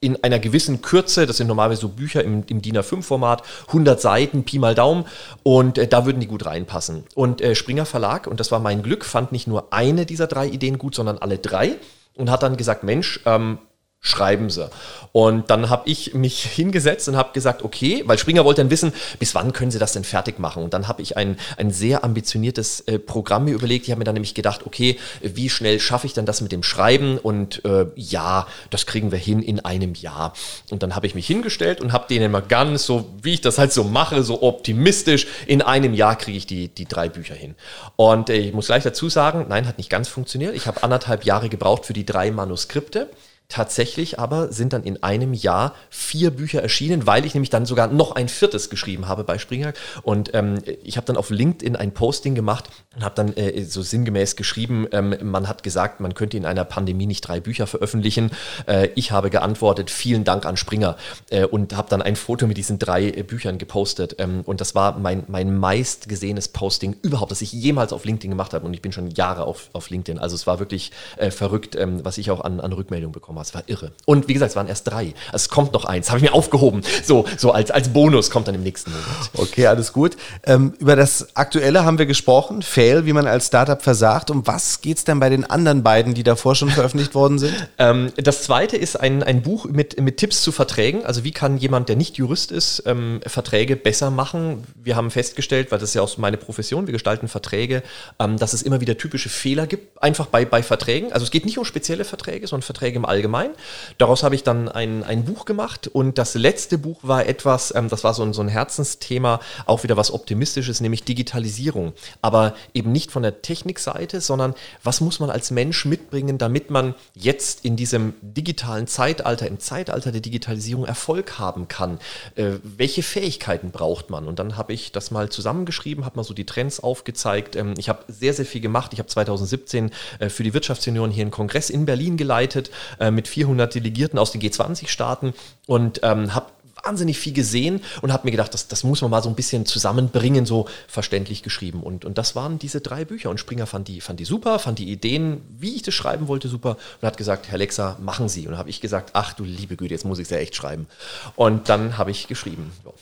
in 0.00 0.22
einer 0.22 0.38
gewissen 0.38 0.82
Kürze, 0.82 1.26
das 1.26 1.38
sind 1.38 1.46
normalerweise 1.46 1.80
so 1.80 1.88
Bücher 1.88 2.22
im, 2.22 2.44
im 2.48 2.60
DIN 2.60 2.76
A5-Format, 2.76 3.42
100 3.68 4.00
Seiten, 4.00 4.44
Pi 4.44 4.58
mal 4.58 4.74
Daumen, 4.74 5.06
und 5.42 5.78
äh, 5.78 5.88
da 5.88 6.04
würden 6.04 6.20
die 6.20 6.26
gut 6.26 6.44
reinpassen. 6.44 7.04
Und 7.14 7.40
äh, 7.40 7.54
Springer 7.54 7.86
Verlag, 7.86 8.26
und 8.26 8.38
das 8.38 8.52
war 8.52 8.60
mein 8.60 8.82
Glück, 8.82 9.04
fand 9.04 9.32
nicht 9.32 9.46
nur 9.46 9.72
eine 9.72 10.04
dieser 10.06 10.26
drei 10.26 10.48
Ideen 10.48 10.78
gut, 10.78 10.94
sondern 10.94 11.18
alle 11.18 11.38
drei 11.38 11.76
und 12.14 12.30
hat 12.30 12.42
dann 12.42 12.56
gesagt, 12.56 12.84
Mensch, 12.84 13.20
ähm, 13.24 13.58
schreiben 14.06 14.50
Sie. 14.50 14.70
Und 15.12 15.50
dann 15.50 15.70
habe 15.70 15.88
ich 15.88 16.12
mich 16.12 16.42
hingesetzt 16.42 17.08
und 17.08 17.16
habe 17.16 17.32
gesagt, 17.32 17.62
okay, 17.62 18.02
weil 18.06 18.18
Springer 18.18 18.44
wollte 18.44 18.60
dann 18.60 18.70
wissen, 18.70 18.92
bis 19.18 19.34
wann 19.34 19.54
können 19.54 19.70
Sie 19.70 19.78
das 19.78 19.94
denn 19.94 20.04
fertig 20.04 20.38
machen? 20.38 20.62
Und 20.62 20.74
dann 20.74 20.88
habe 20.88 21.00
ich 21.00 21.16
ein, 21.16 21.38
ein 21.56 21.70
sehr 21.70 22.04
ambitioniertes 22.04 22.80
äh, 22.80 22.98
Programm 22.98 23.46
mir 23.46 23.54
überlegt. 23.54 23.86
Ich 23.86 23.90
habe 23.90 23.98
mir 23.98 24.04
dann 24.04 24.14
nämlich 24.14 24.34
gedacht, 24.34 24.66
okay, 24.66 24.98
wie 25.22 25.48
schnell 25.48 25.80
schaffe 25.80 26.06
ich 26.06 26.12
denn 26.12 26.26
das 26.26 26.42
mit 26.42 26.52
dem 26.52 26.62
Schreiben? 26.62 27.16
Und 27.16 27.64
äh, 27.64 27.86
ja, 27.94 28.46
das 28.68 28.84
kriegen 28.84 29.10
wir 29.10 29.18
hin 29.18 29.42
in 29.42 29.60
einem 29.60 29.94
Jahr. 29.94 30.34
Und 30.70 30.82
dann 30.82 30.94
habe 30.94 31.06
ich 31.06 31.14
mich 31.14 31.26
hingestellt 31.26 31.80
und 31.80 31.92
habe 31.92 32.06
denen 32.08 32.30
mal 32.30 32.42
ganz 32.42 32.84
so, 32.84 33.08
wie 33.22 33.34
ich 33.34 33.40
das 33.40 33.58
halt 33.58 33.72
so 33.72 33.84
mache, 33.84 34.22
so 34.22 34.42
optimistisch, 34.42 35.26
in 35.46 35.62
einem 35.62 35.94
Jahr 35.94 36.16
kriege 36.16 36.36
ich 36.36 36.46
die, 36.46 36.68
die 36.68 36.84
drei 36.84 37.08
Bücher 37.08 37.34
hin. 37.34 37.54
Und 37.96 38.28
äh, 38.28 38.36
ich 38.36 38.52
muss 38.52 38.66
gleich 38.66 38.84
dazu 38.84 39.08
sagen, 39.08 39.46
nein, 39.48 39.66
hat 39.66 39.78
nicht 39.78 39.90
ganz 39.90 40.08
funktioniert. 40.08 40.54
Ich 40.54 40.66
habe 40.66 40.82
anderthalb 40.82 41.24
Jahre 41.24 41.48
gebraucht 41.48 41.86
für 41.86 41.94
die 41.94 42.04
drei 42.04 42.30
Manuskripte. 42.30 43.08
Tatsächlich 43.48 44.18
aber 44.18 44.52
sind 44.52 44.72
dann 44.72 44.82
in 44.82 45.02
einem 45.04 45.32
Jahr 45.32 45.74
vier 45.88 46.32
Bücher 46.32 46.62
erschienen, 46.62 47.06
weil 47.06 47.24
ich 47.24 47.34
nämlich 47.34 47.50
dann 47.50 47.64
sogar 47.64 47.86
noch 47.86 48.16
ein 48.16 48.28
viertes 48.28 48.70
geschrieben 48.70 49.06
habe 49.06 49.22
bei 49.22 49.38
Springer. 49.38 49.72
Und 50.02 50.34
ähm, 50.34 50.58
ich 50.82 50.96
habe 50.96 51.06
dann 51.06 51.16
auf 51.16 51.30
LinkedIn 51.30 51.76
ein 51.76 51.92
Posting 51.92 52.34
gemacht 52.34 52.68
und 52.96 53.04
habe 53.04 53.14
dann 53.14 53.36
äh, 53.36 53.62
so 53.62 53.82
sinngemäß 53.82 54.34
geschrieben, 54.34 54.88
ähm, 54.90 55.14
man 55.22 55.46
hat 55.46 55.62
gesagt, 55.62 56.00
man 56.00 56.14
könnte 56.14 56.36
in 56.36 56.44
einer 56.44 56.64
Pandemie 56.64 57.06
nicht 57.06 57.20
drei 57.20 57.38
Bücher 57.38 57.68
veröffentlichen. 57.68 58.32
Äh, 58.66 58.88
ich 58.96 59.12
habe 59.12 59.30
geantwortet, 59.30 59.90
vielen 59.90 60.24
Dank 60.24 60.44
an 60.44 60.56
Springer 60.56 60.96
äh, 61.30 61.44
und 61.44 61.76
habe 61.76 61.88
dann 61.88 62.02
ein 62.02 62.16
Foto 62.16 62.48
mit 62.48 62.56
diesen 62.56 62.80
drei 62.80 63.10
äh, 63.10 63.22
Büchern 63.22 63.58
gepostet. 63.58 64.16
Ähm, 64.18 64.42
und 64.44 64.60
das 64.60 64.74
war 64.74 64.98
mein, 64.98 65.22
mein 65.28 65.56
meist 65.56 66.08
gesehenes 66.08 66.48
Posting 66.48 66.96
überhaupt, 67.02 67.30
das 67.30 67.42
ich 67.42 67.52
jemals 67.52 67.92
auf 67.92 68.04
LinkedIn 68.04 68.30
gemacht 68.30 68.54
habe. 68.54 68.66
Und 68.66 68.74
ich 68.74 68.82
bin 68.82 68.90
schon 68.90 69.08
Jahre 69.12 69.44
auf, 69.44 69.70
auf 69.72 69.88
LinkedIn. 69.88 70.18
Also 70.18 70.34
es 70.34 70.48
war 70.48 70.58
wirklich 70.58 70.90
äh, 71.16 71.30
verrückt, 71.30 71.76
ähm, 71.76 72.04
was 72.04 72.18
ich 72.18 72.32
auch 72.32 72.40
an, 72.40 72.58
an 72.58 72.72
Rückmeldung 72.72 73.12
bekommen 73.12 73.35
bekommen 73.36 73.46
Es 73.46 73.54
war 73.54 73.62
irre. 73.66 73.92
Und 74.04 74.28
wie 74.28 74.34
gesagt, 74.34 74.50
es 74.50 74.56
waren 74.56 74.68
erst 74.68 74.88
drei. 74.88 75.14
Also 75.26 75.36
es 75.44 75.48
kommt 75.48 75.72
noch 75.72 75.84
eins. 75.84 76.10
Habe 76.10 76.18
ich 76.18 76.24
mir 76.24 76.34
aufgehoben. 76.34 76.82
So, 77.04 77.26
so 77.36 77.52
als, 77.52 77.70
als 77.70 77.90
Bonus 77.90 78.30
kommt 78.30 78.48
dann 78.48 78.54
im 78.54 78.62
nächsten 78.62 78.90
Monat. 78.90 79.30
Okay, 79.34 79.66
alles 79.66 79.92
gut. 79.92 80.16
Ähm, 80.44 80.74
über 80.78 80.96
das 80.96 81.36
Aktuelle 81.36 81.84
haben 81.84 81.98
wir 81.98 82.06
gesprochen. 82.06 82.62
Fail, 82.62 83.06
wie 83.06 83.12
man 83.12 83.26
als 83.26 83.48
Startup 83.48 83.80
versagt. 83.80 84.30
Um 84.30 84.46
was 84.46 84.80
geht 84.80 84.98
es 84.98 85.04
denn 85.04 85.20
bei 85.20 85.28
den 85.28 85.44
anderen 85.44 85.82
beiden, 85.82 86.14
die 86.14 86.22
davor 86.22 86.54
schon 86.54 86.70
veröffentlicht 86.70 87.14
worden 87.14 87.38
sind? 87.38 87.54
Ähm, 87.78 88.12
das 88.16 88.42
zweite 88.42 88.76
ist 88.76 88.98
ein, 88.98 89.22
ein 89.22 89.42
Buch 89.42 89.66
mit, 89.66 90.00
mit 90.00 90.16
Tipps 90.16 90.42
zu 90.42 90.50
Verträgen. 90.50 91.04
Also 91.04 91.24
wie 91.24 91.32
kann 91.32 91.58
jemand, 91.58 91.88
der 91.88 91.96
nicht 91.96 92.16
Jurist 92.16 92.50
ist, 92.50 92.82
ähm, 92.86 93.20
Verträge 93.26 93.76
besser 93.76 94.10
machen? 94.10 94.64
Wir 94.82 94.96
haben 94.96 95.10
festgestellt, 95.10 95.70
weil 95.70 95.78
das 95.78 95.90
ist 95.90 95.94
ja 95.94 96.02
auch 96.02 96.16
meine 96.16 96.38
Profession, 96.38 96.86
wir 96.86 96.92
gestalten 96.92 97.28
Verträge, 97.28 97.82
ähm, 98.18 98.38
dass 98.38 98.54
es 98.54 98.62
immer 98.62 98.80
wieder 98.80 98.96
typische 98.96 99.28
Fehler 99.28 99.66
gibt, 99.66 100.02
einfach 100.02 100.26
bei, 100.26 100.44
bei 100.44 100.62
Verträgen. 100.62 101.12
Also 101.12 101.24
es 101.24 101.30
geht 101.30 101.44
nicht 101.44 101.58
um 101.58 101.64
spezielle 101.64 102.04
Verträge, 102.04 102.46
sondern 102.46 102.62
Verträge 102.62 102.96
im 102.96 103.04
Allgemeinen 103.04 103.25
allgemein. 103.26 103.50
Daraus 103.98 104.22
habe 104.22 104.34
ich 104.34 104.42
dann 104.42 104.68
ein, 104.68 105.02
ein 105.02 105.24
Buch 105.24 105.44
gemacht 105.44 105.88
und 105.88 106.18
das 106.18 106.34
letzte 106.34 106.78
Buch 106.78 107.00
war 107.02 107.26
etwas, 107.26 107.74
ähm, 107.74 107.88
das 107.88 108.04
war 108.04 108.14
so 108.14 108.22
ein, 108.22 108.32
so 108.32 108.42
ein 108.42 108.48
Herzensthema, 108.48 109.40
auch 109.66 109.82
wieder 109.82 109.96
was 109.96 110.12
Optimistisches, 110.12 110.80
nämlich 110.80 111.02
Digitalisierung. 111.04 111.92
Aber 112.22 112.54
eben 112.72 112.92
nicht 112.92 113.10
von 113.10 113.22
der 113.22 113.42
Technikseite, 113.42 114.20
sondern 114.20 114.54
was 114.82 115.00
muss 115.00 115.18
man 115.18 115.30
als 115.30 115.50
Mensch 115.50 115.84
mitbringen, 115.84 116.38
damit 116.38 116.70
man 116.70 116.94
jetzt 117.14 117.64
in 117.64 117.76
diesem 117.76 118.14
digitalen 118.22 118.86
Zeitalter, 118.86 119.46
im 119.46 119.58
Zeitalter 119.58 120.12
der 120.12 120.20
Digitalisierung 120.20 120.84
Erfolg 120.84 121.38
haben 121.38 121.68
kann. 121.68 121.98
Äh, 122.36 122.52
welche 122.62 123.02
Fähigkeiten 123.02 123.70
braucht 123.70 124.10
man? 124.10 124.28
Und 124.28 124.38
dann 124.38 124.56
habe 124.56 124.72
ich 124.72 124.92
das 124.92 125.10
mal 125.10 125.28
zusammengeschrieben, 125.28 126.04
habe 126.04 126.16
mal 126.16 126.24
so 126.24 126.34
die 126.34 126.46
Trends 126.46 126.80
aufgezeigt. 126.80 127.56
Ähm, 127.56 127.74
ich 127.76 127.88
habe 127.88 128.04
sehr, 128.08 128.32
sehr 128.32 128.46
viel 128.46 128.60
gemacht. 128.60 128.92
Ich 128.92 128.98
habe 128.98 129.08
2017 129.08 129.90
äh, 130.18 130.28
für 130.28 130.44
die 130.44 130.54
Wirtschaftsunion 130.54 131.10
hier 131.10 131.22
einen 131.22 131.30
Kongress 131.30 131.70
in 131.70 131.86
Berlin 131.86 132.16
geleitet. 132.16 132.70
Äh, 133.00 133.10
mit 133.16 133.26
400 133.26 133.74
Delegierten 133.74 134.18
aus 134.18 134.30
den 134.30 134.40
G20-Staaten 134.40 135.34
und 135.66 136.00
ähm, 136.04 136.34
habe 136.34 136.46
wahnsinnig 136.84 137.18
viel 137.18 137.32
gesehen 137.32 137.82
und 138.02 138.12
habe 138.12 138.26
mir 138.26 138.30
gedacht, 138.30 138.54
das, 138.54 138.68
das 138.68 138.84
muss 138.84 139.02
man 139.02 139.10
mal 139.10 139.22
so 139.22 139.28
ein 139.28 139.34
bisschen 139.34 139.66
zusammenbringen, 139.66 140.46
so 140.46 140.68
verständlich 140.88 141.42
geschrieben. 141.42 141.82
Und, 141.82 142.04
und 142.04 142.18
das 142.18 142.36
waren 142.36 142.58
diese 142.58 142.80
drei 142.80 143.04
Bücher. 143.04 143.30
Und 143.30 143.38
Springer 143.38 143.66
fand 143.66 143.88
die, 143.88 144.00
fand 144.00 144.20
die 144.20 144.24
super, 144.24 144.58
fand 144.58 144.78
die 144.78 144.90
Ideen, 144.90 145.40
wie 145.58 145.74
ich 145.74 145.82
das 145.82 145.94
schreiben 145.94 146.28
wollte, 146.28 146.48
super 146.48 146.76
und 147.00 147.06
hat 147.06 147.16
gesagt, 147.16 147.48
Herr 147.48 147.58
Lexa, 147.58 147.96
machen 148.00 148.28
Sie. 148.28 148.46
Und 148.46 148.56
habe 148.56 148.70
ich 148.70 148.80
gesagt, 148.80 149.10
ach 149.14 149.32
du 149.32 149.44
liebe 149.44 149.76
Güte, 149.76 149.94
jetzt 149.94 150.04
muss 150.04 150.18
ich 150.18 150.24
es 150.24 150.30
ja 150.30 150.38
echt 150.38 150.54
schreiben. 150.54 150.86
Und 151.34 151.68
dann 151.68 151.98
habe 151.98 152.10
ich 152.10 152.28
geschrieben. 152.28 152.70
So. 152.84 152.94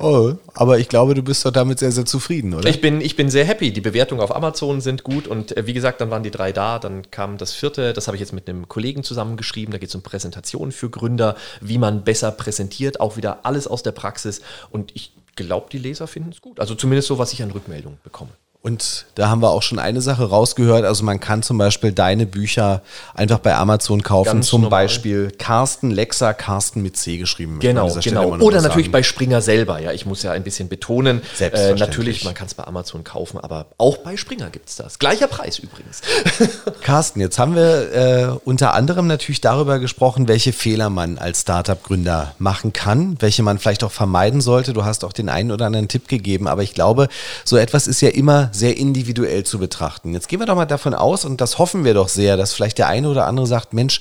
Oh, 0.00 0.34
aber 0.54 0.78
ich 0.78 0.88
glaube, 0.88 1.14
du 1.14 1.24
bist 1.24 1.44
doch 1.44 1.50
damit 1.50 1.80
sehr, 1.80 1.90
sehr 1.90 2.06
zufrieden, 2.06 2.54
oder? 2.54 2.68
Ich 2.68 2.80
bin, 2.80 3.00
ich 3.00 3.16
bin 3.16 3.30
sehr 3.30 3.44
happy. 3.44 3.72
Die 3.72 3.80
Bewertungen 3.80 4.20
auf 4.20 4.34
Amazon 4.34 4.80
sind 4.80 5.02
gut 5.02 5.26
und 5.26 5.56
äh, 5.56 5.66
wie 5.66 5.72
gesagt, 5.72 6.00
dann 6.00 6.08
waren 6.08 6.22
die 6.22 6.30
drei 6.30 6.52
da. 6.52 6.78
Dann 6.78 7.10
kam 7.10 7.36
das 7.36 7.52
vierte, 7.52 7.92
das 7.92 8.06
habe 8.06 8.16
ich 8.16 8.20
jetzt 8.20 8.32
mit 8.32 8.48
einem 8.48 8.68
Kollegen 8.68 9.02
zusammengeschrieben. 9.02 9.72
Da 9.72 9.78
geht 9.78 9.88
es 9.88 9.94
um 9.96 10.02
Präsentationen 10.02 10.70
für 10.70 10.88
Gründer, 10.88 11.36
wie 11.60 11.78
man 11.78 12.04
besser 12.04 12.30
präsentiert. 12.30 13.00
Auch 13.00 13.16
wieder 13.16 13.44
alles 13.44 13.66
aus 13.66 13.82
der 13.82 13.90
Praxis. 13.90 14.40
Und 14.70 14.92
ich 14.94 15.12
glaube, 15.34 15.66
die 15.72 15.78
Leser 15.78 16.06
finden 16.06 16.30
es 16.30 16.40
gut. 16.40 16.60
Also 16.60 16.76
zumindest 16.76 17.08
so, 17.08 17.18
was 17.18 17.32
ich 17.32 17.42
an 17.42 17.50
Rückmeldungen 17.50 17.98
bekomme. 18.04 18.30
Und 18.60 19.06
da 19.14 19.28
haben 19.28 19.40
wir 19.40 19.50
auch 19.50 19.62
schon 19.62 19.78
eine 19.78 20.00
Sache 20.00 20.24
rausgehört. 20.24 20.84
Also 20.84 21.04
man 21.04 21.20
kann 21.20 21.44
zum 21.44 21.58
Beispiel 21.58 21.92
deine 21.92 22.26
Bücher 22.26 22.82
einfach 23.14 23.38
bei 23.38 23.54
Amazon 23.54 24.02
kaufen. 24.02 24.26
Ganz 24.26 24.48
zum 24.48 24.62
normal. 24.62 24.84
Beispiel 24.84 25.30
Carsten 25.38 25.92
Lexa, 25.92 26.32
Carsten 26.32 26.82
mit 26.82 26.96
C 26.96 27.18
geschrieben. 27.18 27.60
Genau, 27.60 27.88
genau. 28.02 28.36
Oder 28.38 28.60
natürlich 28.60 28.86
sagen. 28.86 28.92
bei 28.92 29.02
Springer 29.04 29.42
selber. 29.42 29.80
Ja, 29.80 29.92
ich 29.92 30.06
muss 30.06 30.24
ja 30.24 30.32
ein 30.32 30.42
bisschen 30.42 30.68
betonen. 30.68 31.22
Äh, 31.38 31.74
natürlich, 31.74 32.24
man 32.24 32.34
kann 32.34 32.48
es 32.48 32.54
bei 32.54 32.64
Amazon 32.64 33.04
kaufen, 33.04 33.38
aber 33.38 33.66
auch 33.78 33.98
bei 33.98 34.16
Springer 34.16 34.50
gibt 34.50 34.68
es 34.68 34.74
das. 34.74 34.98
Gleicher 34.98 35.28
Preis 35.28 35.60
übrigens. 35.60 36.02
Carsten, 36.82 37.20
jetzt 37.20 37.38
haben 37.38 37.54
wir 37.54 37.92
äh, 37.92 38.38
unter 38.44 38.74
anderem 38.74 39.06
natürlich 39.06 39.40
darüber 39.40 39.78
gesprochen, 39.78 40.26
welche 40.26 40.52
Fehler 40.52 40.90
man 40.90 41.18
als 41.18 41.42
Startup-Gründer 41.42 42.34
machen 42.38 42.72
kann, 42.72 43.16
welche 43.20 43.44
man 43.44 43.60
vielleicht 43.60 43.84
auch 43.84 43.92
vermeiden 43.92 44.40
sollte. 44.40 44.72
Du 44.72 44.84
hast 44.84 45.04
auch 45.04 45.12
den 45.12 45.28
einen 45.28 45.52
oder 45.52 45.66
anderen 45.66 45.86
Tipp 45.86 46.08
gegeben, 46.08 46.48
aber 46.48 46.64
ich 46.64 46.74
glaube, 46.74 47.06
so 47.44 47.56
etwas 47.56 47.86
ist 47.86 48.00
ja 48.00 48.08
immer 48.08 48.47
sehr 48.52 48.76
individuell 48.76 49.44
zu 49.44 49.58
betrachten. 49.58 50.12
Jetzt 50.12 50.28
gehen 50.28 50.40
wir 50.40 50.46
doch 50.46 50.56
mal 50.56 50.66
davon 50.66 50.94
aus, 50.94 51.24
und 51.24 51.40
das 51.40 51.58
hoffen 51.58 51.84
wir 51.84 51.94
doch 51.94 52.08
sehr, 52.08 52.36
dass 52.36 52.52
vielleicht 52.52 52.78
der 52.78 52.88
eine 52.88 53.08
oder 53.08 53.26
andere 53.26 53.46
sagt, 53.46 53.72
Mensch, 53.72 54.00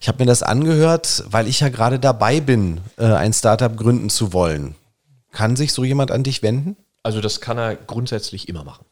ich 0.00 0.08
habe 0.08 0.18
mir 0.20 0.26
das 0.26 0.42
angehört, 0.42 1.24
weil 1.30 1.48
ich 1.48 1.60
ja 1.60 1.68
gerade 1.68 1.98
dabei 1.98 2.40
bin, 2.40 2.80
äh, 2.98 3.04
ein 3.04 3.32
Startup 3.32 3.76
gründen 3.76 4.10
zu 4.10 4.32
wollen. 4.32 4.74
Kann 5.32 5.56
sich 5.56 5.72
so 5.72 5.84
jemand 5.84 6.10
an 6.10 6.22
dich 6.22 6.42
wenden? 6.42 6.76
Also 7.02 7.20
das 7.20 7.40
kann 7.40 7.58
er 7.58 7.74
grundsätzlich 7.74 8.48
immer 8.48 8.64
machen. 8.64 8.84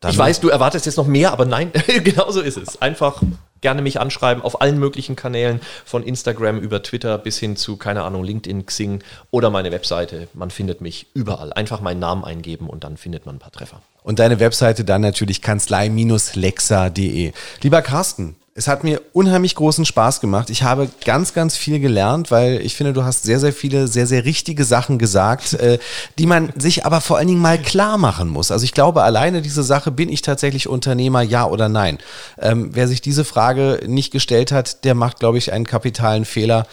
Dann 0.00 0.10
ich 0.10 0.18
weiß, 0.18 0.40
du 0.40 0.48
erwartest 0.48 0.86
jetzt 0.86 0.96
noch 0.96 1.06
mehr, 1.06 1.32
aber 1.32 1.44
nein, 1.44 1.70
genau 2.04 2.30
so 2.30 2.40
ist 2.40 2.56
es. 2.56 2.82
Einfach 2.82 3.22
gerne 3.60 3.82
mich 3.82 4.00
anschreiben 4.00 4.42
auf 4.42 4.60
allen 4.60 4.78
möglichen 4.78 5.14
Kanälen, 5.14 5.60
von 5.84 6.02
Instagram 6.02 6.58
über 6.58 6.82
Twitter 6.82 7.16
bis 7.18 7.38
hin 7.38 7.56
zu, 7.56 7.76
keine 7.76 8.02
Ahnung, 8.02 8.24
LinkedIn, 8.24 8.66
Xing 8.66 9.04
oder 9.30 9.50
meine 9.50 9.70
Webseite. 9.70 10.26
Man 10.34 10.50
findet 10.50 10.80
mich 10.80 11.06
überall. 11.14 11.52
Einfach 11.52 11.80
meinen 11.80 12.00
Namen 12.00 12.24
eingeben 12.24 12.68
und 12.68 12.82
dann 12.82 12.96
findet 12.96 13.26
man 13.26 13.36
ein 13.36 13.38
paar 13.38 13.52
Treffer. 13.52 13.80
Und 14.02 14.18
deine 14.18 14.40
Webseite 14.40 14.84
dann 14.84 15.02
natürlich 15.02 15.42
kanzlei-lexa.de. 15.42 17.32
Lieber 17.62 17.82
Carsten, 17.82 18.36
es 18.54 18.68
hat 18.68 18.84
mir 18.84 19.00
unheimlich 19.14 19.54
großen 19.54 19.86
Spaß 19.86 20.20
gemacht. 20.20 20.50
Ich 20.50 20.62
habe 20.62 20.90
ganz, 21.06 21.32
ganz 21.32 21.56
viel 21.56 21.80
gelernt, 21.80 22.30
weil 22.30 22.60
ich 22.60 22.76
finde, 22.76 22.92
du 22.92 23.02
hast 23.02 23.22
sehr, 23.22 23.40
sehr 23.40 23.52
viele, 23.52 23.88
sehr, 23.88 24.06
sehr 24.06 24.26
richtige 24.26 24.64
Sachen 24.64 24.98
gesagt, 24.98 25.54
äh, 25.54 25.78
die 26.18 26.26
man 26.26 26.52
sich 26.56 26.84
aber 26.84 27.00
vor 27.00 27.16
allen 27.16 27.28
Dingen 27.28 27.40
mal 27.40 27.58
klar 27.58 27.96
machen 27.96 28.28
muss. 28.28 28.50
Also 28.50 28.64
ich 28.64 28.72
glaube, 28.72 29.02
alleine 29.04 29.40
diese 29.40 29.62
Sache, 29.62 29.90
bin 29.90 30.10
ich 30.10 30.20
tatsächlich 30.20 30.68
Unternehmer, 30.68 31.22
ja 31.22 31.46
oder 31.46 31.70
nein? 31.70 31.96
Ähm, 32.38 32.70
wer 32.72 32.88
sich 32.88 33.00
diese 33.00 33.24
Frage 33.24 33.80
nicht 33.86 34.12
gestellt 34.12 34.52
hat, 34.52 34.84
der 34.84 34.94
macht, 34.94 35.18
glaube 35.18 35.38
ich, 35.38 35.50
einen 35.52 35.66
kapitalen 35.66 36.26
Fehler. 36.26 36.66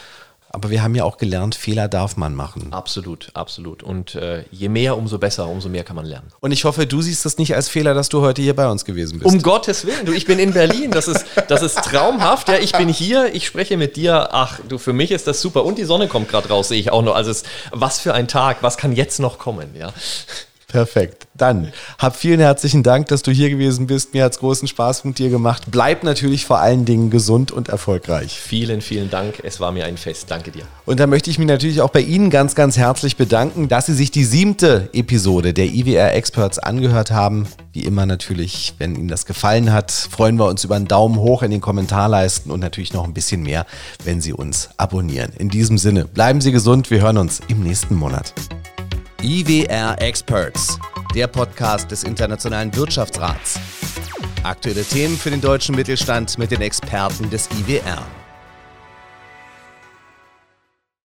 Aber 0.51 0.71
wir 0.71 0.81
haben 0.81 0.95
ja 0.95 1.03
auch 1.03 1.17
gelernt, 1.17 1.53
Fehler 1.53 1.87
darf 1.87 2.17
man 2.17 2.33
machen. 2.33 2.73
Absolut, 2.73 3.29
absolut. 3.33 3.83
Und 3.83 4.15
äh, 4.15 4.45
je 4.51 4.67
mehr, 4.67 4.97
umso 4.97 5.19
besser, 5.19 5.47
umso 5.47 5.69
mehr 5.69 5.83
kann 5.83 5.95
man 5.95 6.05
lernen. 6.05 6.27
Und 6.39 6.51
ich 6.51 6.65
hoffe, 6.65 6.87
du 6.87 7.01
siehst 7.03 7.23
das 7.23 7.37
nicht 7.37 7.55
als 7.55 7.69
Fehler, 7.69 7.93
dass 7.93 8.09
du 8.09 8.21
heute 8.21 8.41
hier 8.41 8.55
bei 8.55 8.67
uns 8.67 8.83
gewesen 8.83 9.19
bist. 9.19 9.31
Um 9.31 9.41
Gottes 9.43 9.85
Willen, 9.85 10.05
du, 10.05 10.11
ich 10.11 10.25
bin 10.25 10.39
in 10.39 10.53
Berlin. 10.53 10.89
Das 10.89 11.07
ist, 11.07 11.25
das 11.47 11.61
ist 11.61 11.75
traumhaft. 11.75 12.49
Ja, 12.49 12.57
ich 12.57 12.71
bin 12.71 12.89
hier, 12.89 13.33
ich 13.35 13.45
spreche 13.45 13.77
mit 13.77 13.95
dir. 13.95 14.29
Ach, 14.31 14.59
du, 14.67 14.79
für 14.79 14.93
mich 14.93 15.11
ist 15.11 15.27
das 15.27 15.39
super. 15.39 15.63
Und 15.65 15.77
die 15.77 15.85
Sonne 15.85 16.07
kommt 16.07 16.29
gerade 16.29 16.47
raus, 16.49 16.69
sehe 16.69 16.79
ich 16.79 16.91
auch 16.91 17.03
noch. 17.03 17.13
Also 17.13 17.29
es, 17.29 17.43
was 17.71 17.99
für 17.99 18.15
ein 18.15 18.27
Tag, 18.27 18.57
was 18.61 18.77
kann 18.77 18.93
jetzt 18.93 19.19
noch 19.19 19.37
kommen, 19.37 19.75
ja? 19.77 19.93
Perfekt. 20.69 21.27
Dann 21.33 21.71
hab 21.97 22.15
vielen 22.15 22.39
herzlichen 22.39 22.83
Dank, 22.83 23.07
dass 23.07 23.23
du 23.23 23.31
hier 23.31 23.49
gewesen 23.49 23.87
bist. 23.87 24.13
Mir 24.13 24.23
hat 24.23 24.33
es 24.33 24.39
großen 24.39 24.67
Spaß 24.67 25.03
mit 25.03 25.17
dir 25.17 25.29
gemacht. 25.29 25.63
Bleib 25.71 26.03
natürlich 26.03 26.45
vor 26.45 26.59
allen 26.59 26.85
Dingen 26.85 27.09
gesund 27.09 27.51
und 27.51 27.69
erfolgreich. 27.69 28.39
Vielen, 28.39 28.81
vielen 28.81 29.09
Dank. 29.09 29.41
Es 29.43 29.59
war 29.59 29.71
mir 29.71 29.85
ein 29.85 29.97
Fest. 29.97 30.29
Danke 30.29 30.51
dir. 30.51 30.61
Und 30.85 30.99
da 30.99 31.07
möchte 31.07 31.31
ich 31.31 31.39
mich 31.39 31.47
natürlich 31.47 31.81
auch 31.81 31.89
bei 31.89 32.01
Ihnen 32.01 32.29
ganz, 32.29 32.53
ganz 32.53 32.77
herzlich 32.77 33.17
bedanken, 33.17 33.67
dass 33.67 33.87
Sie 33.87 33.95
sich 33.95 34.11
die 34.11 34.23
siebte 34.23 34.89
Episode 34.93 35.55
der 35.55 35.65
IWR 35.65 36.13
Experts 36.13 36.59
angehört 36.59 37.09
haben. 37.09 37.47
Wie 37.73 37.83
immer 37.83 38.05
natürlich, 38.05 38.75
wenn 38.77 38.95
Ihnen 38.95 39.07
das 39.07 39.25
gefallen 39.25 39.73
hat, 39.73 39.91
freuen 39.91 40.37
wir 40.37 40.45
uns 40.45 40.63
über 40.63 40.75
einen 40.75 40.87
Daumen 40.87 41.17
hoch 41.17 41.41
in 41.41 41.49
den 41.49 41.61
Kommentarleisten 41.61 42.51
und 42.51 42.59
natürlich 42.59 42.93
noch 42.93 43.05
ein 43.05 43.15
bisschen 43.15 43.41
mehr, 43.41 43.65
wenn 44.03 44.21
Sie 44.21 44.33
uns 44.33 44.69
abonnieren. 44.77 45.31
In 45.39 45.49
diesem 45.49 45.79
Sinne, 45.79 46.05
bleiben 46.05 46.41
Sie 46.41 46.51
gesund. 46.51 46.91
Wir 46.91 47.01
hören 47.01 47.17
uns 47.17 47.41
im 47.47 47.63
nächsten 47.63 47.95
Monat. 47.95 48.35
IWR 49.21 50.01
Experts, 50.01 50.79
der 51.13 51.27
Podcast 51.27 51.91
des 51.91 52.05
Internationalen 52.05 52.73
Wirtschaftsrats. 52.73 53.59
Aktuelle 54.43 54.85
Themen 54.85 55.17
für 55.17 55.29
den 55.29 55.41
deutschen 55.41 55.75
Mittelstand 55.75 56.37
mit 56.37 56.51
den 56.51 56.61
Experten 56.61 57.29
des 57.29 57.49
IWR. 57.59 58.18